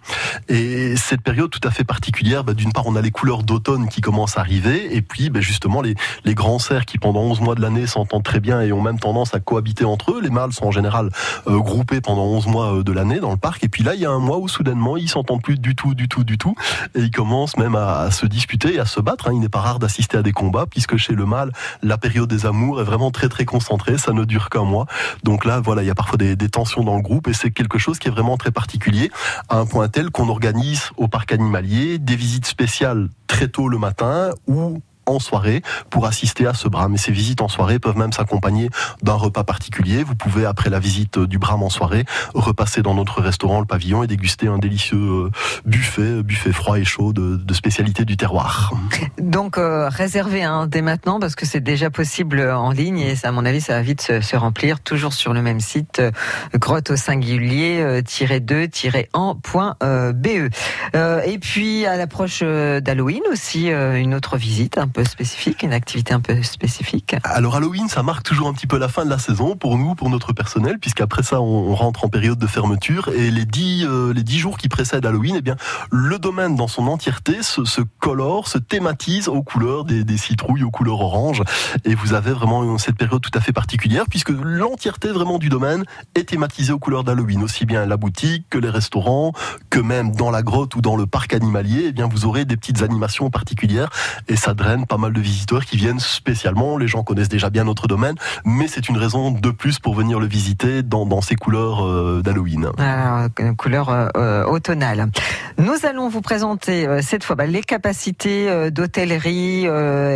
Et 0.49 0.95
cette 0.97 1.23
période 1.23 1.51
tout 1.51 1.67
à 1.67 1.73
fait 1.73 1.85
particulière, 1.85 2.45
bah, 2.45 2.55
d'une 2.55 2.73
part, 2.73 2.87
on 2.87 2.95
a 2.95 3.03
les 3.03 3.11
couleurs 3.11 3.43
d'automne 3.43 3.89
qui 3.89 4.01
commencent 4.01 4.37
à 4.37 4.41
arriver, 4.41 4.95
et 4.97 5.03
puis 5.03 5.31
bah, 5.31 5.41
justement 5.41 5.83
les, 5.83 5.95
les 6.25 6.35
grands 6.35 6.61
cerfs 6.61 6.76
qui 6.85 6.99
pendant 6.99 7.21
11 7.21 7.41
mois 7.41 7.55
de 7.55 7.63
l'année 7.63 7.87
s'entendent 7.87 8.23
très 8.23 8.41
bien 8.41 8.61
et 8.61 8.73
ont 8.73 8.83
même 8.83 8.99
tendance 8.99 9.35
à 9.35 9.41
cohabiter 9.41 9.85
entre 9.85 10.13
eux. 10.13 10.21
Les 10.21 10.31
mâles 10.31 10.53
sont 10.53 10.67
en 10.67 10.71
général 10.71 11.11
euh, 11.47 11.59
groupés 11.59 12.01
pendant 12.01 12.25
11 12.25 12.47
mois 12.49 12.75
euh, 12.75 12.83
de 12.83 12.93
l'année 12.93 13.21
dans 13.21 13.31
le 13.31 13.37
parc, 13.37 13.65
et 13.65 13.69
puis 13.69 13.83
là, 13.83 13.95
il 13.95 14.01
y 14.01 14.07
a 14.07 14.11
un 14.11 14.19
mois 14.19 14.39
où 14.39 14.49
soudainement, 14.49 14.97
ils 14.97 15.09
s'entendent 15.09 15.43
plus 15.43 15.59
du 15.59 15.75
tout, 15.75 15.95
du 15.95 16.09
tout, 16.09 16.25
du 16.25 16.39
tout, 16.39 16.55
et 16.95 17.01
ils 17.01 17.11
commencent 17.11 17.57
même 17.57 17.75
à, 17.75 18.11
se 18.11 18.27
disputer 18.27 18.75
et 18.75 18.81
à 18.81 18.85
se 18.85 19.01
battre. 19.01 19.29
hein. 19.29 19.33
Il 19.33 19.41
n'est 19.41 19.49
pas 19.49 19.61
rare 19.61 19.79
d'assister 19.79 20.19
à 20.19 20.23
des 20.23 20.33
combats, 20.33 20.67
puisque 20.67 20.97
chez 20.97 21.15
le 21.15 21.25
mâle, 21.25 21.53
la 21.83 21.99
période 21.99 22.29
des 22.29 22.47
amours 22.47 22.81
est 22.81 22.85
vraiment 22.85 23.11
très 23.11 23.29
très 23.29 23.45
concentrée, 23.45 23.99
ça 23.99 24.13
ne 24.13 24.25
dure 24.25 24.51
qu'un 24.51 24.65
mois. 24.65 24.87
Donc 25.23 25.45
là, 25.45 25.61
voilà, 25.61 25.83
il 25.83 25.87
y 25.87 25.91
a 25.91 25.95
parfois 25.95 26.19
des, 26.19 26.37
des 26.37 26.49
tensions 26.49 26.85
dans 26.85 26.97
le 26.97 27.03
groupe, 27.03 27.29
et 27.29 27.33
c'est 27.33 27.51
quelque 27.51 27.79
chose 27.79 27.99
qui 27.99 28.09
est 28.09 28.11
vraiment 28.11 28.37
très 28.37 28.51
particulier, 28.51 29.11
à 29.49 29.59
un 29.59 29.67
point 29.67 29.89
tel 29.89 30.11
qu'on 30.11 30.29
organise 30.29 30.91
au 30.97 31.09
parc 31.09 31.33
animalier 31.33 31.99
des 31.99 32.17
visites 32.17 32.47
spéciales 32.47 33.09
très 33.27 33.49
tôt 33.49 33.69
le 33.69 33.79
matin 33.79 34.31
ou 34.47 34.81
en 35.07 35.19
soirée 35.19 35.63
pour 35.91 36.07
assister 36.07 36.47
à 36.47 36.55
ce 36.55 36.69
brame. 36.69 36.95
Et 36.95 36.99
ces 36.99 37.13
visites 37.13 37.41
en 37.41 37.49
soirée 37.49 37.79
peuvent 37.79 37.97
même 37.97 38.13
s'accompagner 38.13 38.71
d'un 39.03 39.15
repas 39.15 39.45
particulier. 39.45 40.03
Vous 40.03 40.15
pouvez, 40.15 40.47
après 40.47 40.71
la 40.71 40.79
visite 40.79 41.19
du 41.19 41.39
brame 41.39 41.63
en 41.63 41.71
soirée, 41.71 42.05
repasser 42.35 42.83
dans 42.83 42.95
notre 42.95 43.21
restaurant, 43.21 43.61
le 43.61 43.67
pavillon, 43.67 44.03
et 44.03 44.07
déguster 44.07 44.49
un 44.49 44.59
délicieux 44.59 44.99
euh, 44.99 45.31
buffet, 45.65 46.23
buffet 46.23 46.53
froid 46.53 46.79
et 46.79 46.85
chaud 46.85 47.13
de, 47.13 47.37
de 47.37 47.55
spécialités 47.55 48.05
du 48.05 48.17
terroir. 48.17 48.73
Donc, 49.19 49.59
euh, 49.59 49.89
réservez 49.89 50.43
hein, 50.43 50.67
dès 50.67 50.83
maintenant 50.83 51.21
parce 51.21 51.35
que 51.35 51.47
c'est 51.47 51.61
déjà 51.61 51.91
possible 51.91 52.41
en 52.41 52.71
ligne 52.71 52.99
et 52.99 53.17
ça, 53.17 53.29
à 53.29 53.33
mon 53.33 53.45
avis, 53.45 53.61
ça 53.61 53.75
va 53.75 53.83
vite 53.83 54.03
se, 54.03 54.37
remplir. 54.37 54.81
Toujours 54.81 55.13
sur 55.13 55.33
le 55.33 55.43
même 55.43 55.61
site, 55.61 56.01
euh, 56.01 56.11
grotte 56.55 56.91
au 56.91 56.97
singulier, 56.97 57.81
euh, 57.81 58.03
tiré 58.03 58.41
2, 58.41 58.69
tiré 58.69 59.09
en 59.13 59.35
point, 59.35 59.77
euh, 59.83 60.13
BE. 60.13 60.51
Euh, 60.95 61.21
et 61.23 61.39
puis, 61.39 61.87
à 61.87 61.97
l'approche 61.97 62.41
euh, 62.43 62.81
d'Halloween 62.81 63.23
aussi, 63.31 63.71
euh, 63.71 63.97
une 63.97 64.15
autre 64.15 64.37
visite 64.37 64.79
spécifique, 65.05 65.63
une 65.63 65.73
activité 65.73 66.15
un 66.15 66.21
peu 66.21 66.43
spécifique. 66.43 67.17
Alors 67.25 67.57
Halloween, 67.57 67.89
ça 67.89 68.03
marque 68.03 68.25
toujours 68.25 68.49
un 68.49 68.53
petit 68.53 68.67
peu 68.67 68.79
la 68.79 68.89
fin 68.89 69.05
de 69.05 69.11
la 69.11 69.19
saison 69.19 69.57
pour 69.57 69.79
nous, 69.79 69.95
pour 69.95 70.11
notre 70.11 70.33
personnel, 70.33 70.79
puisqu'après 70.79 71.23
ça, 71.23 71.41
on, 71.41 71.75
rentre 71.75 72.05
en 72.05 72.09
période 72.09 72.39
de 72.39 72.47
fermeture 72.47 73.09
et 73.09 73.31
les 73.31 73.45
dix, 73.45 73.85
euh, 73.85 74.15
les 74.15 74.23
dix 74.23 74.39
jours 74.39 74.57
qui 74.57 74.69
précèdent 74.69 75.05
Halloween, 75.05 75.37
eh 75.37 75.43
bien, 75.43 75.57
le 75.91 76.19
domaine 76.19 76.57
dans 76.57 76.69
son 76.69 76.87
entièreté 76.87 77.43
se, 77.43 77.65
se 77.65 77.83
colore, 77.99 78.49
se 78.49 78.59
thématise 78.59 79.29
aux 79.29 79.43
couleurs 79.43 79.85
des, 79.85 80.05
des 80.05 80.17
citrouilles, 80.17 80.63
aux 80.63 80.71
couleurs 80.71 81.01
orange, 81.01 81.43
et 81.85 81.95
vous 81.95 82.15
avez 82.15 82.33
vraiment 82.33 82.79
cette 82.79 82.97
période 82.97 83.21
tout 83.21 83.31
à 83.35 83.41
fait 83.41 83.53
particulière, 83.53 84.05
puisque 84.09 84.31
l'entièreté 84.31 85.09
vraiment 85.09 85.39
du 85.39 85.49
domaine 85.49 85.85
est 86.15 86.29
thématisée 86.29 86.73
aux 86.73 86.79
couleurs 86.79 87.05
d'Halloween, 87.05 87.43
aussi 87.43 87.67
bien 87.67 87.87
la 87.87 87.97
boutique 87.97 88.47
que 88.51 88.59
les 88.59 88.71
restaurants, 88.71 89.33
que 89.71 89.79
même 89.79 90.15
dans 90.15 90.31
la 90.31 90.43
grotte 90.43 90.75
ou 90.77 90.81
dans 90.81 90.97
le 90.97 91.07
parc 91.07 91.35
animalier, 91.35 91.87
eh 91.89 91.93
bien, 91.93 92.09
vous 92.09 92.25
aurez 92.25 92.45
des 92.45 92.57
petites 92.57 92.83
animations 92.83 93.31
particulières, 93.31 93.91
et 94.29 94.37
ça 94.37 94.55
draine 94.55 94.86
pas 94.87 94.97
mal 94.97 95.13
de 95.13 95.21
visiteurs 95.21 95.65
qui 95.65 95.77
viennent 95.77 96.01
spécialement. 96.01 96.77
Les 96.79 96.89
gens 96.89 97.03
connaissent 97.03 97.29
déjà 97.29 97.51
bien 97.51 97.65
notre 97.65 97.87
domaine, 97.87 98.15
mais 98.45 98.69
c'est 98.69 98.89
une 98.89 98.97
raison 98.97 99.31
de 99.31 99.51
plus 99.51 99.79
pour 99.79 99.95
venir 99.95 100.19
le 100.21 100.27
visiter 100.27 100.83
dans, 100.83 101.07
dans 101.07 101.21
ses 101.21 101.37
couleurs 101.37 101.85
euh, 101.85 102.23
d'Halloween. 102.23 102.71
Euh, 102.79 103.29
couleur 103.57 103.91
euh, 103.91 104.45
automnale. 104.45 105.11
Nous 105.59 105.87
allons 105.87 106.11
vous 106.11 106.21
présenter 106.21 106.87
euh, 106.87 107.01
cette 107.01 107.25
fois 107.25 107.35
bah, 107.35 107.47
les 107.47 107.63
capacités 107.63 108.49
euh, 108.49 108.71
d'hôtellerie, 108.71 109.67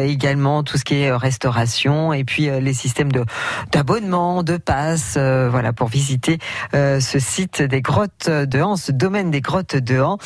également 0.04 0.62
tout 0.62 0.76
ce 0.76 0.84
qui 0.84 0.96
est 0.96 1.12
restauration, 1.12 2.12
et 2.12 2.24
puis 2.24 2.50
les 2.60 2.74
systèmes 2.74 3.10
de 3.12 3.24
d'abonnement, 3.72 4.42
de 4.42 4.56
passe, 4.56 5.14
euh, 5.16 5.48
voilà 5.50 5.72
pour 5.72 5.88
visiter 5.88 6.38
ce 6.72 7.18
site 7.18 7.62
des 7.62 7.80
grottes 7.80 8.28
de 8.28 8.60
Han, 8.60 8.76
ce 8.76 8.92
domaine 8.92 9.30
des 9.30 9.40
grottes 9.40 9.76
de 9.76 10.00
Han, 10.00 10.18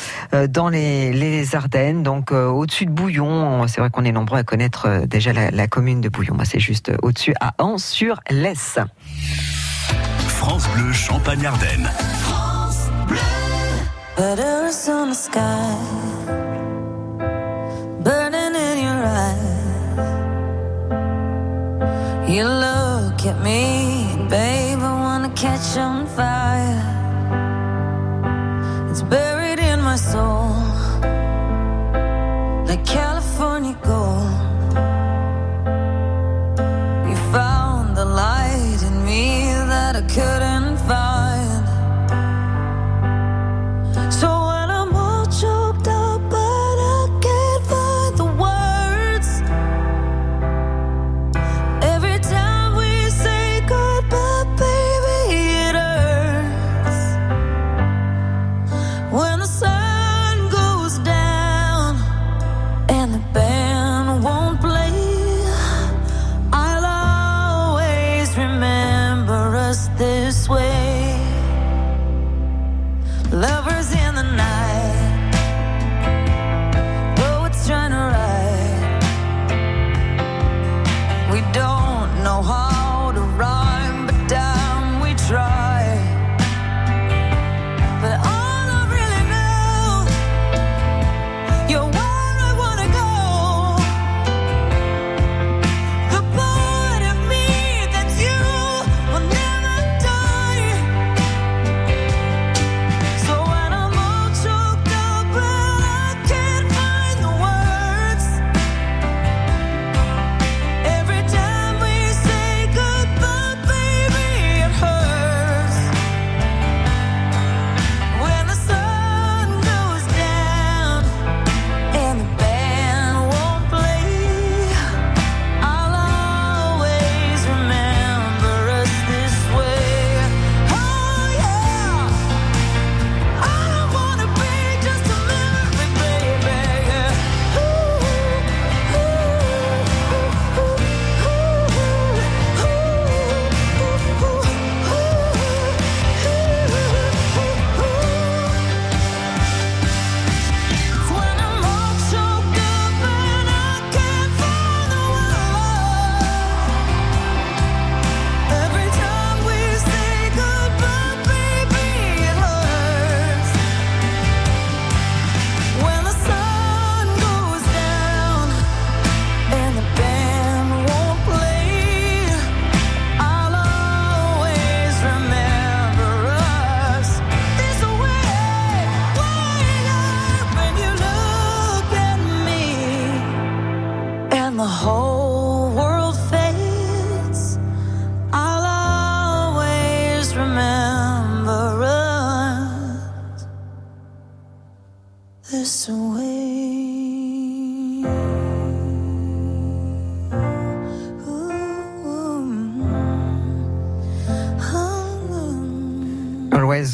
dans 0.49 0.69
les, 0.69 1.55
Ardennes, 1.55 2.03
donc 2.03 2.31
au-dessus 2.31 2.85
de 2.85 2.91
Bouillon. 2.91 3.67
C'est 3.67 3.79
vrai 3.81 3.89
qu'on 3.89 4.03
est 4.03 4.11
nombreux 4.11 4.34
à 4.35 4.43
connaître 4.43 4.87
euh, 4.87 5.05
déjà 5.05 5.33
la, 5.33 5.51
la 5.51 5.67
commune 5.67 6.01
de 6.01 6.09
Bouillon. 6.09 6.35
Moi, 6.35 6.45
c'est 6.45 6.59
juste 6.59 6.89
euh, 6.89 6.97
au-dessus 7.01 7.33
à 7.39 7.53
Han 7.59 7.77
sur 7.77 8.19
l'Est. 8.29 8.79
France 10.27 10.67
Bleu 10.75 10.91
Champagne-Ardenne. 10.93 11.89
Letters 14.17 14.87
on 14.87 15.09
the 15.09 15.13
sky, 15.13 15.41
burning 18.01 18.55
in 18.55 18.77
your 18.81 19.03
eyes. 19.05 19.55
You 22.25 22.45
look 22.45 23.25
at 23.25 23.43
me, 23.43 24.15
babe, 24.29 24.79
I 24.79 24.93
wanna 25.01 25.31
catch 25.35 25.77
on 25.77 26.05
fire. 26.07 26.81
It's 28.89 29.01
buried 29.01 29.59
in 29.59 29.81
my 29.81 29.97
soul, 29.97 30.55
like 32.65 32.85
California 32.85 33.75
gold. 33.83 34.14
could 40.15 40.44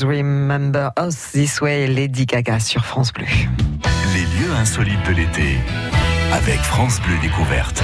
Always 0.01 0.19
remember 0.19 0.91
us 0.97 1.31
this 1.31 1.61
way, 1.61 1.87
Lady 1.87 2.25
Gaga 2.25 2.59
sur 2.59 2.85
France 2.85 3.11
Bleu. 3.13 3.25
Les 4.13 4.21
lieux 4.21 4.53
insolites 4.59 5.05
de 5.07 5.13
l'été. 5.13 5.57
Avec 6.31 6.59
France 6.59 6.99
Bleu 7.01 7.15
Découverte. 7.21 7.83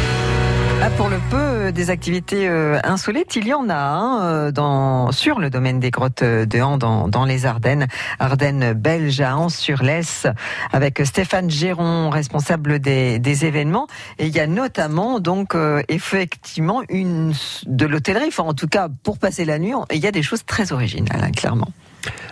Ah, 0.81 0.89
pour 0.91 1.09
le 1.09 1.17
peu 1.29 1.71
des 1.71 1.89
activités 1.89 2.47
euh, 2.47 2.79
insolites, 2.83 3.35
il 3.35 3.47
y 3.47 3.53
en 3.53 3.69
a 3.69 3.75
hein, 3.75 4.21
euh, 4.23 4.51
dans, 4.51 5.11
sur 5.11 5.39
le 5.39 5.49
domaine 5.49 5.79
des 5.79 5.89
grottes 5.89 6.23
de 6.23 6.61
Han 6.61 6.77
dans, 6.77 7.07
dans 7.07 7.25
les 7.25 7.45
Ardennes, 7.45 7.87
Ardennes 8.19 8.73
belges 8.73 9.21
à 9.21 9.35
Ans-sur-Lesse, 9.37 10.27
avec 10.71 11.01
Stéphane 11.03 11.49
Géron, 11.49 12.09
responsable 12.09 12.79
des, 12.79 13.19
des 13.19 13.45
événements. 13.45 13.87
Et 14.17 14.27
il 14.27 14.35
y 14.35 14.39
a 14.39 14.47
notamment 14.47 15.19
donc 15.19 15.55
euh, 15.55 15.81
effectivement 15.89 16.83
une 16.89 17.33
de 17.65 17.85
l'hôtellerie, 17.85 18.27
enfin 18.27 18.43
en 18.43 18.53
tout 18.53 18.67
cas 18.67 18.87
pour 19.03 19.17
passer 19.17 19.45
la 19.45 19.59
nuit, 19.59 19.73
il 19.91 19.99
y 19.99 20.07
a 20.07 20.11
des 20.11 20.23
choses 20.23 20.45
très 20.45 20.71
originales, 20.71 21.23
hein, 21.23 21.31
clairement. 21.31 21.69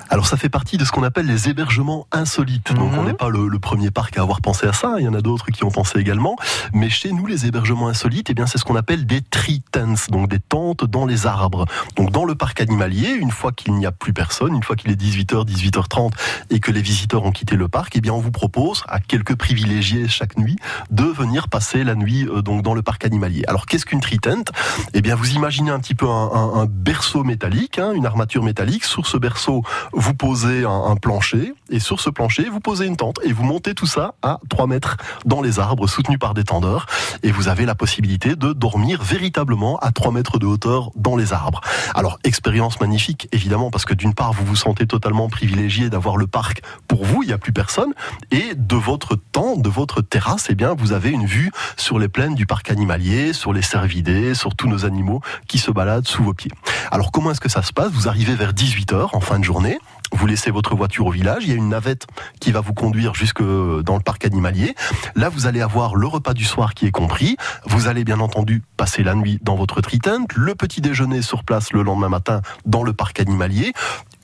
Alors 0.09 0.27
ça 0.27 0.37
fait 0.37 0.49
partie 0.49 0.77
de 0.77 0.85
ce 0.85 0.91
qu'on 0.91 1.03
appelle 1.03 1.25
les 1.25 1.49
hébergements 1.49 2.07
insolites. 2.11 2.73
Donc 2.73 2.91
Mhm. 2.93 2.99
on 2.99 3.03
n'est 3.03 3.13
pas 3.13 3.29
le, 3.29 3.47
le 3.47 3.59
premier 3.59 3.91
parc 3.91 4.17
à 4.17 4.21
avoir 4.21 4.39
pensé 4.41 4.67
à 4.67 4.73
ça, 4.73 4.95
il 4.99 5.05
y 5.05 5.07
en 5.07 5.13
a 5.13 5.21
d'autres 5.21 5.47
qui 5.47 5.63
ont 5.63 5.71
pensé 5.71 5.99
également. 5.99 6.35
Mais 6.73 6.89
chez 6.89 7.11
nous, 7.11 7.25
les 7.25 7.45
hébergements 7.47 7.87
insolites, 7.87 8.29
eh 8.29 8.33
bien 8.33 8.45
c'est 8.45 8.57
ce 8.57 8.63
qu'on 8.65 8.75
appelle 8.75 9.05
des 9.05 9.21
tree 9.21 9.61
tents, 9.71 9.95
donc 10.09 10.29
des 10.29 10.39
tentes 10.39 10.85
dans 10.85 11.05
les 11.05 11.25
arbres. 11.27 11.65
Donc 11.95 12.11
dans 12.11 12.25
le 12.25 12.35
parc 12.35 12.61
animalier, 12.61 13.09
une 13.09 13.31
fois 13.31 13.51
qu'il 13.51 13.73
n'y 13.75 13.85
a 13.85 13.91
plus 13.91 14.13
personne, 14.13 14.53
une 14.55 14.63
fois 14.63 14.75
qu'il 14.75 14.91
est 14.91 14.95
18h, 14.95 15.43
18h30 15.45 16.11
et 16.49 16.59
que 16.59 16.71
les 16.71 16.81
visiteurs 16.81 17.23
ont 17.25 17.31
quitté 17.31 17.55
le 17.55 17.67
parc, 17.67 17.95
eh 17.95 18.01
bien 18.01 18.13
on 18.13 18.19
vous 18.19 18.31
propose 18.31 18.83
à 18.87 18.99
quelques 18.99 19.35
privilégiés 19.35 20.07
chaque 20.07 20.37
nuit 20.37 20.57
de 20.91 21.03
venir 21.05 21.47
passer 21.49 21.83
la 21.83 21.95
nuit 21.95 22.27
euh, 22.27 22.41
donc 22.41 22.61
dans 22.61 22.73
le 22.73 22.81
parc 22.83 23.05
animalier. 23.05 23.43
Alors 23.47 23.65
qu'est-ce 23.65 23.85
qu'une 23.85 24.01
tree 24.01 24.19
tent 24.19 24.51
Eh 24.93 25.01
bien 25.01 25.15
vous 25.15 25.31
imaginez 25.33 25.71
un 25.71 25.79
petit 25.79 25.95
peu 25.95 26.07
un, 26.07 26.29
un- 26.31 26.53
un 26.61 26.65
berceau 26.67 27.23
métallique, 27.23 27.79
hein, 27.79 27.91
une 27.93 28.05
armature 28.05 28.43
métallique. 28.43 28.85
Sur 28.85 29.07
ce 29.07 29.17
berceau, 29.17 29.63
vous 29.95 30.13
posez 30.13 30.65
un, 30.65 30.95
plancher 30.95 31.53
et 31.69 31.79
sur 31.79 31.99
ce 31.99 32.09
plancher, 32.09 32.49
vous 32.49 32.59
posez 32.59 32.85
une 32.85 32.97
tente 32.97 33.19
et 33.23 33.31
vous 33.31 33.43
montez 33.43 33.73
tout 33.73 33.85
ça 33.85 34.13
à 34.21 34.39
3 34.49 34.67
mètres 34.67 34.97
dans 35.25 35.41
les 35.41 35.59
arbres 35.59 35.87
soutenus 35.87 36.19
par 36.19 36.33
des 36.33 36.43
tendeurs 36.43 36.85
et 37.23 37.31
vous 37.31 37.47
avez 37.47 37.65
la 37.65 37.75
possibilité 37.75 38.35
de 38.35 38.53
dormir 38.53 39.01
véritablement 39.03 39.77
à 39.79 39.91
3 39.91 40.11
mètres 40.11 40.37
de 40.37 40.45
hauteur 40.45 40.91
dans 40.95 41.15
les 41.15 41.33
arbres. 41.33 41.61
Alors, 41.93 42.19
expérience 42.23 42.79
magnifique, 42.81 43.27
évidemment, 43.31 43.71
parce 43.71 43.85
que 43.85 43.93
d'une 43.93 44.13
part, 44.13 44.33
vous 44.33 44.45
vous 44.45 44.55
sentez 44.55 44.85
totalement 44.85 45.29
privilégié 45.29 45.89
d'avoir 45.89 46.17
le 46.17 46.27
parc 46.27 46.61
pour 46.87 47.05
vous, 47.05 47.23
il 47.23 47.27
n'y 47.27 47.33
a 47.33 47.37
plus 47.37 47.53
personne, 47.53 47.93
et 48.31 48.53
de 48.55 48.75
votre 48.75 49.15
temps, 49.15 49.55
de 49.55 49.69
votre 49.69 50.01
terrasse, 50.01 50.47
eh 50.49 50.55
bien, 50.55 50.75
vous 50.77 50.91
avez 50.91 51.09
une 51.09 51.25
vue 51.25 51.51
sur 51.77 51.99
les 51.99 52.09
plaines 52.09 52.35
du 52.35 52.45
parc 52.45 52.69
animalier, 52.69 53.33
sur 53.33 53.53
les 53.53 53.61
cervidés, 53.61 54.35
sur 54.35 54.55
tous 54.55 54.67
nos 54.67 54.85
animaux 54.85 55.21
qui 55.47 55.57
se 55.57 55.71
baladent 55.71 56.07
sous 56.07 56.23
vos 56.23 56.33
pieds. 56.33 56.51
Alors, 56.91 57.11
comment 57.11 57.31
est-ce 57.31 57.41
que 57.41 57.49
ça 57.49 57.63
se 57.63 57.73
passe? 57.73 57.91
Vous 57.91 58.07
arrivez 58.07 58.35
vers 58.35 58.53
18h 58.53 59.09
en 59.13 59.19
fin 59.19 59.39
de 59.39 59.43
journée, 59.43 59.79
vous 60.13 60.27
laissez 60.27 60.51
votre 60.51 60.75
voiture 60.75 61.07
au 61.07 61.11
village, 61.11 61.43
il 61.43 61.49
y 61.49 61.53
a 61.53 61.55
une 61.55 61.69
navette 61.69 62.07
qui 62.39 62.51
va 62.51 62.61
vous 62.61 62.73
conduire 62.73 63.15
jusque 63.15 63.41
dans 63.41 63.95
le 63.95 64.03
parc 64.03 64.25
animalier. 64.25 64.75
Là, 65.15 65.29
vous 65.29 65.47
allez 65.47 65.61
avoir 65.61 65.95
le 65.95 66.07
repas 66.07 66.33
du 66.33 66.45
soir 66.45 66.73
qui 66.73 66.85
est 66.85 66.91
compris. 66.91 67.37
Vous 67.65 67.87
allez 67.87 68.03
bien 68.03 68.19
entendu 68.19 68.61
passer 68.77 69.03
la 69.03 69.15
nuit 69.15 69.39
dans 69.41 69.55
votre 69.55 69.81
tritente, 69.81 70.33
le 70.35 70.55
petit 70.55 70.81
déjeuner 70.81 71.21
sur 71.21 71.43
place 71.43 71.73
le 71.73 71.83
lendemain 71.83 72.09
matin 72.09 72.41
dans 72.65 72.83
le 72.83 72.93
parc 72.93 73.19
animalier 73.19 73.73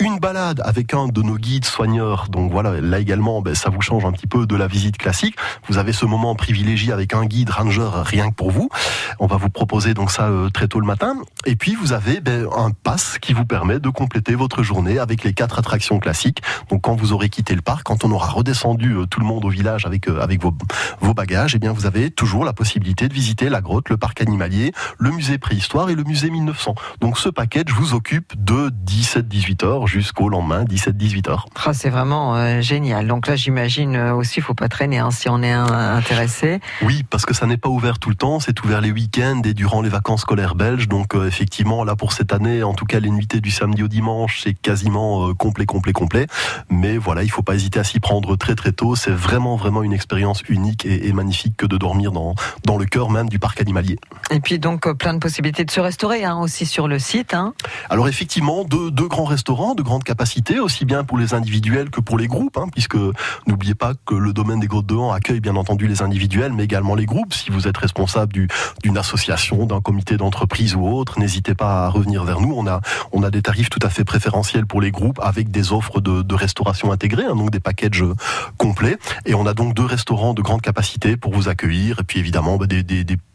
une 0.02 0.18
balade 0.18 0.62
avec 0.66 0.95
un 0.95 1.08
de 1.08 1.22
nos 1.22 1.38
guides 1.38 1.66
soigneurs. 1.66 2.28
Donc 2.30 2.52
voilà, 2.52 2.82
là 2.82 2.99
également, 2.99 3.41
ben, 3.41 3.54
ça 3.54 3.70
vous 3.70 3.82
change 3.82 4.04
un 4.04 4.12
petit 4.12 4.26
peu 4.26 4.47
de 4.47 4.56
la 4.56 4.66
visite 4.66 4.97
classique. 4.97 5.36
Vous 5.68 5.78
avez 5.78 5.93
ce 5.93 6.06
moment 6.06 6.34
privilégié 6.34 6.91
avec 6.91 7.14
un 7.14 7.26
guide 7.26 7.52
ranger 7.52 7.88
rien 8.04 8.32
que 8.32 8.36
pour 8.36 8.49
vous. 8.49 8.70
On 9.20 9.28
va 9.28 9.38
vous 9.38 9.49
proposer 9.49 9.93
donc 9.93 10.10
ça 10.10 10.28
euh, 10.28 10.49
très 10.49 10.68
tôt 10.68 10.80
le 10.80 10.88
matin. 10.88 11.16
Et 11.45 11.56
puis 11.56 11.76
vous 11.76 11.93
avez 11.93 12.20
ben, 12.20 12.47
un 12.58 12.72
pass 12.72 13.20
qui 13.20 13.34
vous 13.34 13.45
permet 13.45 13.80
de 13.80 13.89
compléter 13.89 14.34
votre 14.34 14.64
journée 14.64 14.97
avec 14.97 15.24
les 15.24 15.34
quatre 15.34 15.60
attractions 15.60 15.99
classiques. 15.99 16.41
Donc 16.70 16.82
quand 16.82 16.95
vous 16.95 17.14
aurez 17.14 17.30
quitté 17.30 17.54
le 17.54 17.62
parc, 17.62 17.84
quand 17.84 18.04
on 18.04 18.12
aura 18.12 18.28
redescendu 18.28 18.93
euh, 18.93 19.06
tout 19.06 19.20
le 19.20 19.26
monde 19.28 19.45
au 19.45 19.49
village 19.49 19.86
avec 19.86 20.10
euh, 20.10 20.20
avec 20.20 20.41
vos, 20.41 20.54
vos 20.99 21.14
bagages, 21.14 21.54
eh 21.54 21.60
bien 21.60 21.74
vous 21.74 21.86
avez 21.86 22.10
toujours 22.10 22.43
la 22.43 22.54
possibilité 22.54 23.08
de 23.08 23.14
visiter 23.14 23.49
la 23.49 23.62
grotte, 23.62 23.89
le 23.89 23.97
parc 23.97 24.20
animalier, 24.22 24.72
le 24.97 25.12
musée 25.12 25.38
préhistoire 25.38 25.91
et 25.91 25.95
le 25.95 26.04
musée 26.04 26.32
1900. 26.32 26.74
Donc 27.02 27.20
ce 27.20 27.30
package 27.30 27.72
vous 27.76 27.93
occupe 27.93 28.34
de 28.43 28.72
17-18 28.88 29.64
heures 29.64 29.91
jusqu'au 29.92 30.30
lendemain 30.30 30.64
17-18 30.64 31.30
heures. 31.30 31.46
Ah, 31.66 31.74
c'est 31.74 31.89
vraiment 31.89 32.36
euh, 32.36 32.62
génial. 32.62 33.08
Donc 33.08 33.28
là, 33.28 33.36
j'imagine 33.36 33.96
euh, 33.96 34.16
aussi, 34.16 34.39
il 34.39 34.44
faut 34.44 34.54
pas 34.54 34.70
traîner 34.70 35.00
hein, 35.00 35.12
si 35.12 35.28
on 35.28 35.44
est 35.44 35.52
intéressé. 35.52 36.62
Oui, 36.82 37.04
parce 37.10 37.26
que 37.26 37.34
ça 37.34 37.46
n'est 37.46 37.58
pas 37.58 37.70
ouvert 37.70 38.00
tout 38.00 38.10
le 38.10 38.16
temps, 38.16 38.39
c'est 38.39 38.64
ouvert 38.64 38.80
les 38.80 38.92
week-ends 38.92 39.42
et 39.44 39.54
durant 39.54 39.82
les 39.82 39.89
vacances 39.89 40.22
scolaires 40.22 40.56
belges. 40.56 40.88
Donc 40.88 41.14
euh, 41.14 41.28
effectivement, 41.28 41.84
là 41.84 41.96
pour 41.96 42.14
cette 42.14 42.32
année, 42.32 42.64
en 42.64 42.74
tout 42.74 42.86
cas 42.86 43.00
les 43.00 43.10
nuitées 43.10 43.42
du 43.42 43.52
samedi 43.52 43.84
au 43.84 43.89
dimanche, 43.89 44.42
c'est 44.44 44.54
quasiment 44.54 45.28
euh, 45.28 45.34
complet, 45.34 45.66
complet, 45.66 45.92
complet. 45.92 46.28
Mais 46.70 46.98
voilà, 46.98 47.24
il 47.24 47.30
faut 47.30 47.44
pas 47.44 47.56
hésiter 47.56 47.80
à 47.80 47.84
s'y 47.84 48.00
prendre 48.00 48.38
très 48.38 48.56
très 48.56 48.72
tôt. 48.72 48.96
C'est 48.96 49.12
vraiment 49.12 49.58
vraiment 49.58 49.84
une 49.84 49.94
expérience 49.94 50.42
unique 50.48 50.86
et, 50.86 51.08
et 51.08 51.14
magnifique 51.14 51.58
que 51.58 51.66
de 51.66 51.78
dormir 51.78 52.14
dans 52.14 52.34
dans 52.66 52.78
le 52.78 52.86
cœur 52.86 53.10
même 53.10 53.28
du 53.28 53.39
parc 53.39 53.60
animalier. 53.60 53.98
Et 54.30 54.39
puis 54.39 54.58
donc 54.58 54.89
plein 54.94 55.14
de 55.14 55.20
possibilités 55.20 55.66
de 55.66 55.72
se 55.72 55.82
restaurer 55.82 56.24
hein, 56.24 56.38
aussi 56.38 56.66
sur 56.66 56.88
le 56.88 56.98
site. 56.98 57.34
Hein. 57.34 57.54
Alors 57.89 58.08
effectivement, 58.08 58.64
deux, 58.64 58.92
deux 58.92 59.08
grands 59.08 59.26
restaurants 59.26 59.76
de 59.82 59.86
grande 59.86 60.04
capacité, 60.04 60.60
aussi 60.60 60.86
bien 60.86 61.04
pour 61.04 61.18
les 61.18 61.34
individuels 61.34 61.90
que 61.90 62.02
pour 62.02 62.18
les 62.18 62.28
groupes, 62.28 62.58
hein, 62.58 62.68
puisque 62.72 62.96
n'oubliez 63.48 63.74
pas 63.74 63.94
que 64.06 64.14
le 64.14 64.32
domaine 64.32 64.60
des 64.60 64.68
Grottes 64.68 64.86
de 64.86 64.96
Han 64.96 65.12
accueille 65.12 65.40
bien 65.40 65.56
entendu 65.56 65.88
les 65.88 66.02
individuels, 66.04 66.54
mais 66.54 66.64
également 66.66 66.94
les 66.94 67.08
groupes. 67.08 67.34
Si 67.34 67.50
vous 67.50 67.68
êtes 67.68 67.78
responsable 67.78 68.32
du- 68.32 68.48
d'une 68.84 68.98
association, 68.98 69.66
d'un 69.66 69.82
comité 69.82 70.18
d'entreprise 70.18 70.76
ou 70.76 70.88
autre, 70.88 71.20
n'hésitez 71.20 71.56
pas 71.56 71.86
à 71.86 71.90
revenir 71.90 72.24
vers 72.24 72.40
nous. 72.42 72.54
On 72.56 72.68
a, 72.68 72.82
on 73.12 73.24
a 73.24 73.32
des 73.32 73.42
tarifs 73.42 73.70
tout 73.72 73.80
à 73.82 73.90
fait 73.90 74.04
préférentiels 74.04 74.68
pour 74.68 74.82
les 74.82 74.92
groupes 74.92 75.20
avec 75.24 75.50
des 75.50 75.74
offres 75.74 76.00
de, 76.00 76.36
restauration 76.36 76.92
intégrées, 76.92 77.26
hein, 77.26 77.36
donc 77.36 77.50
des 77.52 77.60
packages 77.60 78.04
euh, 78.04 78.14
complets. 78.58 78.98
Et 79.26 79.34
on 79.34 79.46
a 79.48 79.54
donc 79.54 79.74
deux 79.74 79.86
restaurants 79.86 80.34
de 80.34 80.42
grande 80.42 80.62
capacité 80.62 81.18
pour 81.18 81.34
vous 81.34 81.50
accueillir, 81.50 82.00
et 82.00 82.04
puis 82.04 82.20
évidemment 82.20 82.58
bah, 82.58 82.68
des 82.68 82.84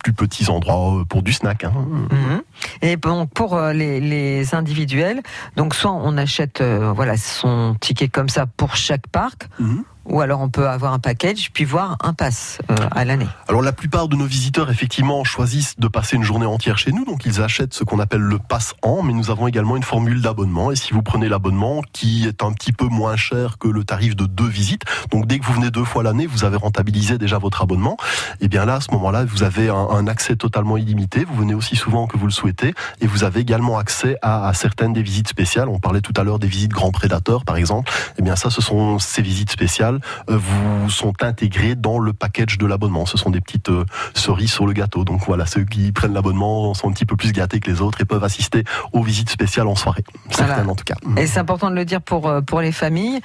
plus 0.02 0.12
petits 0.12 0.48
endroits 0.50 1.00
euh, 1.00 1.04
pour 1.04 1.22
du 1.22 1.32
snack. 1.32 1.64
hein. 1.64 1.72
Mhm. 2.10 2.42
Et 2.82 2.96
bon, 2.96 3.26
pour 3.26 3.54
euh, 3.54 3.72
les, 3.72 4.00
les 4.00 4.54
individuels, 4.54 5.20
donc 5.56 5.74
soit 5.74 5.92
on 5.92 6.16
achète 6.16 6.35
euh, 6.60 6.92
voilà 6.94 7.16
son 7.16 7.74
ticket 7.80 8.08
comme 8.08 8.28
ça 8.28 8.46
pour 8.46 8.76
chaque 8.76 9.06
parc, 9.08 9.48
Mhm. 9.58 9.84
Ou 10.08 10.20
alors 10.20 10.40
on 10.40 10.48
peut 10.48 10.68
avoir 10.68 10.92
un 10.92 10.98
package 10.98 11.50
puis 11.52 11.64
voir 11.64 11.96
un 12.02 12.12
pass 12.12 12.58
euh, 12.70 12.76
à 12.90 13.04
l'année. 13.04 13.26
Alors 13.48 13.62
la 13.62 13.72
plupart 13.72 14.08
de 14.08 14.16
nos 14.16 14.26
visiteurs 14.26 14.70
effectivement 14.70 15.24
choisissent 15.24 15.78
de 15.78 15.88
passer 15.88 16.16
une 16.16 16.22
journée 16.22 16.46
entière 16.46 16.78
chez 16.78 16.92
nous, 16.92 17.04
donc 17.04 17.26
ils 17.26 17.40
achètent 17.40 17.74
ce 17.74 17.84
qu'on 17.84 17.98
appelle 17.98 18.20
le 18.20 18.38
pass 18.38 18.74
an, 18.82 19.02
mais 19.02 19.12
nous 19.12 19.30
avons 19.30 19.46
également 19.46 19.76
une 19.76 19.82
formule 19.82 20.20
d'abonnement, 20.20 20.70
et 20.70 20.76
si 20.76 20.92
vous 20.92 21.02
prenez 21.02 21.28
l'abonnement 21.28 21.82
qui 21.92 22.26
est 22.26 22.42
un 22.42 22.52
petit 22.52 22.72
peu 22.72 22.86
moins 22.86 23.16
cher 23.16 23.58
que 23.58 23.68
le 23.68 23.84
tarif 23.84 24.16
de 24.16 24.26
deux 24.26 24.48
visites, 24.48 24.82
donc 25.10 25.26
dès 25.26 25.38
que 25.38 25.44
vous 25.44 25.54
venez 25.54 25.70
deux 25.70 25.84
fois 25.84 26.02
l'année, 26.02 26.26
vous 26.26 26.44
avez 26.44 26.56
rentabilisé 26.56 27.18
déjà 27.18 27.38
votre 27.38 27.62
abonnement, 27.62 27.96
et 28.40 28.48
bien 28.48 28.64
là 28.64 28.76
à 28.76 28.80
ce 28.80 28.90
moment-là 28.92 29.24
vous 29.24 29.42
avez 29.42 29.68
un, 29.68 30.06
accès 30.06 30.36
totalement 30.36 30.76
illimité, 30.76 31.24
vous 31.24 31.34
venez 31.34 31.54
aussi 31.54 31.74
souvent 31.74 32.06
que 32.06 32.16
vous 32.16 32.26
le 32.26 32.32
souhaitez, 32.32 32.74
et 33.00 33.06
vous 33.06 33.24
avez 33.24 33.40
également 33.40 33.78
accès 33.78 34.16
à, 34.22 34.46
à 34.46 34.54
certaines 34.54 34.92
des 34.92 35.02
visites 35.02 35.28
spéciales, 35.28 35.68
on 35.68 35.80
parlait 35.80 36.00
tout 36.00 36.14
à 36.16 36.22
l'heure 36.22 36.38
des 36.38 36.46
visites 36.46 36.70
grands 36.70 36.92
prédateurs 36.92 37.44
par 37.44 37.56
exemple, 37.56 37.90
et 38.18 38.22
bien 38.22 38.36
ça 38.36 38.50
ce 38.50 38.62
sont 38.62 38.98
ces 38.98 39.22
visites 39.22 39.50
spéciales 39.50 39.95
euh, 40.30 40.36
vous 40.36 40.90
sont 40.90 41.12
intégrés 41.22 41.74
dans 41.74 41.98
le 41.98 42.12
package 42.12 42.58
de 42.58 42.66
l'abonnement. 42.66 43.06
Ce 43.06 43.16
sont 43.18 43.30
des 43.30 43.40
petites 43.40 43.68
euh, 43.70 43.84
cerises 44.14 44.52
sur 44.52 44.66
le 44.66 44.72
gâteau. 44.72 45.04
Donc 45.04 45.22
voilà, 45.26 45.46
ceux 45.46 45.64
qui 45.64 45.92
prennent 45.92 46.14
l'abonnement 46.14 46.74
sont 46.74 46.88
un 46.88 46.92
petit 46.92 47.06
peu 47.06 47.16
plus 47.16 47.32
gâtés 47.32 47.60
que 47.60 47.70
les 47.70 47.80
autres 47.80 48.00
et 48.00 48.04
peuvent 48.04 48.24
assister 48.24 48.64
aux 48.92 49.02
visites 49.02 49.30
spéciales 49.30 49.66
en 49.66 49.74
soirée. 49.74 50.04
Certaines 50.30 50.54
Voilà. 50.56 50.70
en 50.70 50.74
tout 50.74 50.84
cas. 50.84 50.94
Et 51.16 51.26
c'est 51.26 51.38
important 51.40 51.70
de 51.70 51.74
le 51.74 51.84
dire 51.84 52.00
pour, 52.00 52.28
euh, 52.28 52.40
pour 52.40 52.60
les 52.60 52.72
familles, 52.72 53.20